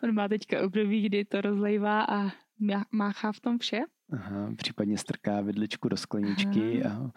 On 0.04 0.14
má 0.14 0.28
teďka 0.28 0.62
období, 0.66 1.02
kdy 1.06 1.26
to 1.26 1.41
rozlejvá 1.41 2.02
a 2.02 2.24
má- 2.60 2.86
máchá 2.91 3.32
v 3.32 3.39
tom 3.39 3.58
vše. 3.60 3.82
Aha, 4.12 4.52
případně 4.58 4.98
strká 4.98 5.41
vidličku 5.41 5.89
do 5.89 5.98
skleničky 5.98 6.84
a 6.84 7.12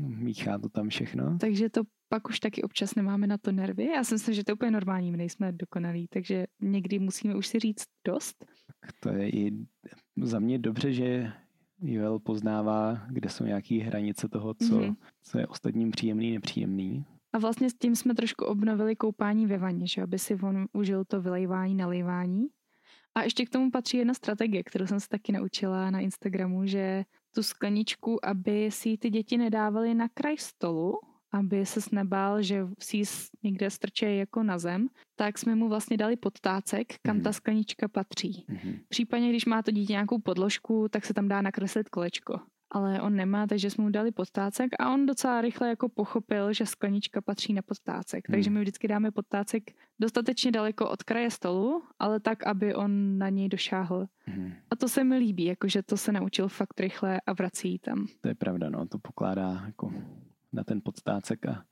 míchá 0.00 0.58
to 0.58 0.68
tam 0.68 0.88
všechno. 0.88 1.38
Takže 1.38 1.70
to 1.70 1.80
pak 2.08 2.28
už 2.28 2.40
taky 2.40 2.62
občas 2.62 2.94
nemáme 2.94 3.26
na 3.26 3.38
to 3.38 3.52
nervy. 3.52 3.84
Já 3.84 4.04
si 4.04 4.14
myslím, 4.14 4.34
že 4.34 4.44
to 4.44 4.50
je 4.50 4.54
úplně 4.54 4.70
normální, 4.70 5.10
my 5.10 5.16
nejsme 5.16 5.52
dokonalí, 5.52 6.06
takže 6.10 6.46
někdy 6.60 6.98
musíme 6.98 7.34
už 7.34 7.46
si 7.46 7.58
říct 7.58 7.84
dost. 8.06 8.44
Tak 8.80 8.90
to 9.00 9.08
je 9.08 9.30
i 9.30 9.52
za 10.22 10.38
mě 10.38 10.58
dobře, 10.58 10.92
že 10.92 11.32
Joel 11.82 12.18
poznává, 12.18 13.02
kde 13.10 13.28
jsou 13.30 13.44
nějaké 13.44 13.74
hranice 13.74 14.28
toho, 14.28 14.54
co, 14.54 14.80
Mhm. 14.80 14.94
co 15.22 15.38
je 15.38 15.46
ostatním 15.46 15.90
příjemný, 15.90 16.30
nepříjemný. 16.32 17.04
A 17.32 17.38
vlastně 17.38 17.70
s 17.70 17.74
tím 17.74 17.96
jsme 17.96 18.14
trošku 18.14 18.44
obnovili 18.44 18.96
koupání 18.96 19.46
ve 19.46 19.58
vaně, 19.58 19.86
že 19.86 20.02
aby 20.02 20.18
si 20.18 20.34
on 20.34 20.66
užil 20.72 21.04
to 21.04 21.20
vylejvání, 21.22 21.74
nalejvání. 21.74 22.46
A 23.14 23.22
ještě 23.22 23.46
k 23.46 23.50
tomu 23.50 23.70
patří 23.70 23.96
jedna 23.96 24.14
strategie, 24.14 24.62
kterou 24.64 24.86
jsem 24.86 25.00
se 25.00 25.08
taky 25.08 25.32
naučila 25.32 25.90
na 25.90 26.00
Instagramu, 26.00 26.66
že 26.66 27.04
tu 27.34 27.42
skleničku, 27.42 28.26
aby 28.26 28.70
si 28.70 28.96
ty 28.98 29.10
děti 29.10 29.38
nedávaly 29.38 29.94
na 29.94 30.08
kraj 30.14 30.36
stolu, 30.38 30.92
aby 31.38 31.66
se 31.66 31.80
nebál, 31.92 32.42
že 32.42 32.66
si 32.80 33.02
někde 33.42 33.70
strčí 33.70 34.16
jako 34.16 34.42
na 34.42 34.58
zem, 34.58 34.88
tak 35.16 35.38
jsme 35.38 35.54
mu 35.54 35.68
vlastně 35.68 35.96
dali 35.96 36.16
podtácek, 36.16 36.94
kam 37.02 37.16
Mhm. 37.16 37.24
ta 37.24 37.32
sklenička 37.32 37.88
patří. 37.88 38.44
Mhm. 38.48 38.72
Případně, 38.88 39.28
když 39.28 39.46
má 39.46 39.62
to 39.62 39.70
dítě 39.70 39.92
nějakou 39.92 40.18
podložku, 40.18 40.86
tak 40.90 41.04
se 41.04 41.14
tam 41.14 41.28
dá 41.28 41.42
nakreslit 41.42 41.88
kolečko. 41.88 42.40
Ale 42.70 43.00
on 43.00 43.14
nemá, 43.16 43.46
takže 43.46 43.70
jsme 43.70 43.84
mu 43.84 43.90
dali 43.90 44.12
podtácek 44.12 44.70
a 44.78 44.92
on 44.92 45.06
docela 45.06 45.40
rychle 45.40 45.68
jako 45.68 45.88
pochopil, 45.88 46.52
že 46.52 46.66
sklenička 46.66 47.20
patří 47.20 47.52
na 47.52 47.62
podtácek. 47.62 48.24
Takže 48.30 48.50
Hmm. 48.50 48.54
my 48.54 48.60
vždycky 48.60 48.88
dáme 48.88 49.10
podtácek 49.10 49.62
dostatečně 50.00 50.50
daleko 50.52 50.90
od 50.90 51.02
kraje 51.02 51.30
stolu, 51.30 51.82
ale 51.98 52.20
tak, 52.20 52.46
aby 52.46 52.74
on 52.74 53.18
na 53.18 53.28
něj 53.28 53.48
došáhl. 53.48 54.06
Mhm. 54.26 54.52
A 54.70 54.76
to 54.76 54.88
se 54.88 55.04
mi 55.04 55.16
líbí, 55.18 55.44
jakože 55.44 55.82
to 55.82 55.96
se 55.96 56.12
naučil 56.12 56.48
fakt 56.48 56.80
rychle 56.80 57.20
a 57.26 57.32
vrací 57.32 57.78
tam. 57.78 58.06
To 58.20 58.28
je 58.28 58.34
pravda, 58.34 58.70
no, 58.70 58.86
to 58.86 58.98
pokládá 58.98 59.62
jako 59.66 59.92
na 60.56 60.64
ten 60.64 60.80
podstácek 60.84 61.46
a 61.46 61.64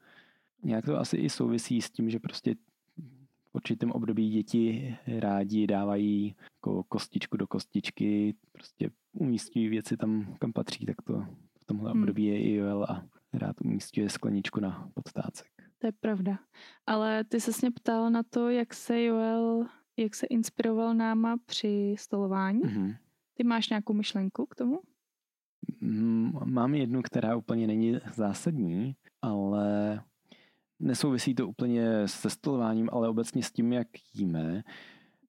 nějak 0.63 0.85
to 0.85 0.99
asi 0.99 1.17
i 1.17 1.31
souvisí 1.31 1.83
s 1.83 1.91
tím, 1.91 2.11
že 2.11 2.19
prostě 2.19 2.55
v 3.45 3.55
určitém 3.55 3.91
období 3.93 4.31
děti 4.31 4.97
rádi 5.19 5.67
dávají 5.67 6.37
jako 6.59 6.83
kostičku 6.85 7.37
do 7.37 7.47
kostičky, 7.47 8.35
prostě 8.53 8.91
umístí 9.13 9.69
věci 9.69 9.97
tam, 9.97 10.37
kam 10.41 10.53
patří, 10.53 10.87
tak 10.87 11.03
to 11.03 11.27
v 11.61 11.65
tomhle 11.67 11.91
Hmm. 11.91 12.03
období 12.03 12.25
je 12.25 12.43
i 12.43 12.55
Joel 12.55 12.85
a 12.85 13.07
rád 13.33 13.57
umístuje 13.65 14.11
skleničku 14.11 14.61
na 14.61 14.91
podstácek. 14.95 15.47
To 15.79 15.87
je 15.87 15.93
pravda. 15.93 16.39
Ale 16.87 17.25
ty 17.25 17.41
se 17.41 17.51
mě 17.63 17.71
ptal 17.71 18.11
na 18.11 18.23
to, 18.23 18.49
jak 18.51 18.75
se 18.75 19.03
Joel, 19.03 19.67
jak 19.97 20.15
se 20.15 20.27
inspiroval 20.27 20.95
náma 20.95 21.37
při 21.47 21.95
stolování. 21.99 22.61
Mhm. 22.65 22.95
Ty 23.35 23.45
máš 23.45 23.69
nějakou 23.69 23.93
myšlenku 23.93 24.47
k 24.47 24.55
tomu? 24.55 24.81
Mám 26.45 26.75
jednu, 26.75 27.03
která 27.03 27.37
úplně 27.37 27.67
není 27.67 27.97
zásadní, 28.15 28.97
ale 29.23 30.03
nesouvisí 30.81 31.35
to 31.35 31.49
úplně 31.49 32.09
se 32.09 32.31
stolováním, 32.31 32.89
ale 32.93 33.09
obecně 33.09 33.43
s 33.43 33.53
tím, 33.53 33.73
jak 33.73 33.89
jíme. 34.15 34.63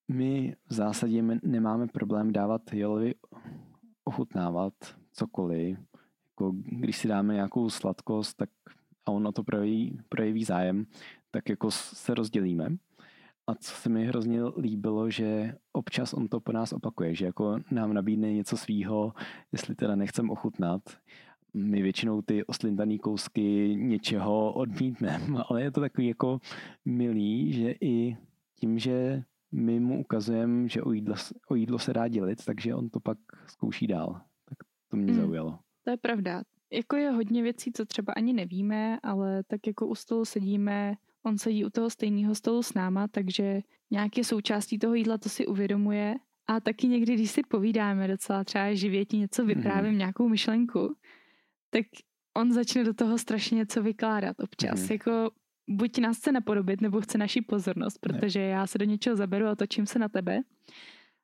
My 0.07 0.55
v 0.69 0.73
zásadě 0.73 1.21
me- 1.21 1.39
nemáme 1.43 1.87
problém 1.87 2.33
dávat 2.33 2.61
Jolevi 2.73 3.15
ochutnávat 4.03 4.73
cokoliv. 5.11 5.77
Jako 6.29 6.51
když 6.65 6.97
si 6.97 7.07
dáme 7.07 7.33
nějakou 7.33 7.69
sladkost 7.69 8.37
tak 8.37 8.49
a 9.05 9.11
on 9.11 9.27
o 9.27 9.31
to 9.31 9.43
projeví, 9.43 9.99
projeví 10.09 10.43
zájem, 10.43 10.85
tak 11.31 11.49
jako 11.49 11.71
se 11.71 12.13
rozdělíme. 12.13 12.77
A 13.47 13.55
co 13.55 13.71
se 13.75 13.89
mi 13.89 14.05
hrozně 14.05 14.39
líbilo, 14.57 15.09
že 15.09 15.55
občas 15.73 16.13
on 16.13 16.27
to 16.27 16.39
po 16.39 16.51
nás 16.51 16.73
opakuje, 16.73 17.15
že 17.15 17.25
jako 17.25 17.59
nám 17.71 17.93
nabídne 17.93 18.33
něco 18.33 18.57
svýho, 18.57 19.13
jestli 19.51 19.75
teda 19.75 19.95
nechcem 19.95 20.29
ochutnat. 20.29 20.81
My 21.53 21.81
většinou 21.81 22.21
ty 22.21 22.45
oslintaný 22.45 22.99
kousky 22.99 23.75
něčeho 23.75 24.53
odmítneme, 24.53 25.19
ale 25.49 25.61
je 25.61 25.71
to 25.71 25.81
takový 25.81 26.07
jako 26.07 26.39
milý, 26.85 27.53
že 27.53 27.71
i 27.81 28.17
tím, 28.59 28.79
že 28.79 29.23
my 29.51 29.79
mu 29.79 29.99
ukazujeme, 29.99 30.69
že 30.69 30.81
o 30.83 30.91
jídlo, 30.91 31.15
o 31.49 31.55
jídlo 31.55 31.79
se 31.79 31.93
dá 31.93 32.07
dělit, 32.07 32.45
takže 32.45 32.75
on 32.75 32.89
to 32.89 32.99
pak 32.99 33.17
zkouší 33.47 33.87
dál. 33.87 34.21
Tak 34.49 34.57
to 34.91 34.97
mě 34.97 35.11
Mm. 35.13 35.19
zaujalo. 35.19 35.59
To 35.83 35.91
je 35.91 35.97
pravda. 35.97 36.43
Jako 36.71 36.95
je 36.95 37.09
hodně 37.11 37.43
věcí, 37.43 37.71
co 37.73 37.85
třeba 37.85 38.13
ani 38.13 38.33
nevíme, 38.33 38.99
ale 39.03 39.43
tak 39.43 39.67
jako 39.67 39.87
u 39.87 39.95
stolu 39.95 40.25
sedíme, 40.25 40.93
on 41.25 41.37
sedí 41.37 41.65
u 41.65 41.69
toho 41.69 41.89
stejného 41.89 42.35
stolu 42.35 42.63
s 42.63 42.73
náma, 42.73 43.07
takže 43.07 43.61
nějaké 43.91 44.23
součástí 44.23 44.79
toho 44.79 44.93
jídla 44.95 45.17
to 45.17 45.29
si 45.29 45.47
uvědomuje. 45.47 46.15
A 46.47 46.59
taky 46.59 46.87
někdy, 46.87 47.13
když 47.13 47.31
si 47.31 47.41
povídáme 47.43 48.07
docela 48.07 48.43
třeba 48.43 48.73
živě 48.73 49.05
ti 49.05 49.17
něco 49.17 49.45
vyprávím, 49.45 49.89
Mhm. 49.89 49.97
nějakou 49.97 50.29
myšlenku, 50.29 50.95
tak 51.69 51.85
on 52.37 52.51
začne 52.51 52.83
do 52.83 52.93
toho 52.93 53.17
strašně 53.17 53.55
něco 53.55 53.83
vykládat 53.83 54.39
občas. 54.39 54.81
Mhm. 54.83 54.87
Jako 54.91 55.31
buď 55.69 55.97
nás 55.97 56.17
chce 56.17 56.31
napodobit, 56.31 56.81
nebo 56.81 57.01
chce 57.01 57.17
naši 57.17 57.41
pozornost, 57.41 57.97
protože 57.97 58.39
já 58.39 58.67
se 58.67 58.77
do 58.77 58.85
něčeho 58.85 59.15
zaberu 59.15 59.45
a 59.47 59.55
točím 59.55 59.85
se 59.85 59.99
na 59.99 60.09
tebe. 60.09 60.41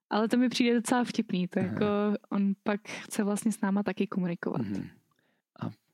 Ale 0.09 0.27
to 0.27 0.37
mi 0.37 0.49
přijde 0.49 0.73
docela 0.73 1.03
vtipný, 1.03 1.47
to 1.47 1.59
Aha. 1.59 1.67
jako 1.69 1.85
on 2.29 2.53
pak 2.63 2.81
chce 2.87 3.23
vlastně 3.23 3.51
s 3.51 3.61
náma 3.61 3.83
taky 3.83 4.07
komunikovat. 4.07 4.61
Mhm. 4.61 4.87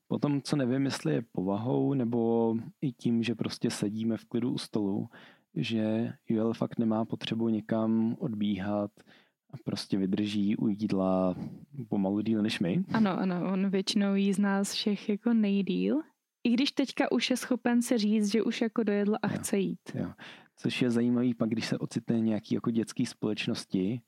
Potom, 0.08 0.42
co 0.42 0.56
nevím, 0.56 0.84
jestli 0.84 1.14
je 1.14 1.22
povahou, 1.32 1.94
nebo 1.94 2.54
i 2.80 2.92
tím, 2.92 3.22
že 3.22 3.34
prostě 3.34 3.70
sedíme 3.70 4.16
v 4.16 4.24
klidu 4.24 4.52
u 4.52 4.58
stolu, 4.58 5.08
že 5.54 6.12
Joel 6.28 6.54
fakt 6.54 6.78
nemá 6.78 7.04
potřebu 7.04 7.48
někam 7.48 8.16
odbíhat, 8.18 8.90
a 9.50 9.56
prostě 9.64 9.98
vydrží 9.98 10.56
u 10.56 10.68
jídla 10.68 11.34
pomalu 11.88 12.20
díl 12.20 12.42
než 12.42 12.60
my. 12.60 12.84
Ano, 12.92 13.18
ano, 13.18 13.52
on 13.52 13.70
většinou 13.70 14.14
jí 14.14 14.32
z 14.32 14.38
nás 14.38 14.72
všech 14.72 15.08
jako 15.08 15.32
nejdíl. 15.34 16.00
I 16.44 16.50
když 16.50 16.72
teďka 16.72 17.12
už 17.12 17.30
je 17.30 17.36
schopen 17.36 17.82
se 17.82 17.98
říct, 17.98 18.32
že 18.32 18.42
už 18.42 18.60
jako 18.60 18.82
dojedl 18.82 19.14
a 19.22 19.32
Jo. 19.32 19.38
chce 19.38 19.58
jít. 19.58 19.80
Jo. 19.94 20.10
Což 20.56 20.82
je 20.82 20.90
zajímavý 20.90 21.34
pak, 21.34 21.48
když 21.50 21.66
se 21.66 21.78
ocitne 21.78 22.20
nějaký 22.20 22.54
jako 22.54 22.70
dětský 22.70 23.06
společnosti 23.06 24.00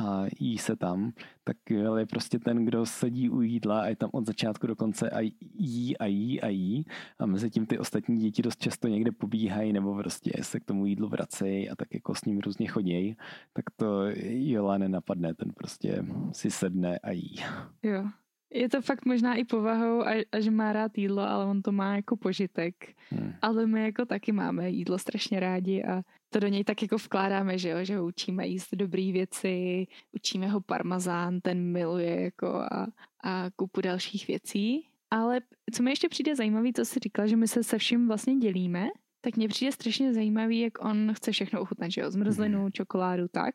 a 0.00 0.26
jí 0.40 0.58
se 0.58 0.76
tam, 0.76 1.12
tak 1.44 1.56
Joel 1.70 1.98
je 1.98 2.06
prostě 2.06 2.38
ten, 2.38 2.64
kdo 2.64 2.86
sedí 2.86 3.30
u 3.30 3.40
jídla 3.40 3.80
a 3.80 3.86
je 3.86 3.96
tam 3.96 4.10
od 4.12 4.26
začátku 4.26 4.66
do 4.66 4.76
konce 4.76 5.10
a 5.10 5.20
jí 5.58 5.96
a 5.98 6.06
jí 6.06 6.40
a 6.40 6.48
jí 6.48 6.84
a 7.18 7.26
mezi 7.26 7.50
tím 7.50 7.66
ty 7.66 7.78
ostatní 7.78 8.18
děti 8.18 8.42
dost 8.42 8.60
často 8.60 8.88
někde 8.88 9.12
pobíhají 9.12 9.72
nebo 9.72 9.94
prostě 9.94 10.32
se 10.42 10.60
k 10.60 10.64
tomu 10.64 10.86
jídlu 10.86 11.08
vracejí 11.08 11.70
a 11.70 11.76
tak 11.76 11.94
jako 11.94 12.14
s 12.14 12.24
ním 12.24 12.38
různě 12.38 12.68
chodějí, 12.68 13.16
tak 13.52 13.64
to 13.76 14.02
Jola 14.24 14.78
nenapadne, 14.78 15.34
ten 15.34 15.52
prostě 15.52 16.04
si 16.32 16.50
sedne 16.50 16.98
a 16.98 17.10
jí. 17.10 17.36
Jo. 17.82 18.08
Je 18.50 18.68
to 18.68 18.82
fakt 18.82 19.04
možná 19.04 19.34
i 19.34 19.44
povahou 19.44 20.02
a, 20.02 20.24
a 20.32 20.40
že 20.40 20.50
má 20.50 20.72
rád 20.72 20.98
jídlo, 20.98 21.22
ale 21.22 21.44
on 21.44 21.62
to 21.62 21.72
má 21.72 21.96
jako 21.96 22.16
požitek. 22.16 22.74
Hmm. 23.10 23.32
Ale 23.42 23.66
my 23.66 23.82
jako 23.82 24.04
taky 24.06 24.32
máme 24.32 24.70
jídlo 24.70 24.98
strašně 24.98 25.40
rádi 25.40 25.84
a 25.84 26.02
to 26.32 26.40
do 26.40 26.48
něj 26.48 26.64
tak 26.64 26.82
jako 26.82 26.96
vkládáme, 26.96 27.58
že 27.58 27.68
jo, 27.68 27.84
že 27.84 27.96
ho 27.96 28.06
učíme 28.06 28.46
jíst 28.46 28.74
dobré 28.74 29.12
věci, 29.12 29.86
učíme 30.12 30.48
ho 30.48 30.60
parmazán, 30.60 31.40
ten 31.40 31.72
miluje 31.72 32.20
jako 32.20 32.46
a, 32.46 32.86
a 33.24 33.50
kupu 33.56 33.80
dalších 33.80 34.28
věcí. 34.28 34.86
Ale 35.10 35.40
co 35.74 35.82
mi 35.82 35.90
ještě 35.90 36.08
přijde 36.08 36.36
zajímavé, 36.36 36.68
co 36.76 36.84
jsi 36.84 37.00
říkala, 37.00 37.26
že 37.26 37.36
my 37.36 37.48
se 37.48 37.64
se 37.64 37.78
vším 37.78 38.08
vlastně 38.08 38.36
dělíme, 38.36 38.88
tak 39.20 39.36
mně 39.36 39.48
přijde 39.48 39.72
strašně 39.72 40.14
zajímavý, 40.14 40.60
jak 40.60 40.84
on 40.84 41.12
chce 41.14 41.32
všechno 41.32 41.60
ochutnat, 41.60 41.90
že 41.90 42.00
jo, 42.00 42.10
zmrzlinu, 42.10 42.70
čokoládu, 42.70 43.28
tak. 43.28 43.54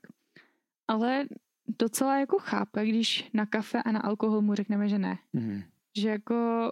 Ale 0.88 1.26
docela 1.80 2.20
jako 2.20 2.40
chápe, 2.40 2.86
když 2.86 3.30
na 3.34 3.46
kafe 3.46 3.84
a 3.84 3.92
na 3.92 4.00
alkohol 4.00 4.42
mu 4.42 4.56
řekneme, 4.56 4.90
že 4.90 5.00
ne. 5.00 5.18
Hmm. 5.34 5.62
Že 5.98 6.10
jako 6.10 6.72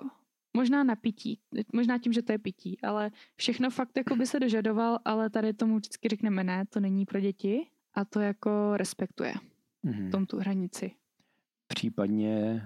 možná 0.58 0.84
na 0.84 0.96
pití, 0.96 1.40
možná 1.74 1.98
tím, 1.98 2.14
že 2.14 2.22
to 2.22 2.32
je 2.32 2.38
pití, 2.38 2.82
ale 2.82 3.12
všechno 3.36 3.70
fakt 3.70 3.98
jako 3.98 4.16
by 4.16 4.26
se 4.26 4.40
dožadoval, 4.40 5.00
ale 5.06 5.30
tady 5.30 5.54
tomu 5.54 5.76
vždycky 5.76 6.10
řekneme 6.10 6.44
ne, 6.44 6.66
to 6.70 6.80
není 6.80 7.06
pro 7.06 7.20
děti 7.20 7.68
a 7.94 8.06
to 8.06 8.20
jako 8.20 8.78
respektuje 8.78 9.34
Hmm. 9.86 10.12
tom 10.12 10.26
tu 10.26 10.38
hranici. 10.38 10.92
Případně 11.68 12.62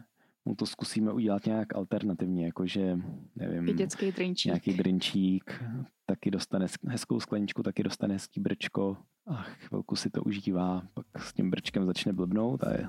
mu 0.47 0.55
to 0.55 0.65
zkusíme 0.65 1.11
udělat 1.11 1.45
nějak 1.45 1.75
alternativně, 1.75 2.45
jakože, 2.45 2.99
nevím, 3.35 3.69
I 3.69 3.73
dětský 3.73 4.11
drinčík. 4.11 4.45
nějaký 4.45 4.73
drinčík, 4.73 5.63
taky 6.05 6.31
dostane 6.31 6.67
hezkou 6.87 7.19
skleničku, 7.19 7.63
taky 7.63 7.83
dostane 7.83 8.13
hezký 8.13 8.39
brčko 8.39 8.97
a 9.27 9.35
chvilku 9.43 9.95
si 9.95 10.09
to 10.09 10.23
užívá, 10.23 10.81
pak 10.93 11.05
s 11.17 11.33
tím 11.33 11.49
brčkem 11.49 11.85
začne 11.85 12.13
blbnout 12.13 12.63
a 12.63 12.71
je, 12.71 12.87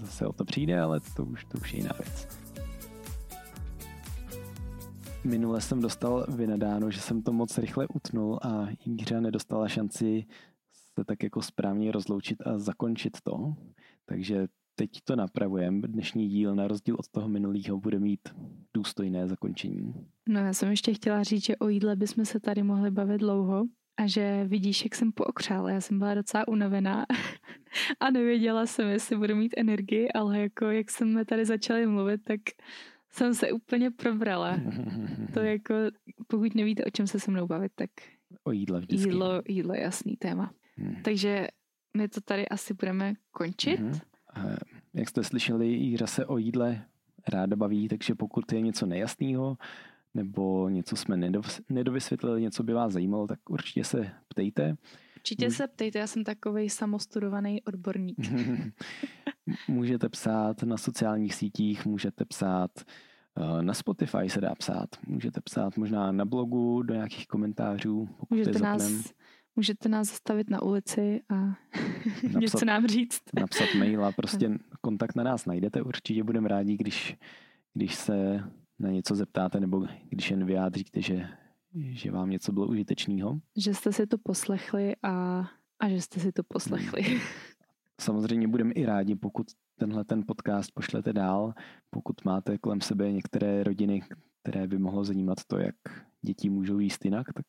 zase 0.00 0.26
o 0.26 0.32
to 0.32 0.44
přijde, 0.44 0.80
ale 0.80 1.00
to 1.16 1.24
už, 1.24 1.44
to 1.44 1.58
už 1.58 1.72
je 1.72 1.80
jiná 1.80 1.92
věc. 1.98 2.28
Minule 5.24 5.60
jsem 5.60 5.80
dostal 5.80 6.26
vynadáno, 6.28 6.90
že 6.90 7.00
jsem 7.00 7.22
to 7.22 7.32
moc 7.32 7.58
rychle 7.58 7.86
utnul 7.94 8.38
a 8.42 8.68
Jindřicha 8.84 9.20
nedostala 9.20 9.68
šanci 9.68 10.26
se 10.72 11.04
tak 11.04 11.22
jako 11.22 11.42
správně 11.42 11.92
rozloučit 11.92 12.46
a 12.46 12.58
zakončit 12.58 13.16
to. 13.22 13.54
Takže 14.04 14.46
teď 14.80 14.90
to 15.04 15.16
napravujeme. 15.16 15.88
Dnešní 15.88 16.28
díl 16.28 16.54
na 16.54 16.68
rozdíl 16.68 16.96
od 16.98 17.08
toho 17.08 17.28
minulého 17.28 17.80
bude 17.80 17.98
mít 17.98 18.28
důstojné 18.74 19.28
zakončení. 19.28 19.94
No 20.28 20.40
já 20.40 20.52
jsem 20.52 20.70
ještě 20.70 20.94
chtěla 20.94 21.22
říct, 21.22 21.44
že 21.44 21.56
o 21.56 21.68
jídle 21.68 21.96
bychom 21.96 22.24
se 22.24 22.40
tady 22.40 22.62
mohli 22.62 22.90
bavit 22.90 23.18
dlouho 23.18 23.64
a 23.96 24.06
že 24.06 24.44
vidíš, 24.44 24.84
jak 24.84 24.94
jsem 24.94 25.12
pookřála. 25.12 25.70
Já 25.70 25.80
jsem 25.80 25.98
byla 25.98 26.14
docela 26.14 26.48
unavená 26.48 27.06
a 28.00 28.10
nevěděla 28.10 28.66
jsem, 28.66 28.88
jestli 28.88 29.16
budu 29.16 29.36
mít 29.36 29.54
energii, 29.56 30.08
ale 30.12 30.40
jako 30.40 30.64
jak 30.64 30.90
jsme 30.90 31.24
tady 31.24 31.44
začali 31.44 31.86
mluvit, 31.86 32.20
tak 32.24 32.40
jsem 33.10 33.34
se 33.34 33.52
úplně 33.52 33.90
probrala. 33.90 34.60
To 35.34 35.40
jako, 35.40 35.74
pokud 36.26 36.54
nevíte, 36.54 36.84
o 36.84 36.90
čem 36.90 37.06
se 37.06 37.20
se 37.20 37.30
mnou 37.30 37.46
bavit, 37.46 37.72
tak 37.74 37.90
O 38.44 38.52
jídle 38.52 38.80
vždycky. 38.80 39.08
jídlo, 39.08 39.42
jídlo 39.48 39.74
je 39.74 39.80
jasný 39.80 40.16
téma. 40.16 40.52
Hmm. 40.76 41.02
Takže 41.02 41.46
my 41.96 42.08
to 42.08 42.20
tady 42.20 42.48
asi 42.48 42.74
budeme 42.74 43.14
končit. 43.30 43.80
Mhm. 43.80 44.00
Jak 44.94 45.08
jste 45.08 45.24
slyšeli, 45.24 45.68
Jíra 45.68 46.06
se 46.06 46.26
o 46.26 46.38
jídle 46.38 46.84
ráda 47.28 47.56
baví, 47.56 47.88
takže 47.88 48.14
pokud 48.14 48.52
je 48.52 48.60
něco 48.60 48.86
nejasného, 48.86 49.58
nebo 50.14 50.68
něco 50.68 50.96
jsme 50.96 51.16
nedov- 51.16 51.62
nedovysvětlili, 51.68 52.42
něco 52.42 52.62
by 52.62 52.72
vás 52.72 52.92
zajímalo, 52.92 53.26
tak 53.26 53.50
určitě 53.50 53.84
se 53.84 54.10
ptejte. 54.28 54.76
Určitě 55.16 55.50
se 55.50 55.68
ptejte, 55.68 55.98
já 55.98 56.06
jsem 56.06 56.24
takový 56.24 56.70
samostudovaný 56.70 57.62
odborník. 57.62 58.16
můžete 59.68 60.08
psát 60.08 60.62
na 60.62 60.76
sociálních 60.76 61.34
sítích, 61.34 61.86
můžete 61.86 62.24
psát 62.24 62.70
eh, 62.78 63.62
na 63.62 63.74
Spotify 63.74 64.28
se 64.28 64.40
dá 64.40 64.54
psát, 64.54 64.88
můžete 65.06 65.40
psát 65.40 65.76
možná 65.76 66.12
na 66.12 66.24
blogu 66.24 66.82
do 66.82 66.94
nějakých 66.94 67.26
komentářů, 67.26 68.08
pokud 68.18 68.36
Můžete 68.36 68.58
je 68.58 68.62
nás, 68.62 69.12
můžete 69.56 69.88
nás 69.88 70.08
zastavit 70.08 70.50
na 70.50 70.62
ulici 70.62 71.20
a 71.28 71.56
něco 72.38 72.64
nám 72.64 72.86
říct. 72.86 73.20
napsat 73.34 73.68
mail 73.78 74.04
a 74.04 74.12
prostě 74.12 74.50
kontakt 74.80 75.14
na 75.14 75.22
nás 75.22 75.46
najdete. 75.46 75.82
Určitě 75.82 76.24
budeme 76.24 76.48
rádi, 76.48 76.76
když, 76.76 77.16
když 77.74 77.94
se 77.94 78.44
na 78.78 78.90
něco 78.90 79.14
zeptáte 79.14 79.60
nebo 79.60 79.86
když 80.08 80.30
jen 80.30 80.44
vyjádříte, 80.44 81.02
že, 81.02 81.28
že 81.74 82.10
vám 82.10 82.30
něco 82.30 82.52
bylo 82.52 82.66
užitečného. 82.66 83.40
Že 83.56 83.74
jste 83.74 83.92
si 83.92 84.06
to 84.06 84.18
poslechli 84.18 84.96
a, 85.02 85.44
a 85.80 85.88
že 85.88 86.00
jste 86.00 86.20
si 86.20 86.32
to 86.32 86.42
poslechli. 86.48 87.20
Samozřejmě 88.00 88.48
budeme 88.48 88.72
i 88.72 88.84
rádi, 88.84 89.14
pokud 89.14 89.46
tenhle 89.78 90.04
ten 90.04 90.24
podcast 90.26 90.70
pošlete 90.74 91.12
dál, 91.12 91.54
pokud 91.90 92.24
máte 92.24 92.58
kolem 92.58 92.80
sebe 92.80 93.12
některé 93.12 93.64
rodiny, 93.64 94.02
které 94.42 94.66
by 94.66 94.78
mohlo 94.78 95.04
zajímat 95.04 95.38
to, 95.46 95.58
jak 95.58 95.74
děti 96.22 96.50
můžou 96.50 96.78
jíst 96.78 97.04
jinak, 97.04 97.26
tak 97.32 97.46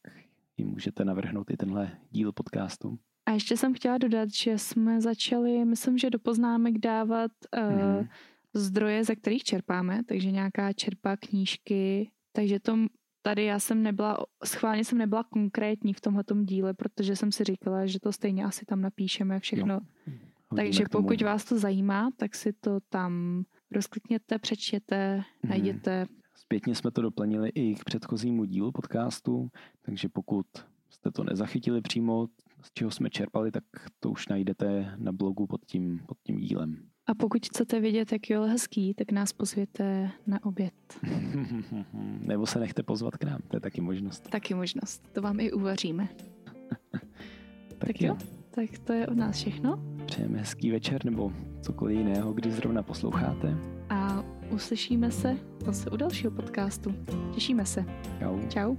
jim 0.61 0.69
můžete 0.69 1.05
navrhnout 1.05 1.51
i 1.51 1.57
tenhle 1.57 1.91
díl 2.11 2.31
podcastu. 2.31 2.99
A 3.25 3.31
ještě 3.31 3.57
jsem 3.57 3.73
chtěla 3.73 3.97
dodat, 3.97 4.29
že 4.33 4.57
jsme 4.57 5.01
začali, 5.01 5.65
myslím, 5.65 5.97
že 5.97 6.09
do 6.09 6.19
poznámek 6.19 6.77
dávat 6.77 7.31
uh, 7.57 7.95
Mhm. 7.97 8.07
zdroje, 8.53 9.03
ze 9.03 9.15
kterých 9.15 9.43
čerpáme, 9.43 10.03
takže 10.03 10.31
nějaká 10.31 10.73
čerpa 10.73 11.17
knížky, 11.17 12.11
takže 12.35 12.59
to 12.59 12.77
tady 13.21 13.43
já 13.45 13.59
jsem 13.59 13.83
nebyla, 13.83 14.17
schválně 14.45 14.85
jsem 14.85 14.97
nebyla 14.97 15.23
konkrétní 15.23 15.93
v 15.93 16.01
tomhletom 16.01 16.45
díle, 16.45 16.73
protože 16.73 17.15
jsem 17.15 17.31
si 17.31 17.43
říkala, 17.43 17.85
že 17.85 17.99
to 17.99 18.11
stejně 18.11 18.45
asi 18.45 18.65
tam 18.65 18.81
napíšeme 18.81 19.39
všechno. 19.39 19.73
Hodíme 20.49 20.67
Takže 20.67 20.83
pokud 20.91 21.21
vás 21.21 21.45
to 21.45 21.59
zajímá, 21.59 22.09
tak 22.17 22.35
si 22.35 22.53
to 22.53 22.79
tam 22.89 23.43
rozklikněte, 23.71 24.39
přečtěte, 24.39 25.15
Mhm. 25.17 25.49
najděte. 25.49 26.05
Zpětně 26.51 26.75
jsme 26.75 26.91
to 26.91 27.01
doplnili 27.01 27.49
i 27.49 27.75
k 27.75 27.83
předchozímu 27.83 28.45
dílu 28.45 28.71
podcastu, 28.71 29.49
takže 29.81 30.09
pokud 30.09 30.45
jste 30.89 31.11
to 31.11 31.23
nezachytili 31.23 31.81
přímo, 31.81 32.27
z 32.61 32.71
čeho 32.73 32.91
jsme 32.91 33.09
čerpali, 33.09 33.51
tak 33.51 33.63
to 33.99 34.09
už 34.09 34.27
najdete 34.27 34.93
na 34.97 35.11
blogu 35.11 35.47
pod 35.47 35.65
tím, 35.65 36.01
pod 36.07 36.17
tím 36.23 36.37
dílem. 36.37 36.77
A 37.07 37.15
pokud 37.15 37.45
chcete 37.45 37.79
vědět, 37.79 38.11
jak 38.11 38.29
je 38.29 38.39
hezký, 38.39 38.93
tak 38.93 39.11
nás 39.11 39.33
pozvěte 39.33 40.11
na 40.27 40.43
oběd. 40.43 40.73
Nebo 42.19 42.45
se 42.45 42.59
nechte 42.59 42.83
pozvat 42.83 43.17
k 43.17 43.23
nám, 43.23 43.39
to 43.47 43.55
je 43.57 43.61
taky 43.61 43.81
možnost. 43.81 44.29
Taky 44.29 44.53
možnost. 44.53 45.09
To 45.13 45.21
vám 45.21 45.39
i 45.39 45.51
uvaříme. 45.51 46.07
Tak, 47.77 47.87
Tak 47.87 48.01
jo. 48.01 48.17
Tak 48.51 48.79
to 48.79 48.93
je 48.93 49.07
od 49.07 49.17
nás 49.17 49.35
všechno. 49.35 49.83
Přejeme 50.05 50.39
hezký 50.39 50.71
večer 50.71 51.05
nebo 51.05 51.33
cokoliv 51.61 51.97
jiného, 51.97 52.33
kdy 52.33 52.51
zrovna 52.51 52.83
posloucháte. 52.83 53.80
Uslyšíme 54.51 55.11
se 55.11 55.37
zase 55.65 55.89
u 55.89 55.95
dalšího 55.95 56.31
podcastu. 56.31 56.95
Těšíme 57.33 57.65
se. 57.65 57.85
Čau. 58.19 58.39
Čau. 58.49 58.75